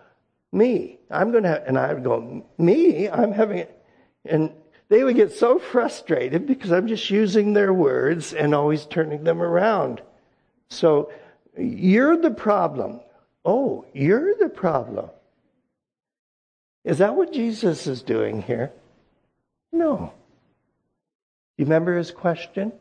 me. 0.52 0.98
I'm 1.12 1.30
going 1.30 1.44
to, 1.44 1.50
have, 1.50 1.64
and 1.68 1.78
I 1.78 1.94
would 1.94 2.04
go, 2.04 2.44
me? 2.58 3.08
I'm 3.08 3.34
having 3.34 3.60
it. 3.60 3.86
And 4.26 4.52
they 4.90 5.04
would 5.04 5.16
get 5.16 5.32
so 5.32 5.60
frustrated 5.60 6.48
because 6.48 6.72
I'm 6.72 6.88
just 6.88 7.08
using 7.12 7.54
their 7.54 7.72
words 7.72 8.34
and 8.34 8.56
always 8.56 8.88
turning 8.88 9.26
them 9.26 9.44
around. 9.44 10.02
So 10.72 11.12
you're 11.56 12.18
the 12.18 12.32
problem. 12.32 13.00
Oh, 13.46 13.86
you're 13.94 14.34
the 14.40 14.50
problem. 14.50 15.12
Is 16.84 16.98
that 16.98 17.16
what 17.16 17.32
Jesus 17.32 17.88
is 17.88 18.02
doing 18.02 18.42
here? 18.42 18.72
No. 19.72 20.14
You 21.58 21.66
remember 21.66 21.98
his 21.98 22.12
question? 22.12 22.72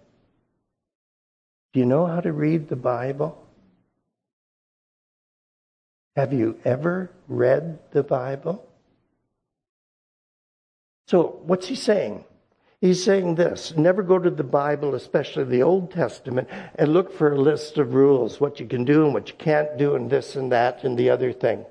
Do 1.72 1.80
you 1.80 1.86
know 1.86 2.06
how 2.06 2.20
to 2.20 2.32
read 2.32 2.68
the 2.68 2.76
Bible? 2.76 3.46
Have 6.16 6.32
you 6.32 6.58
ever 6.64 7.10
read 7.28 7.78
the 7.92 8.02
Bible? 8.02 8.66
So, 11.06 11.40
what's 11.44 11.66
he 11.68 11.74
saying? 11.74 12.24
He's 12.80 13.04
saying 13.04 13.34
this 13.34 13.74
never 13.76 14.02
go 14.02 14.18
to 14.18 14.30
the 14.30 14.42
Bible, 14.42 14.94
especially 14.94 15.44
the 15.44 15.62
Old 15.62 15.90
Testament, 15.90 16.48
and 16.76 16.92
look 16.92 17.12
for 17.12 17.32
a 17.32 17.40
list 17.40 17.76
of 17.78 17.94
rules 17.94 18.40
what 18.40 18.58
you 18.58 18.66
can 18.66 18.84
do 18.84 19.04
and 19.04 19.12
what 19.12 19.28
you 19.28 19.34
can't 19.34 19.76
do, 19.76 19.94
and 19.94 20.08
this 20.08 20.36
and 20.36 20.50
that 20.52 20.84
and 20.84 20.98
the 20.98 21.10
other 21.10 21.32
thing. 21.32 21.66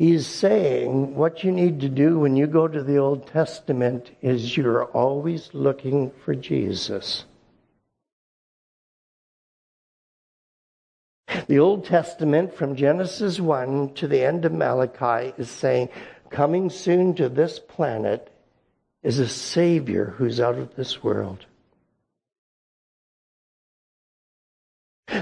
He's 0.00 0.26
saying 0.26 1.14
what 1.14 1.44
you 1.44 1.52
need 1.52 1.80
to 1.80 1.88
do 1.90 2.18
when 2.18 2.34
you 2.34 2.46
go 2.46 2.66
to 2.66 2.82
the 2.82 2.96
Old 2.96 3.26
Testament 3.26 4.10
is 4.22 4.56
you're 4.56 4.86
always 4.86 5.50
looking 5.52 6.10
for 6.24 6.34
Jesus. 6.34 7.26
The 11.48 11.58
Old 11.58 11.84
Testament, 11.84 12.54
from 12.54 12.76
Genesis 12.76 13.40
1 13.40 13.92
to 13.96 14.08
the 14.08 14.24
end 14.24 14.46
of 14.46 14.54
Malachi, 14.54 15.34
is 15.36 15.50
saying, 15.50 15.90
coming 16.30 16.70
soon 16.70 17.12
to 17.16 17.28
this 17.28 17.58
planet 17.58 18.32
is 19.02 19.18
a 19.18 19.28
Savior 19.28 20.14
who's 20.16 20.40
out 20.40 20.56
of 20.56 20.76
this 20.76 21.02
world. 21.02 21.44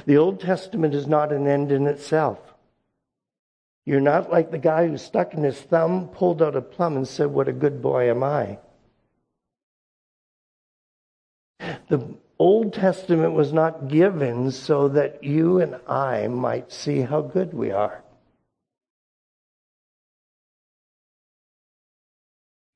The 0.07 0.19
Old 0.19 0.39
Testament 0.39 0.95
is 0.95 1.09
not 1.09 1.33
an 1.33 1.49
end 1.49 1.73
in 1.73 1.89
itself. 1.89 2.48
You're 3.89 4.01
not 4.01 4.31
like 4.31 4.51
the 4.51 4.59
guy 4.59 4.87
who 4.87 4.99
stuck 4.99 5.33
in 5.33 5.43
his 5.43 5.59
thumb, 5.59 6.09
pulled 6.09 6.43
out 6.43 6.55
a 6.55 6.61
plum, 6.61 6.99
and 6.99 7.09
said, 7.09 7.29
What 7.29 7.49
a 7.49 7.55
good 7.55 7.81
boy 7.81 8.11
am 8.11 8.23
I. 8.23 8.59
The 11.59 12.15
Old 12.39 12.75
Testament 12.75 13.33
was 13.33 13.51
not 13.51 13.89
given 13.89 14.51
so 14.51 14.89
that 14.89 15.25
you 15.25 15.61
and 15.61 15.77
I 15.89 16.29
might 16.29 16.71
see 16.71 17.01
how 17.01 17.23
good 17.23 17.55
we 17.55 17.71
are. 17.71 18.05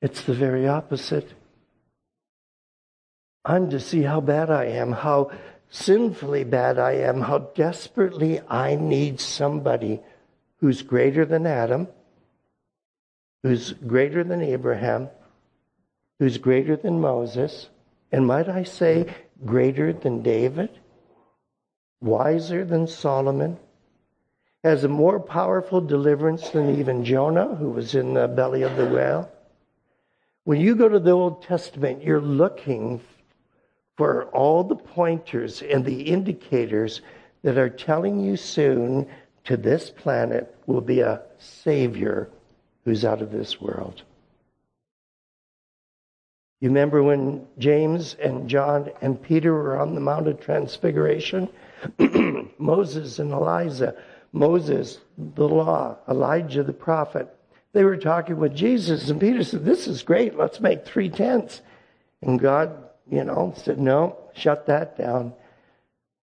It's 0.01 0.23
the 0.23 0.33
very 0.33 0.67
opposite. 0.67 1.35
I'm 3.45 3.69
to 3.69 3.79
see 3.79 4.01
how 4.01 4.23
bad 4.23 4.49
I 4.49 4.65
am, 4.65 4.93
how 4.93 5.31
sinfully 5.69 6.45
bad 6.45 6.79
I 6.79 6.93
am, 6.93 7.21
how 7.21 7.51
desperately 7.55 8.41
I 8.49 8.77
need 8.77 9.21
somebody 9.21 10.01
who's 10.63 10.81
greater 10.81 11.25
than 11.25 11.45
Adam, 11.45 11.89
who's 13.43 13.73
greater 13.73 14.23
than 14.23 14.41
Abraham, 14.41 15.11
who's 16.21 16.39
greater 16.39 16.77
than 16.77 17.01
Moses, 17.01 17.69
and 18.13 18.25
might 18.25 18.49
I 18.49 18.63
say, 18.63 19.13
greater 19.45 19.93
than 19.93 20.23
David, 20.23 20.71
wiser 22.01 22.65
than 22.65 22.87
Solomon, 22.87 23.59
has 24.63 24.85
a 24.85 24.89
more 24.89 25.19
powerful 25.19 25.81
deliverance 25.81 26.51
than 26.51 26.79
even 26.79 27.05
Jonah, 27.05 27.57
who 27.57 27.71
was 27.71 27.97
in 27.97 28.15
the 28.15 28.29
belly 28.29 28.63
of 28.63 28.77
the 28.77 28.87
whale. 28.87 29.29
When 30.45 30.61
you 30.61 30.77
go 30.77 30.89
to 30.89 31.01
the 31.01 31.11
Old 31.11 31.43
Testament, 31.43 32.05
you're 32.05 32.21
looking 32.21 33.01
for 33.97 34.27
all 34.27 34.63
the 34.63 34.77
pointers 34.77 35.61
and 35.61 35.85
the 35.85 36.03
indicators 36.03 37.01
that 37.43 37.59
are 37.59 37.69
telling 37.69 38.21
you 38.21 38.37
soon 38.37 39.09
to 39.45 39.57
this 39.57 39.91
planet 39.91 40.55
will 40.67 40.81
be 40.81 41.01
a 41.01 41.23
Savior 41.39 42.31
who's 42.85 43.05
out 43.05 43.23
of 43.23 43.33
this 43.33 43.61
world. 43.61 44.03
You 46.61 46.69
remember 46.69 47.03
when 47.03 47.47
James 47.59 48.15
and 48.15 48.49
John 48.49 48.91
and 49.01 49.21
Peter 49.21 49.53
were 49.53 49.77
on 49.77 49.95
the 49.95 50.01
Mount 50.01 50.29
of 50.29 50.41
Transfiguration? 50.41 51.49
Moses 52.59 53.19
and 53.19 53.33
Elijah, 53.33 53.97
Moses, 54.33 54.99
the 55.19 55.49
law, 55.49 55.97
Elijah, 56.09 56.63
the 56.63 56.73
prophet. 56.73 57.35
They 57.73 57.83
were 57.83 57.97
talking 57.97 58.37
with 58.37 58.55
Jesus, 58.55 59.11
and 59.11 59.21
Peter 59.21 59.43
said, 59.43 59.65
This 59.65 59.89
is 59.89 60.05
great. 60.05 60.37
Let's 60.37 60.61
make 60.61 60.85
three 60.85 61.09
tents. 61.09 61.63
And 62.21 62.39
God, 62.39 62.77
you 63.11 63.25
know, 63.25 63.55
said, 63.57 63.81
No, 63.81 64.17
shut 64.35 64.67
that 64.67 64.97
down. 64.97 65.33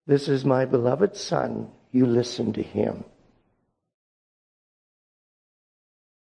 This 0.08 0.30
is 0.30 0.46
my 0.46 0.64
beloved 0.64 1.18
Son 1.18 1.70
you 1.92 2.06
listen 2.06 2.54
to 2.54 2.64
him. 2.64 3.04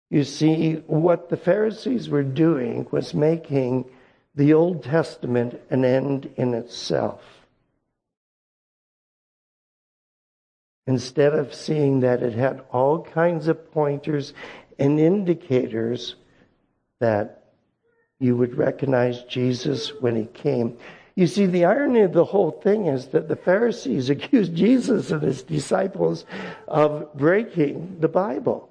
You 0.09 0.23
see, 0.25 0.73
what 0.87 1.29
the 1.29 1.37
Pharisees 1.37 2.09
were 2.09 2.23
doing 2.23 2.85
was 2.91 3.13
making 3.13 3.85
the 4.35 4.53
Old 4.53 4.83
Testament 4.83 5.59
an 5.69 5.85
end 5.85 6.29
in 6.35 6.53
itself. 6.53 7.21
Instead 10.87 11.33
of 11.33 11.53
seeing 11.53 12.01
that 12.01 12.23
it 12.23 12.33
had 12.33 12.61
all 12.71 13.03
kinds 13.03 13.47
of 13.47 13.71
pointers 13.71 14.33
and 14.77 14.99
indicators 14.99 16.15
that 16.99 17.53
you 18.19 18.35
would 18.35 18.57
recognize 18.57 19.23
Jesus 19.23 19.93
when 20.01 20.15
he 20.15 20.25
came. 20.25 20.77
You 21.15 21.27
see, 21.27 21.45
the 21.45 21.65
irony 21.65 22.01
of 22.01 22.13
the 22.13 22.25
whole 22.25 22.51
thing 22.51 22.87
is 22.87 23.07
that 23.07 23.27
the 23.27 23.35
Pharisees 23.35 24.09
accused 24.15 24.55
Jesus 24.55 25.11
and 25.11 25.21
his 25.21 25.43
disciples 25.43 26.25
of 26.67 27.13
breaking 27.13 27.97
the 27.99 28.07
Bible. 28.07 28.69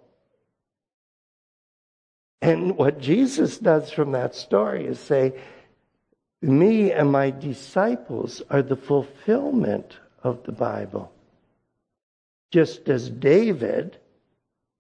And 2.42 2.76
what 2.76 3.00
Jesus 3.00 3.58
does 3.58 3.90
from 3.90 4.12
that 4.12 4.34
story 4.34 4.86
is 4.86 4.98
say, 4.98 5.34
Me 6.40 6.90
and 6.90 7.12
my 7.12 7.30
disciples 7.30 8.40
are 8.48 8.62
the 8.62 8.76
fulfillment 8.76 9.98
of 10.22 10.42
the 10.44 10.52
Bible. 10.52 11.12
Just 12.50 12.88
as 12.88 13.10
David 13.10 13.98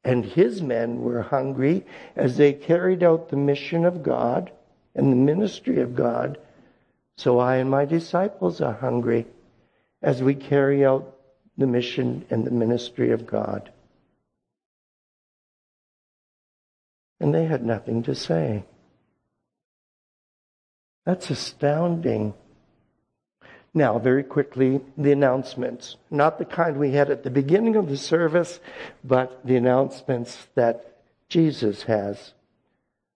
and 0.02 0.24
his 0.24 0.62
men 0.62 1.02
were 1.02 1.22
hungry 1.22 1.84
as 2.16 2.38
they 2.38 2.54
carried 2.54 3.02
out 3.02 3.28
the 3.28 3.36
mission 3.36 3.84
of 3.84 4.02
God 4.02 4.50
and 4.94 5.12
the 5.12 5.16
ministry 5.16 5.80
of 5.80 5.94
God 5.94 6.38
so 7.20 7.38
I 7.38 7.56
and 7.56 7.68
my 7.68 7.84
disciples 7.84 8.62
are 8.62 8.72
hungry 8.72 9.26
as 10.00 10.22
we 10.22 10.34
carry 10.34 10.86
out 10.86 11.18
the 11.58 11.66
mission 11.66 12.24
and 12.30 12.46
the 12.46 12.50
ministry 12.50 13.10
of 13.10 13.26
God. 13.26 13.70
And 17.20 17.34
they 17.34 17.44
had 17.44 17.62
nothing 17.62 18.04
to 18.04 18.14
say. 18.14 18.64
That's 21.04 21.28
astounding. 21.28 22.32
Now, 23.74 23.98
very 23.98 24.22
quickly, 24.22 24.80
the 24.96 25.12
announcements. 25.12 25.98
Not 26.10 26.38
the 26.38 26.46
kind 26.46 26.78
we 26.78 26.92
had 26.92 27.10
at 27.10 27.22
the 27.22 27.28
beginning 27.28 27.76
of 27.76 27.90
the 27.90 27.98
service, 27.98 28.60
but 29.04 29.44
the 29.44 29.56
announcements 29.56 30.48
that 30.54 31.02
Jesus 31.28 31.82
has. 31.82 32.32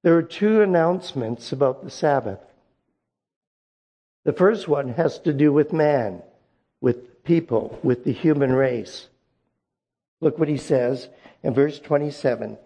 There 0.03 0.15
are 0.19 0.23
two 0.23 0.61
announcements 0.61 1.53
about 1.53 1.83
the 1.83 1.91
Sabbath. 1.91 2.41
The 4.25 4.33
first 4.33 4.69
one 4.69 4.89
has 4.91 5.19
to 5.21 5.33
do 5.33 5.53
with 5.53 5.73
man, 5.73 6.23
with 6.81 7.23
people, 7.25 7.79
with 7.83 8.05
the 8.05 8.13
human 8.13 8.53
race. 8.53 9.09
Look 10.21 10.39
what 10.39 10.49
he 10.49 10.57
says 10.57 11.09
in 11.43 11.55
verse 11.55 11.79
27. 11.79 12.59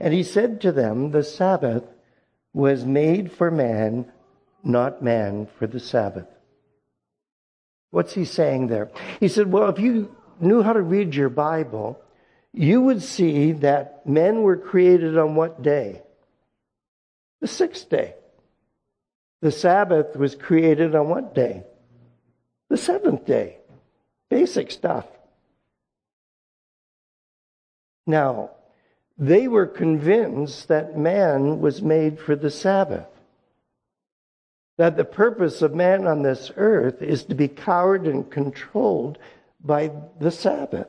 And 0.00 0.14
he 0.14 0.22
said 0.22 0.60
to 0.60 0.72
them, 0.72 1.10
The 1.10 1.22
Sabbath 1.22 1.84
was 2.52 2.84
made 2.84 3.32
for 3.32 3.50
man, 3.50 4.10
not 4.62 5.02
man 5.02 5.48
for 5.58 5.66
the 5.66 5.80
Sabbath. 5.80 6.26
What's 7.90 8.14
he 8.14 8.24
saying 8.24 8.66
there? 8.66 8.90
He 9.20 9.28
said, 9.28 9.52
Well, 9.52 9.68
if 9.68 9.78
you 9.78 10.14
knew 10.40 10.62
how 10.62 10.72
to 10.72 10.82
read 10.82 11.14
your 11.14 11.28
Bible, 11.28 12.00
you 12.52 12.80
would 12.80 13.02
see 13.02 13.52
that 13.52 14.04
men 14.06 14.42
were 14.42 14.56
created 14.56 15.16
on 15.16 15.36
what 15.36 15.62
day? 15.62 16.02
The 17.40 17.46
sixth 17.46 17.88
day. 17.88 18.14
The 19.44 19.52
Sabbath 19.52 20.16
was 20.16 20.34
created 20.34 20.94
on 20.94 21.10
what 21.10 21.34
day? 21.34 21.64
The 22.70 22.78
seventh 22.78 23.26
day. 23.26 23.58
Basic 24.30 24.70
stuff. 24.70 25.06
Now, 28.06 28.52
they 29.18 29.46
were 29.46 29.66
convinced 29.66 30.68
that 30.68 30.96
man 30.96 31.60
was 31.60 31.82
made 31.82 32.18
for 32.18 32.34
the 32.34 32.50
Sabbath. 32.50 33.06
that 34.78 34.96
the 34.96 35.04
purpose 35.04 35.60
of 35.60 35.74
man 35.74 36.06
on 36.06 36.22
this 36.22 36.50
earth 36.56 37.02
is 37.02 37.24
to 37.24 37.34
be 37.34 37.46
cowered 37.46 38.06
and 38.06 38.30
controlled 38.30 39.18
by 39.62 39.92
the 40.18 40.30
Sabbath. 40.30 40.88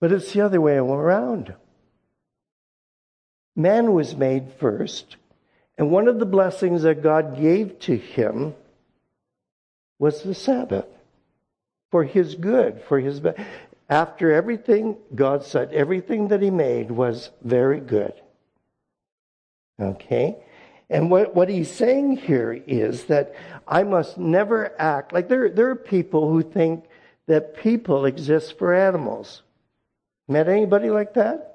But 0.00 0.12
it's 0.12 0.32
the 0.32 0.40
other 0.40 0.62
way 0.62 0.76
around. 0.76 1.54
Man 3.56 3.92
was 3.92 4.16
made 4.16 4.52
first, 4.58 5.16
and 5.76 5.90
one 5.90 6.08
of 6.08 6.18
the 6.18 6.26
blessings 6.26 6.82
that 6.82 7.02
God 7.02 7.38
gave 7.38 7.78
to 7.80 7.96
him 7.96 8.54
was 9.98 10.22
the 10.22 10.34
Sabbath 10.34 10.86
for 11.90 12.04
his 12.04 12.34
good, 12.34 12.82
for 12.88 13.00
his 13.00 13.20
after 13.88 14.32
everything 14.32 14.96
God 15.14 15.44
said 15.44 15.72
everything 15.72 16.28
that 16.28 16.40
he 16.40 16.50
made 16.50 16.90
was 16.90 17.30
very 17.42 17.80
good. 17.80 18.14
Okay? 19.80 20.36
And 20.88 21.10
what, 21.10 21.34
what 21.34 21.48
he's 21.48 21.70
saying 21.70 22.18
here 22.18 22.52
is 22.66 23.04
that 23.04 23.34
I 23.66 23.82
must 23.82 24.16
never 24.16 24.74
act 24.80 25.12
like 25.12 25.28
there, 25.28 25.48
there 25.50 25.70
are 25.70 25.76
people 25.76 26.30
who 26.30 26.42
think 26.42 26.84
that 27.26 27.56
people 27.56 28.04
exist 28.04 28.58
for 28.58 28.74
animals. 28.74 29.42
Met 30.28 30.48
anybody 30.48 30.90
like 30.90 31.14
that? 31.14 31.49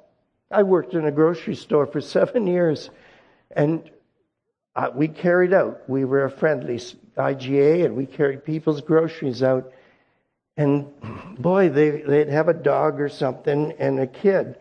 I 0.55 0.63
worked 0.63 0.93
in 0.93 1.05
a 1.05 1.11
grocery 1.11 1.55
store 1.55 1.85
for 1.85 2.01
seven 2.17 2.47
years, 2.47 2.89
and 3.51 3.89
uh, 4.75 4.89
we 4.93 5.07
carried 5.07 5.53
out. 5.53 5.89
We 5.89 6.05
were 6.05 6.25
a 6.25 6.31
friendly 6.31 6.77
IGA, 7.17 7.85
and 7.85 7.95
we 7.95 8.05
carried 8.05 8.43
people's 8.45 8.81
groceries 8.81 9.43
out. 9.43 9.71
And 10.57 10.87
boy, 11.39 11.69
they, 11.69 12.01
they'd 12.01 12.29
have 12.29 12.47
a 12.47 12.53
dog 12.53 12.99
or 12.99 13.09
something 13.09 13.73
and 13.79 13.99
a 13.99 14.07
kid. 14.07 14.57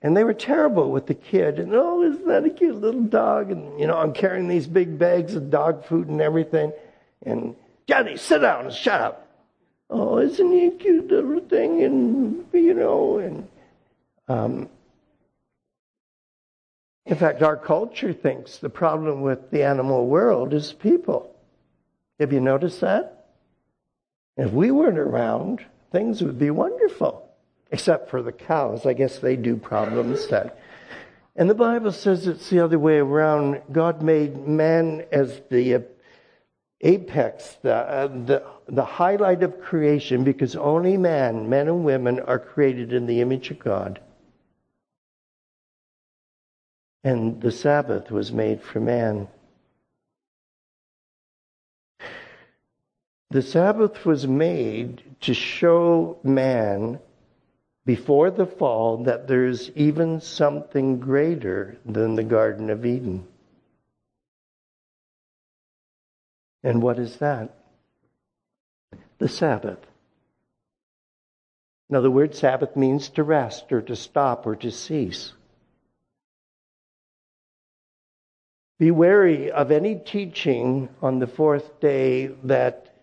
And 0.00 0.16
they 0.16 0.22
were 0.22 0.34
terrible 0.34 0.90
with 0.90 1.06
the 1.06 1.14
kid. 1.14 1.58
And 1.58 1.74
oh, 1.74 2.02
isn't 2.04 2.26
that 2.28 2.44
a 2.44 2.50
cute 2.50 2.76
little 2.76 3.02
dog? 3.02 3.50
And, 3.50 3.80
you 3.80 3.86
know, 3.86 3.98
I'm 3.98 4.12
carrying 4.12 4.46
these 4.46 4.66
big 4.66 4.98
bags 4.98 5.34
of 5.34 5.50
dog 5.50 5.84
food 5.86 6.08
and 6.08 6.20
everything. 6.20 6.72
And, 7.24 7.56
Johnny, 7.88 8.16
sit 8.16 8.38
down 8.38 8.66
and 8.66 8.74
shut 8.74 9.00
up 9.00 9.28
oh, 9.90 10.18
isn't 10.18 10.52
he 10.52 10.66
a 10.66 10.70
cute 10.72 11.08
little 11.08 11.40
thing? 11.40 11.82
And, 11.82 12.44
you 12.52 12.74
know, 12.74 13.18
and, 13.18 13.48
um, 14.28 14.68
in 17.08 17.16
fact, 17.16 17.42
our 17.42 17.56
culture 17.56 18.12
thinks 18.12 18.58
the 18.58 18.68
problem 18.68 19.22
with 19.22 19.50
the 19.50 19.62
animal 19.62 20.06
world 20.06 20.52
is 20.52 20.74
people. 20.74 21.34
Have 22.20 22.34
you 22.34 22.40
noticed 22.40 22.82
that? 22.82 23.28
If 24.36 24.52
we 24.52 24.70
weren't 24.70 24.98
around, 24.98 25.64
things 25.90 26.22
would 26.22 26.38
be 26.38 26.50
wonderful. 26.50 27.26
Except 27.70 28.10
for 28.10 28.22
the 28.22 28.32
cows. 28.32 28.84
I 28.84 28.92
guess 28.92 29.18
they 29.18 29.36
do 29.36 29.56
problems 29.56 30.26
that. 30.28 30.58
And 31.34 31.48
the 31.48 31.54
Bible 31.54 31.92
says 31.92 32.26
it's 32.26 32.50
the 32.50 32.60
other 32.60 32.78
way 32.78 32.98
around. 32.98 33.62
God 33.72 34.02
made 34.02 34.46
man 34.46 35.06
as 35.10 35.40
the 35.48 35.84
apex, 36.82 37.56
the, 37.62 37.74
uh, 37.74 38.06
the, 38.08 38.42
the 38.66 38.84
highlight 38.84 39.42
of 39.42 39.62
creation, 39.62 40.24
because 40.24 40.56
only 40.56 40.98
man, 40.98 41.48
men 41.48 41.68
and 41.68 41.84
women, 41.84 42.20
are 42.20 42.38
created 42.38 42.92
in 42.92 43.06
the 43.06 43.22
image 43.22 43.50
of 43.50 43.58
God. 43.58 43.98
And 47.04 47.40
the 47.40 47.52
Sabbath 47.52 48.10
was 48.10 48.32
made 48.32 48.62
for 48.62 48.80
man. 48.80 49.28
The 53.30 53.42
Sabbath 53.42 54.06
was 54.06 54.26
made 54.26 55.02
to 55.20 55.34
show 55.34 56.18
man 56.22 56.98
before 57.84 58.30
the 58.30 58.46
fall 58.46 59.04
that 59.04 59.28
there's 59.28 59.70
even 59.70 60.20
something 60.20 60.98
greater 60.98 61.78
than 61.84 62.14
the 62.14 62.24
Garden 62.24 62.70
of 62.70 62.84
Eden. 62.84 63.26
And 66.62 66.82
what 66.82 66.98
is 66.98 67.16
that? 67.16 67.54
The 69.18 69.28
Sabbath. 69.28 69.78
Now, 71.90 72.00
the 72.00 72.10
word 72.10 72.34
Sabbath 72.34 72.76
means 72.76 73.08
to 73.10 73.22
rest 73.22 73.72
or 73.72 73.80
to 73.82 73.96
stop 73.96 74.46
or 74.46 74.56
to 74.56 74.70
cease. 74.70 75.32
Be 78.78 78.90
wary 78.90 79.50
of 79.50 79.70
any 79.70 79.96
teaching 79.96 80.88
on 81.02 81.18
the 81.18 81.26
fourth 81.26 81.80
day 81.80 82.28
that 82.44 82.94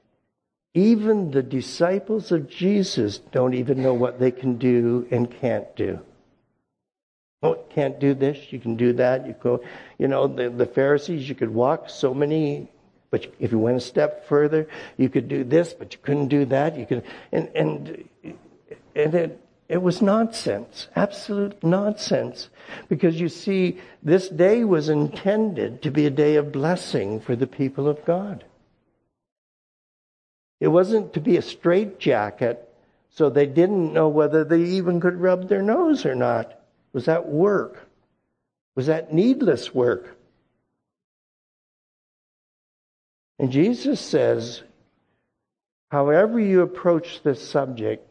even 0.74 1.32
the 1.32 1.44
disciples 1.44 2.32
of 2.32 2.50
Jesus 2.50 3.18
don't 3.18 3.54
even 3.54 3.82
know 3.82 3.94
what 3.94 4.20
they 4.20 4.32
can 4.32 4.58
do 4.58 5.08
and 5.12 5.30
can't 5.30 5.76
do. 5.76 6.00
Oh, 7.44 7.56
can't 7.70 8.00
do 8.00 8.14
this, 8.14 8.52
you 8.52 8.60
can 8.60 8.76
do 8.76 8.94
that. 8.94 9.28
You 9.28 9.36
go, 9.42 9.64
you 9.98 10.08
know, 10.08 10.28
the, 10.28 10.50
the 10.50 10.66
Pharisees, 10.66 11.28
you 11.28 11.36
could 11.36 11.54
walk 11.54 11.90
so 11.90 12.14
many 12.14 12.70
but 13.16 13.34
if 13.40 13.54
you 13.54 13.60
went 13.60 13.78
a 13.78 13.80
step 13.80 14.28
further, 14.28 14.68
you 14.98 15.08
could 15.08 15.30
do 15.30 15.46
this, 15.46 15.74
but 15.74 15.94
you 15.94 16.00
couldn't 16.02 16.28
do 16.28 16.44
that. 16.48 16.78
You 16.78 16.86
could, 16.86 17.04
and 17.32 17.50
and 17.56 18.10
and 18.94 19.16
it 19.16 19.40
it 19.68 19.82
was 19.82 20.02
nonsense, 20.02 20.88
absolute 20.96 21.64
nonsense, 21.64 22.50
because 22.88 23.20
you 23.20 23.30
see, 23.30 23.80
this 24.04 24.30
day 24.30 24.64
was 24.64 24.90
intended 24.90 25.82
to 25.82 25.92
be 25.92 26.06
a 26.06 26.12
day 26.12 26.36
of 26.36 26.52
blessing 26.52 27.20
for 27.20 27.36
the 27.36 27.48
people 27.48 27.88
of 27.88 28.06
God. 28.06 28.44
It 30.60 30.68
wasn't 30.68 31.14
to 31.14 31.20
be 31.20 31.38
a 31.38 31.42
straitjacket, 31.42 32.70
so 33.10 33.30
they 33.30 33.46
didn't 33.46 33.94
know 33.94 34.08
whether 34.08 34.44
they 34.44 34.62
even 34.62 35.00
could 35.00 35.20
rub 35.20 35.50
their 35.50 35.62
nose 35.62 36.06
or 36.06 36.16
not. 36.16 36.60
Was 36.94 37.06
that 37.06 37.28
work? 37.28 37.88
Was 38.76 38.88
that 38.88 39.14
needless 39.14 39.74
work? 39.74 40.16
And 43.40 43.52
Jesus 43.52 44.00
says, 44.00 44.62
however 45.90 46.40
you 46.40 46.62
approach 46.62 47.22
this 47.24 47.46
subject, 47.46 48.08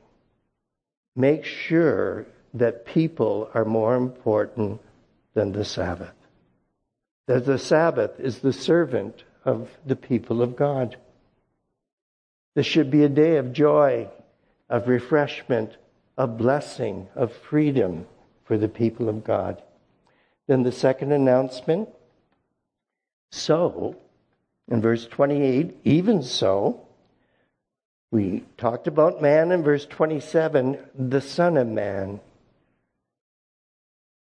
make 1.16 1.44
sure 1.44 2.26
that 2.54 2.86
people 2.86 3.50
are 3.54 3.64
more 3.64 3.96
important 3.96 4.80
than 5.34 5.52
the 5.52 5.64
Sabbath. 5.64 6.14
That 7.26 7.46
the 7.46 7.58
Sabbath 7.58 8.20
is 8.20 8.38
the 8.38 8.52
servant 8.52 9.24
of 9.44 9.70
the 9.84 9.96
people 9.96 10.42
of 10.42 10.56
God. 10.56 10.96
This 12.54 12.66
should 12.66 12.90
be 12.90 13.04
a 13.04 13.08
day 13.08 13.36
of 13.36 13.52
joy, 13.52 14.08
of 14.68 14.88
refreshment, 14.88 15.76
of 16.16 16.38
blessing, 16.38 17.08
of 17.14 17.32
freedom 17.32 18.06
for 18.44 18.56
the 18.56 18.68
people 18.68 19.08
of 19.08 19.24
God. 19.24 19.60
Then 20.46 20.62
the 20.62 20.72
second 20.72 21.12
announcement 21.12 21.88
so 23.30 23.96
in 24.70 24.80
verse 24.80 25.06
28, 25.06 25.76
even 25.84 26.22
so, 26.22 26.86
we 28.14 28.44
talked 28.56 28.86
about 28.86 29.20
man 29.20 29.50
in 29.50 29.64
verse 29.64 29.86
27, 29.86 30.78
the 30.96 31.20
Son 31.20 31.56
of 31.56 31.66
Man. 31.66 32.20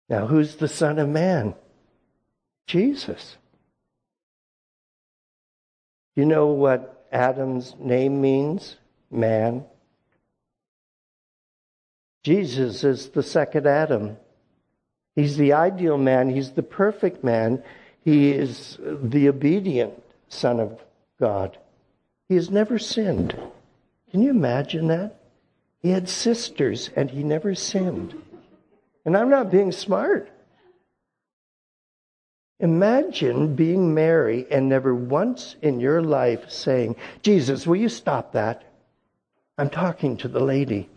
Now, 0.08 0.26
who's 0.26 0.56
the 0.56 0.66
Son 0.66 0.98
of 0.98 1.08
Man? 1.08 1.54
Jesus. 2.66 3.36
You 6.16 6.26
know 6.26 6.48
what 6.48 7.06
Adam's 7.12 7.76
name 7.78 8.20
means? 8.20 8.74
Man. 9.12 9.64
Jesus 12.24 12.82
is 12.82 13.10
the 13.10 13.22
second 13.22 13.68
Adam. 13.68 14.16
He's 15.14 15.36
the 15.36 15.52
ideal 15.52 15.98
man. 15.98 16.30
He's 16.30 16.50
the 16.50 16.64
perfect 16.64 17.22
man. 17.22 17.62
He 18.04 18.32
is 18.32 18.76
the 18.82 19.28
obedient 19.28 19.94
Son 20.28 20.58
of 20.58 20.80
God. 21.20 21.56
He 22.28 22.34
has 22.34 22.50
never 22.50 22.80
sinned. 22.80 23.38
Can 24.10 24.22
you 24.22 24.30
imagine 24.30 24.88
that? 24.88 25.20
He 25.80 25.90
had 25.90 26.08
sisters 26.08 26.90
and 26.96 27.10
he 27.10 27.22
never 27.22 27.54
sinned. 27.54 28.14
And 29.04 29.16
I'm 29.16 29.30
not 29.30 29.50
being 29.50 29.72
smart. 29.72 30.30
Imagine 32.60 33.54
being 33.54 33.94
Mary 33.94 34.46
and 34.50 34.68
never 34.68 34.94
once 34.94 35.54
in 35.62 35.78
your 35.78 36.02
life 36.02 36.50
saying, 36.50 36.96
Jesus, 37.22 37.66
will 37.66 37.76
you 37.76 37.88
stop 37.88 38.32
that? 38.32 38.64
I'm 39.56 39.70
talking 39.70 40.16
to 40.18 40.28
the 40.28 40.40
lady. 40.40 40.88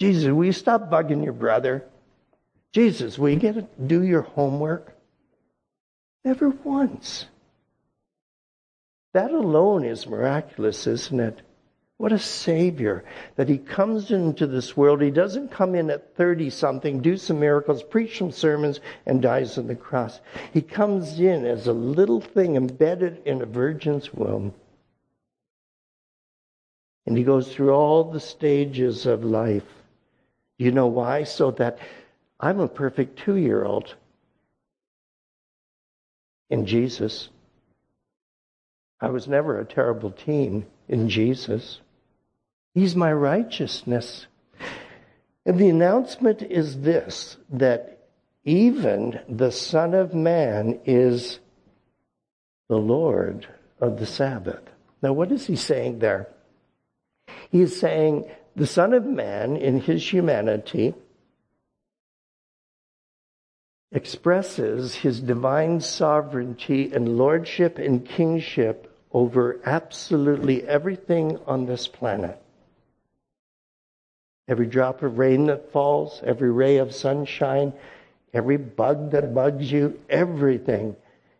Jesus, 0.00 0.30
will 0.30 0.44
you 0.44 0.52
stop 0.52 0.90
bugging 0.90 1.24
your 1.24 1.32
brother? 1.32 1.84
Jesus, 2.72 3.18
will 3.18 3.30
you 3.30 3.36
get 3.36 3.54
to 3.54 3.62
do 3.86 4.02
your 4.02 4.22
homework? 4.22 4.94
Never 6.24 6.50
once. 6.50 7.26
That 9.14 9.30
alone 9.30 9.84
is 9.84 10.08
miraculous, 10.08 10.88
isn't 10.88 11.20
it? 11.20 11.40
What 11.98 12.12
a 12.12 12.18
savior 12.18 13.04
that 13.36 13.48
he 13.48 13.58
comes 13.58 14.10
into 14.10 14.48
this 14.48 14.76
world. 14.76 15.00
He 15.00 15.12
doesn't 15.12 15.52
come 15.52 15.76
in 15.76 15.88
at 15.88 16.16
30 16.16 16.50
something, 16.50 17.00
do 17.00 17.16
some 17.16 17.38
miracles, 17.38 17.84
preach 17.84 18.18
some 18.18 18.32
sermons, 18.32 18.80
and 19.06 19.22
dies 19.22 19.56
on 19.56 19.68
the 19.68 19.76
cross. 19.76 20.20
He 20.52 20.60
comes 20.60 21.20
in 21.20 21.46
as 21.46 21.68
a 21.68 21.72
little 21.72 22.20
thing 22.20 22.56
embedded 22.56 23.22
in 23.24 23.40
a 23.40 23.46
virgin's 23.46 24.12
womb. 24.12 24.52
And 27.06 27.16
he 27.16 27.22
goes 27.22 27.54
through 27.54 27.70
all 27.70 28.10
the 28.10 28.18
stages 28.18 29.06
of 29.06 29.24
life. 29.24 29.62
You 30.58 30.72
know 30.72 30.88
why? 30.88 31.22
So 31.22 31.52
that 31.52 31.78
I'm 32.40 32.58
a 32.58 32.66
perfect 32.66 33.20
two 33.20 33.36
year 33.36 33.64
old 33.64 33.94
in 36.50 36.66
Jesus. 36.66 37.28
I 39.04 39.10
was 39.10 39.28
never 39.28 39.60
a 39.60 39.66
terrible 39.66 40.12
teen 40.12 40.64
in 40.88 41.10
Jesus. 41.10 41.80
He's 42.72 42.96
my 42.96 43.12
righteousness. 43.12 44.26
And 45.44 45.58
the 45.58 45.68
announcement 45.68 46.40
is 46.40 46.80
this 46.80 47.36
that 47.50 47.98
even 48.44 49.20
the 49.28 49.52
Son 49.52 49.92
of 49.92 50.14
Man 50.14 50.80
is 50.86 51.38
the 52.68 52.78
Lord 52.78 53.46
of 53.78 53.98
the 53.98 54.06
Sabbath. 54.06 54.62
Now, 55.02 55.12
what 55.12 55.30
is 55.30 55.46
he 55.46 55.56
saying 55.56 55.98
there? 55.98 56.28
He 57.50 57.60
is 57.60 57.78
saying 57.78 58.24
the 58.56 58.66
Son 58.66 58.94
of 58.94 59.04
Man 59.04 59.58
in 59.58 59.80
his 59.80 60.10
humanity 60.10 60.94
expresses 63.92 64.94
his 64.94 65.20
divine 65.20 65.82
sovereignty 65.82 66.90
and 66.90 67.18
lordship 67.18 67.78
and 67.78 68.08
kingship 68.08 68.90
over 69.14 69.60
absolutely 69.64 70.66
everything 70.66 71.38
on 71.46 71.66
this 71.66 71.86
planet. 71.86 72.42
Every 74.48 74.66
drop 74.66 75.02
of 75.02 75.18
rain 75.18 75.46
that 75.46 75.70
falls, 75.72 76.20
every 76.24 76.50
ray 76.50 76.78
of 76.78 76.92
sunshine, 76.92 77.72
every 78.34 78.56
bug 78.56 79.12
that 79.12 79.32
bugs 79.32 79.70
you, 79.70 79.98
everything 80.10 80.96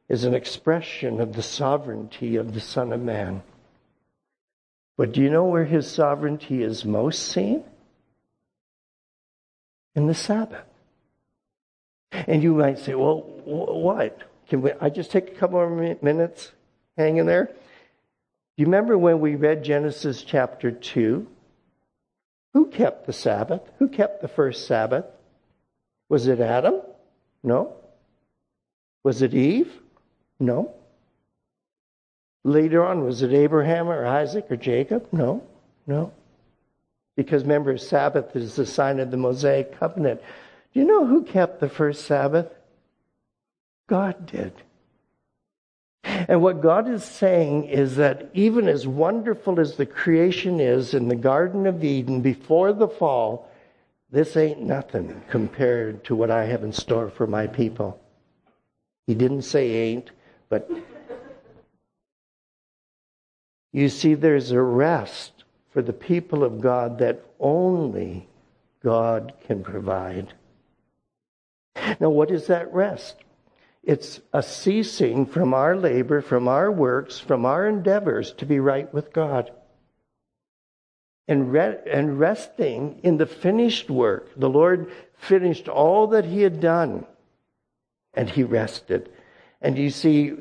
is 0.08 0.24
an 0.24 0.34
expression 0.34 1.20
of 1.20 1.34
the 1.34 1.42
sovereignty 1.42 2.36
of 2.36 2.54
the 2.54 2.60
Son 2.60 2.92
of 2.92 3.00
Man. 3.02 3.42
But 4.96 5.12
do 5.12 5.20
you 5.20 5.28
know 5.28 5.44
where 5.44 5.64
his 5.64 5.90
sovereignty 5.90 6.62
is 6.62 6.84
most 6.84 7.26
seen? 7.26 7.64
In 9.96 10.06
the 10.06 10.14
Sabbath. 10.14 10.64
And 12.12 12.42
you 12.42 12.54
might 12.54 12.78
say, 12.78 12.94
well, 12.94 13.22
what? 13.44 14.20
Can 14.48 14.62
we, 14.62 14.70
I 14.80 14.88
just 14.88 15.10
take 15.10 15.28
a 15.28 15.34
couple 15.34 15.60
of 15.60 16.02
minutes 16.02 16.52
hanging 16.96 17.26
there? 17.26 17.46
Do 17.46 18.62
you 18.62 18.66
remember 18.66 18.96
when 18.96 19.20
we 19.20 19.34
read 19.34 19.64
Genesis 19.64 20.22
chapter 20.22 20.70
2? 20.70 21.26
Who 22.54 22.66
kept 22.66 23.06
the 23.06 23.12
Sabbath? 23.12 23.62
Who 23.78 23.88
kept 23.88 24.22
the 24.22 24.28
first 24.28 24.66
Sabbath? 24.66 25.04
Was 26.08 26.28
it 26.28 26.40
Adam? 26.40 26.80
No. 27.42 27.74
Was 29.02 29.22
it 29.22 29.34
Eve? 29.34 29.72
No. 30.38 30.72
Later 32.44 32.84
on, 32.84 33.04
was 33.04 33.22
it 33.22 33.32
Abraham 33.32 33.88
or 33.88 34.06
Isaac 34.06 34.46
or 34.50 34.56
Jacob? 34.56 35.08
No. 35.12 35.42
No. 35.86 36.12
Because 37.16 37.42
remember, 37.42 37.76
Sabbath 37.76 38.36
is 38.36 38.54
the 38.54 38.66
sign 38.66 39.00
of 39.00 39.10
the 39.10 39.16
Mosaic 39.16 39.78
covenant. 39.78 40.20
Do 40.72 40.80
you 40.80 40.86
know 40.86 41.06
who 41.06 41.24
kept 41.24 41.60
the 41.60 41.68
first 41.68 42.06
Sabbath? 42.06 42.52
God 43.88 44.26
did. 44.26 44.52
And 46.04 46.42
what 46.42 46.60
God 46.60 46.88
is 46.88 47.02
saying 47.02 47.64
is 47.64 47.96
that 47.96 48.28
even 48.34 48.68
as 48.68 48.86
wonderful 48.86 49.58
as 49.58 49.76
the 49.76 49.86
creation 49.86 50.60
is 50.60 50.94
in 50.94 51.08
the 51.08 51.16
Garden 51.16 51.66
of 51.66 51.82
Eden 51.82 52.20
before 52.20 52.72
the 52.72 52.88
fall, 52.88 53.50
this 54.10 54.36
ain't 54.36 54.62
nothing 54.62 55.22
compared 55.30 56.04
to 56.04 56.14
what 56.14 56.30
I 56.30 56.44
have 56.44 56.62
in 56.62 56.72
store 56.72 57.10
for 57.10 57.26
my 57.26 57.46
people. 57.46 58.00
He 59.06 59.14
didn't 59.14 59.42
say 59.42 59.70
ain't, 59.70 60.10
but 60.48 60.70
you 63.72 63.88
see, 63.88 64.14
there's 64.14 64.52
a 64.52 64.60
rest 64.60 65.44
for 65.72 65.82
the 65.82 65.92
people 65.92 66.44
of 66.44 66.60
God 66.60 66.98
that 67.00 67.24
only 67.40 68.28
God 68.82 69.32
can 69.46 69.64
provide. 69.64 70.32
Now, 71.98 72.10
what 72.10 72.30
is 72.30 72.46
that 72.46 72.72
rest? 72.72 73.23
It's 73.86 74.20
a 74.32 74.42
ceasing 74.42 75.26
from 75.26 75.52
our 75.52 75.76
labor, 75.76 76.22
from 76.22 76.48
our 76.48 76.72
works, 76.72 77.18
from 77.18 77.44
our 77.44 77.68
endeavors 77.68 78.32
to 78.34 78.46
be 78.46 78.58
right 78.58 78.92
with 78.92 79.12
God. 79.12 79.50
And, 81.28 81.52
re- 81.52 81.78
and 81.90 82.18
resting 82.18 83.00
in 83.02 83.18
the 83.18 83.26
finished 83.26 83.90
work. 83.90 84.28
The 84.36 84.48
Lord 84.48 84.90
finished 85.16 85.68
all 85.68 86.08
that 86.08 86.24
He 86.24 86.42
had 86.42 86.60
done, 86.60 87.06
and 88.12 88.28
He 88.28 88.42
rested. 88.42 89.10
And 89.60 89.78
you 89.78 89.90
see, 89.90 90.34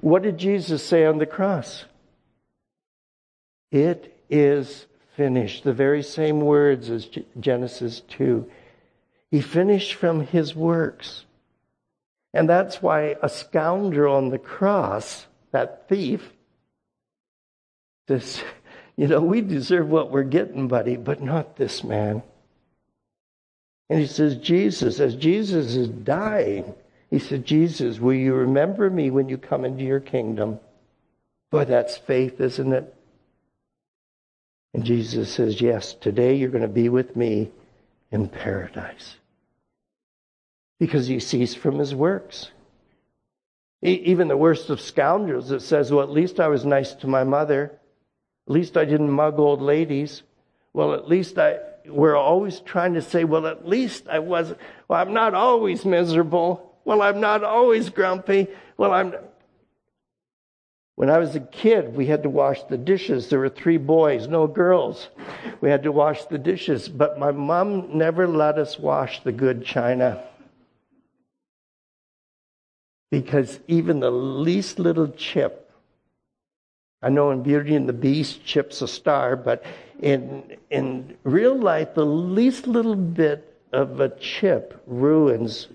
what 0.00 0.22
did 0.22 0.38
Jesus 0.38 0.84
say 0.84 1.04
on 1.04 1.18
the 1.18 1.26
cross? 1.26 1.84
It 3.70 4.16
is 4.30 4.86
finished. 5.16 5.64
The 5.64 5.72
very 5.72 6.02
same 6.02 6.40
words 6.40 6.90
as 6.90 7.08
Genesis 7.38 8.00
2. 8.08 8.48
He 9.30 9.40
finished 9.40 9.94
from 9.94 10.20
his 10.20 10.54
works. 10.54 11.24
And 12.34 12.48
that's 12.48 12.82
why 12.82 13.16
a 13.22 13.28
scoundrel 13.28 14.16
on 14.16 14.28
the 14.28 14.38
cross, 14.38 15.26
that 15.52 15.88
thief, 15.88 16.32
says, 18.06 18.42
You 18.96 19.06
know, 19.06 19.20
we 19.20 19.42
deserve 19.42 19.88
what 19.88 20.10
we're 20.10 20.24
getting, 20.24 20.66
buddy, 20.66 20.96
but 20.96 21.22
not 21.22 21.54
this 21.54 21.84
man. 21.84 22.20
And 23.88 24.00
he 24.00 24.08
says, 24.08 24.34
Jesus, 24.38 24.98
as 24.98 25.14
Jesus 25.14 25.76
is 25.76 25.88
dying, 25.88 26.74
he 27.08 27.20
said, 27.20 27.44
Jesus, 27.44 28.00
will 28.00 28.14
you 28.14 28.34
remember 28.34 28.90
me 28.90 29.12
when 29.12 29.28
you 29.28 29.38
come 29.38 29.64
into 29.64 29.84
your 29.84 30.00
kingdom? 30.00 30.58
Boy, 31.52 31.64
that's 31.64 31.96
faith, 31.96 32.40
isn't 32.40 32.72
it? 32.72 32.92
And 34.74 34.84
Jesus 34.84 35.32
says, 35.32 35.60
Yes, 35.60 35.94
today 35.94 36.34
you're 36.34 36.50
going 36.50 36.62
to 36.62 36.68
be 36.68 36.88
with 36.88 37.14
me 37.14 37.52
in 38.10 38.28
paradise 38.28 39.14
because 40.78 41.08
he 41.08 41.18
ceased 41.18 41.58
from 41.58 41.78
his 41.78 41.94
works. 41.94 42.50
Even 43.82 44.28
the 44.28 44.36
worst 44.36 44.70
of 44.70 44.80
scoundrels 44.80 45.48
that 45.48 45.62
says, 45.62 45.92
well, 45.92 46.02
at 46.02 46.10
least 46.10 46.40
I 46.40 46.48
was 46.48 46.64
nice 46.64 46.94
to 46.94 47.06
my 47.06 47.24
mother. 47.24 47.78
At 48.46 48.52
least 48.52 48.76
I 48.76 48.84
didn't 48.84 49.10
mug 49.10 49.38
old 49.38 49.62
ladies. 49.62 50.22
Well, 50.72 50.94
at 50.94 51.08
least 51.08 51.38
I, 51.38 51.58
we're 51.86 52.16
always 52.16 52.60
trying 52.60 52.94
to 52.94 53.02
say, 53.02 53.24
well, 53.24 53.46
at 53.46 53.68
least 53.68 54.08
I 54.08 54.18
was, 54.18 54.54
well, 54.88 55.00
I'm 55.00 55.12
not 55.12 55.34
always 55.34 55.84
miserable. 55.84 56.74
Well, 56.84 57.02
I'm 57.02 57.20
not 57.20 57.44
always 57.44 57.88
grumpy. 57.88 58.48
Well, 58.76 58.92
I'm, 58.92 59.14
when 60.96 61.10
I 61.10 61.18
was 61.18 61.36
a 61.36 61.40
kid, 61.40 61.94
we 61.94 62.06
had 62.06 62.24
to 62.24 62.30
wash 62.30 62.62
the 62.64 62.78
dishes. 62.78 63.28
There 63.28 63.38
were 63.38 63.48
three 63.48 63.76
boys, 63.76 64.26
no 64.26 64.48
girls. 64.48 65.08
We 65.60 65.70
had 65.70 65.84
to 65.84 65.92
wash 65.92 66.24
the 66.24 66.38
dishes, 66.38 66.88
but 66.88 67.18
my 67.18 67.30
mom 67.30 67.96
never 67.96 68.26
let 68.26 68.58
us 68.58 68.78
wash 68.78 69.22
the 69.22 69.32
good 69.32 69.64
china 69.64 70.27
because 73.10 73.60
even 73.68 74.00
the 74.00 74.10
least 74.10 74.78
little 74.78 75.08
chip, 75.08 75.70
I 77.00 77.10
know 77.10 77.30
in 77.30 77.42
Beauty 77.42 77.76
and 77.76 77.88
the 77.88 77.92
Beast, 77.92 78.44
Chip's 78.44 78.82
a 78.82 78.88
star, 78.88 79.36
but 79.36 79.64
in, 80.00 80.56
in 80.70 81.16
real 81.22 81.56
life, 81.56 81.94
the 81.94 82.04
least 82.04 82.66
little 82.66 82.96
bit 82.96 83.44
of 83.72 84.00
a 84.00 84.08
chip 84.18 84.82
ruins 84.86 85.68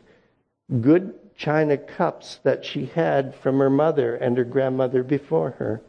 good 0.81 1.13
china 1.35 1.77
cups 1.77 2.39
that 2.43 2.65
she 2.65 2.85
had 2.85 3.35
from 3.35 3.59
her 3.59 3.69
mother 3.69 4.15
and 4.15 4.37
her 4.37 4.43
grandmother 4.43 5.03
before 5.03 5.51
her. 5.51 5.81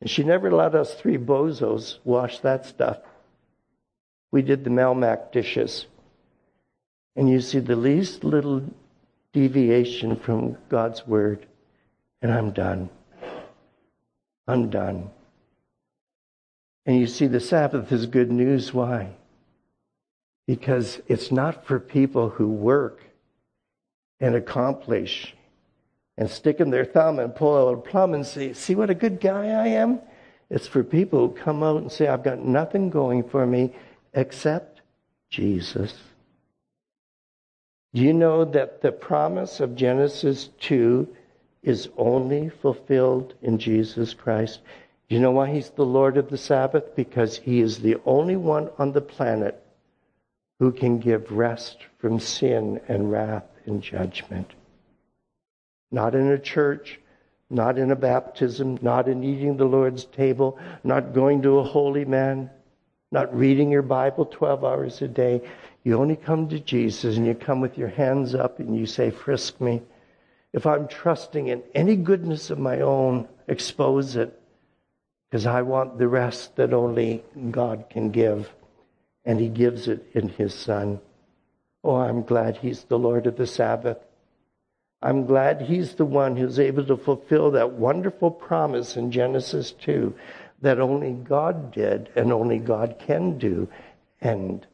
And 0.00 0.08
she 0.08 0.22
never 0.22 0.50
let 0.50 0.74
us 0.74 0.94
three 0.94 1.18
bozos 1.18 1.98
wash 2.04 2.38
that 2.40 2.66
stuff. 2.66 2.98
We 4.32 4.42
did 4.42 4.64
the 4.64 4.70
Melmac 4.70 5.32
dishes. 5.32 5.86
And 7.16 7.28
you 7.28 7.40
see, 7.40 7.58
the 7.58 7.76
least 7.76 8.24
little 8.24 8.62
deviation 9.32 10.16
from 10.16 10.56
God's 10.68 11.06
word, 11.06 11.46
and 12.22 12.32
I'm 12.32 12.50
done. 12.50 12.90
I'm 14.46 14.70
done. 14.70 15.10
And 16.86 16.98
you 16.98 17.06
see, 17.06 17.26
the 17.26 17.40
Sabbath 17.40 17.92
is 17.92 18.06
good 18.06 18.32
news. 18.32 18.74
Why? 18.74 19.10
Because 20.46 21.00
it's 21.06 21.30
not 21.30 21.64
for 21.64 21.78
people 21.78 22.30
who 22.30 22.48
work 22.48 23.02
and 24.18 24.34
accomplish 24.34 25.34
and 26.18 26.28
stick 26.28 26.60
in 26.60 26.70
their 26.70 26.84
thumb 26.84 27.18
and 27.18 27.34
pull 27.34 27.56
out 27.56 27.74
a 27.74 27.80
plum 27.80 28.14
and 28.14 28.26
say, 28.26 28.52
See 28.52 28.74
what 28.74 28.90
a 28.90 28.94
good 28.94 29.20
guy 29.20 29.46
I 29.46 29.68
am? 29.68 30.00
It's 30.50 30.66
for 30.66 30.82
people 30.82 31.28
who 31.28 31.34
come 31.34 31.62
out 31.62 31.80
and 31.80 31.92
say, 31.92 32.08
I've 32.08 32.24
got 32.24 32.40
nothing 32.40 32.90
going 32.90 33.28
for 33.28 33.46
me 33.46 33.72
except 34.12 34.80
Jesus. 35.30 35.94
Do 37.92 38.02
you 38.02 38.12
know 38.12 38.44
that 38.44 38.82
the 38.82 38.92
promise 38.92 39.58
of 39.58 39.74
Genesis 39.74 40.48
2 40.60 41.08
is 41.62 41.88
only 41.96 42.48
fulfilled 42.48 43.34
in 43.42 43.58
Jesus 43.58 44.14
Christ? 44.14 44.60
Do 45.08 45.16
you 45.16 45.20
know 45.20 45.32
why 45.32 45.52
he's 45.52 45.70
the 45.70 45.84
Lord 45.84 46.16
of 46.16 46.30
the 46.30 46.38
Sabbath? 46.38 46.94
Because 46.94 47.36
he 47.38 47.60
is 47.60 47.78
the 47.78 47.96
only 48.06 48.36
one 48.36 48.70
on 48.78 48.92
the 48.92 49.00
planet 49.00 49.60
who 50.60 50.70
can 50.70 50.98
give 50.98 51.32
rest 51.32 51.78
from 51.98 52.20
sin 52.20 52.80
and 52.86 53.10
wrath 53.10 53.46
and 53.66 53.82
judgment. 53.82 54.52
Not 55.90 56.14
in 56.14 56.30
a 56.30 56.38
church, 56.38 57.00
not 57.48 57.76
in 57.76 57.90
a 57.90 57.96
baptism, 57.96 58.78
not 58.82 59.08
in 59.08 59.24
eating 59.24 59.56
the 59.56 59.64
Lord's 59.64 60.04
table, 60.04 60.58
not 60.84 61.12
going 61.12 61.42
to 61.42 61.58
a 61.58 61.64
holy 61.64 62.04
man, 62.04 62.50
not 63.12 63.36
reading 63.36 63.70
your 63.70 63.82
Bible 63.82 64.24
12 64.26 64.64
hours 64.64 65.02
a 65.02 65.08
day. 65.08 65.42
You 65.82 65.98
only 65.98 66.16
come 66.16 66.48
to 66.48 66.60
Jesus 66.60 67.16
and 67.16 67.26
you 67.26 67.34
come 67.34 67.60
with 67.60 67.76
your 67.76 67.88
hands 67.88 68.34
up 68.34 68.58
and 68.60 68.76
you 68.76 68.86
say, 68.86 69.10
Frisk 69.10 69.60
me. 69.60 69.82
If 70.52 70.66
I'm 70.66 70.88
trusting 70.88 71.48
in 71.48 71.62
any 71.74 71.96
goodness 71.96 72.50
of 72.50 72.58
my 72.58 72.80
own, 72.80 73.28
expose 73.46 74.16
it. 74.16 74.36
Because 75.28 75.46
I 75.46 75.62
want 75.62 75.98
the 75.98 76.08
rest 76.08 76.56
that 76.56 76.74
only 76.74 77.22
God 77.50 77.86
can 77.88 78.10
give. 78.10 78.52
And 79.24 79.38
He 79.38 79.48
gives 79.48 79.86
it 79.88 80.06
in 80.12 80.28
His 80.28 80.54
Son. 80.54 81.00
Oh, 81.82 81.96
I'm 81.96 82.22
glad 82.22 82.58
He's 82.58 82.84
the 82.84 82.98
Lord 82.98 83.26
of 83.26 83.36
the 83.36 83.46
Sabbath. 83.46 83.98
I'm 85.02 85.24
glad 85.26 85.62
He's 85.62 85.94
the 85.94 86.04
one 86.04 86.36
who's 86.36 86.58
able 86.58 86.84
to 86.86 86.96
fulfill 86.96 87.52
that 87.52 87.72
wonderful 87.72 88.30
promise 88.30 88.96
in 88.96 89.12
Genesis 89.12 89.72
2 89.72 90.14
that 90.62 90.80
only 90.80 91.12
God 91.12 91.72
did 91.72 92.10
and 92.16 92.32
only 92.32 92.58
God 92.58 92.96
can 93.06 93.38
do. 93.38 93.68
And 94.20 94.66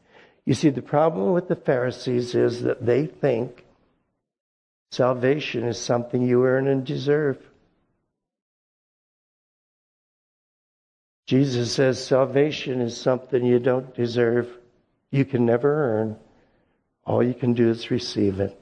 you 0.45 0.55
see, 0.55 0.71
the 0.71 0.83
problem 0.83 1.33
with 1.33 1.49
the 1.49 1.57
Pharisees 1.57 2.35
is 2.35 2.63
that 2.63 2.85
they 2.85 3.07
think 3.07 3.65
salvation 4.91 5.65
is 5.65 5.79
something 5.79 6.23
you 6.23 6.45
earn 6.45 6.69
and 6.69 6.85
deserve. 6.85 7.39
Jesus 11.27 11.73
says 11.73 12.05
salvation 12.05 12.81
is 12.81 12.97
something 12.97 13.45
you 13.45 13.59
don't 13.59 13.93
deserve. 13.95 14.49
You 15.11 15.25
can 15.25 15.45
never 15.45 15.99
earn. 15.99 16.17
All 17.05 17.23
you 17.23 17.35
can 17.35 17.55
do 17.55 17.69
is 17.69 17.91
receive 17.91 18.39
it. 18.39 18.59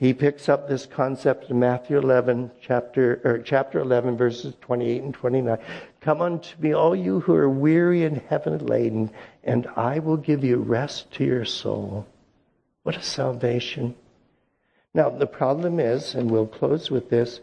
He 0.00 0.14
picks 0.14 0.48
up 0.48 0.68
this 0.68 0.86
concept 0.86 1.50
in 1.50 1.58
Matthew 1.58 1.98
11, 1.98 2.50
chapter, 2.60 3.20
or 3.24 3.38
chapter 3.38 3.78
11, 3.80 4.16
verses 4.16 4.54
28 4.60 5.02
and 5.02 5.14
29. 5.14 5.58
Come 6.00 6.20
unto 6.20 6.60
me, 6.60 6.72
all 6.72 6.94
you 6.94 7.20
who 7.20 7.34
are 7.34 7.48
weary 7.48 8.04
and 8.04 8.18
heavy 8.28 8.50
laden, 8.50 9.10
and 9.44 9.66
I 9.76 9.98
will 9.98 10.16
give 10.16 10.44
you 10.44 10.56
rest 10.56 11.10
to 11.12 11.24
your 11.24 11.44
soul. 11.44 12.06
What 12.82 12.96
a 12.96 13.02
salvation. 13.02 13.94
Now, 14.94 15.10
the 15.10 15.26
problem 15.26 15.78
is, 15.78 16.14
and 16.14 16.30
we'll 16.30 16.46
close 16.46 16.90
with 16.90 17.10
this, 17.10 17.40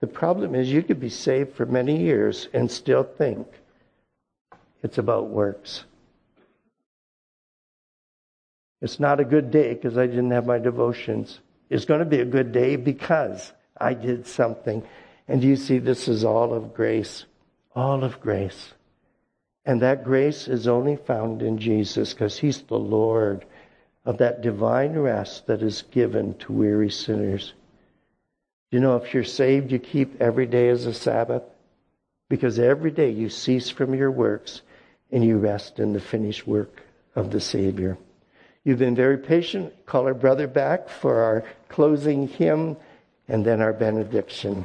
the 0.00 0.06
problem 0.06 0.54
is 0.54 0.70
you 0.70 0.82
could 0.82 1.00
be 1.00 1.08
saved 1.08 1.54
for 1.54 1.66
many 1.66 1.98
years 1.98 2.48
and 2.52 2.70
still 2.70 3.04
think 3.04 3.46
it's 4.82 4.98
about 4.98 5.28
works. 5.28 5.84
It's 8.82 9.00
not 9.00 9.18
a 9.18 9.24
good 9.24 9.50
day 9.50 9.72
because 9.72 9.96
I 9.96 10.06
didn't 10.06 10.32
have 10.32 10.44
my 10.44 10.58
devotions. 10.58 11.40
It's 11.74 11.86
going 11.86 11.98
to 11.98 12.06
be 12.06 12.20
a 12.20 12.24
good 12.24 12.52
day 12.52 12.76
because 12.76 13.52
I 13.76 13.94
did 13.94 14.28
something. 14.28 14.84
And 15.26 15.42
you 15.42 15.56
see, 15.56 15.78
this 15.78 16.06
is 16.06 16.24
all 16.24 16.54
of 16.54 16.72
grace. 16.72 17.24
All 17.74 18.04
of 18.04 18.20
grace. 18.20 18.74
And 19.64 19.82
that 19.82 20.04
grace 20.04 20.46
is 20.46 20.68
only 20.68 20.94
found 20.94 21.42
in 21.42 21.58
Jesus 21.58 22.14
because 22.14 22.38
He's 22.38 22.62
the 22.62 22.78
Lord 22.78 23.44
of 24.04 24.18
that 24.18 24.40
divine 24.40 24.96
rest 24.96 25.48
that 25.48 25.62
is 25.62 25.82
given 25.90 26.34
to 26.38 26.52
weary 26.52 26.90
sinners. 26.90 27.54
You 28.70 28.78
know, 28.78 28.94
if 28.94 29.12
you're 29.12 29.24
saved, 29.24 29.72
you 29.72 29.80
keep 29.80 30.22
every 30.22 30.46
day 30.46 30.68
as 30.68 30.86
a 30.86 30.94
Sabbath 30.94 31.42
because 32.28 32.60
every 32.60 32.92
day 32.92 33.10
you 33.10 33.28
cease 33.28 33.68
from 33.68 33.94
your 33.94 34.12
works 34.12 34.62
and 35.10 35.24
you 35.24 35.38
rest 35.38 35.80
in 35.80 35.92
the 35.92 36.00
finished 36.00 36.46
work 36.46 36.84
of 37.16 37.32
the 37.32 37.40
Savior. 37.40 37.98
You've 38.64 38.78
been 38.78 38.94
very 38.94 39.18
patient. 39.18 39.74
Call 39.84 40.06
our 40.06 40.14
brother 40.14 40.46
back 40.46 40.88
for 40.88 41.22
our 41.22 41.44
closing 41.74 42.28
hymn 42.28 42.76
and 43.26 43.44
then 43.44 43.60
our 43.60 43.72
benediction. 43.72 44.64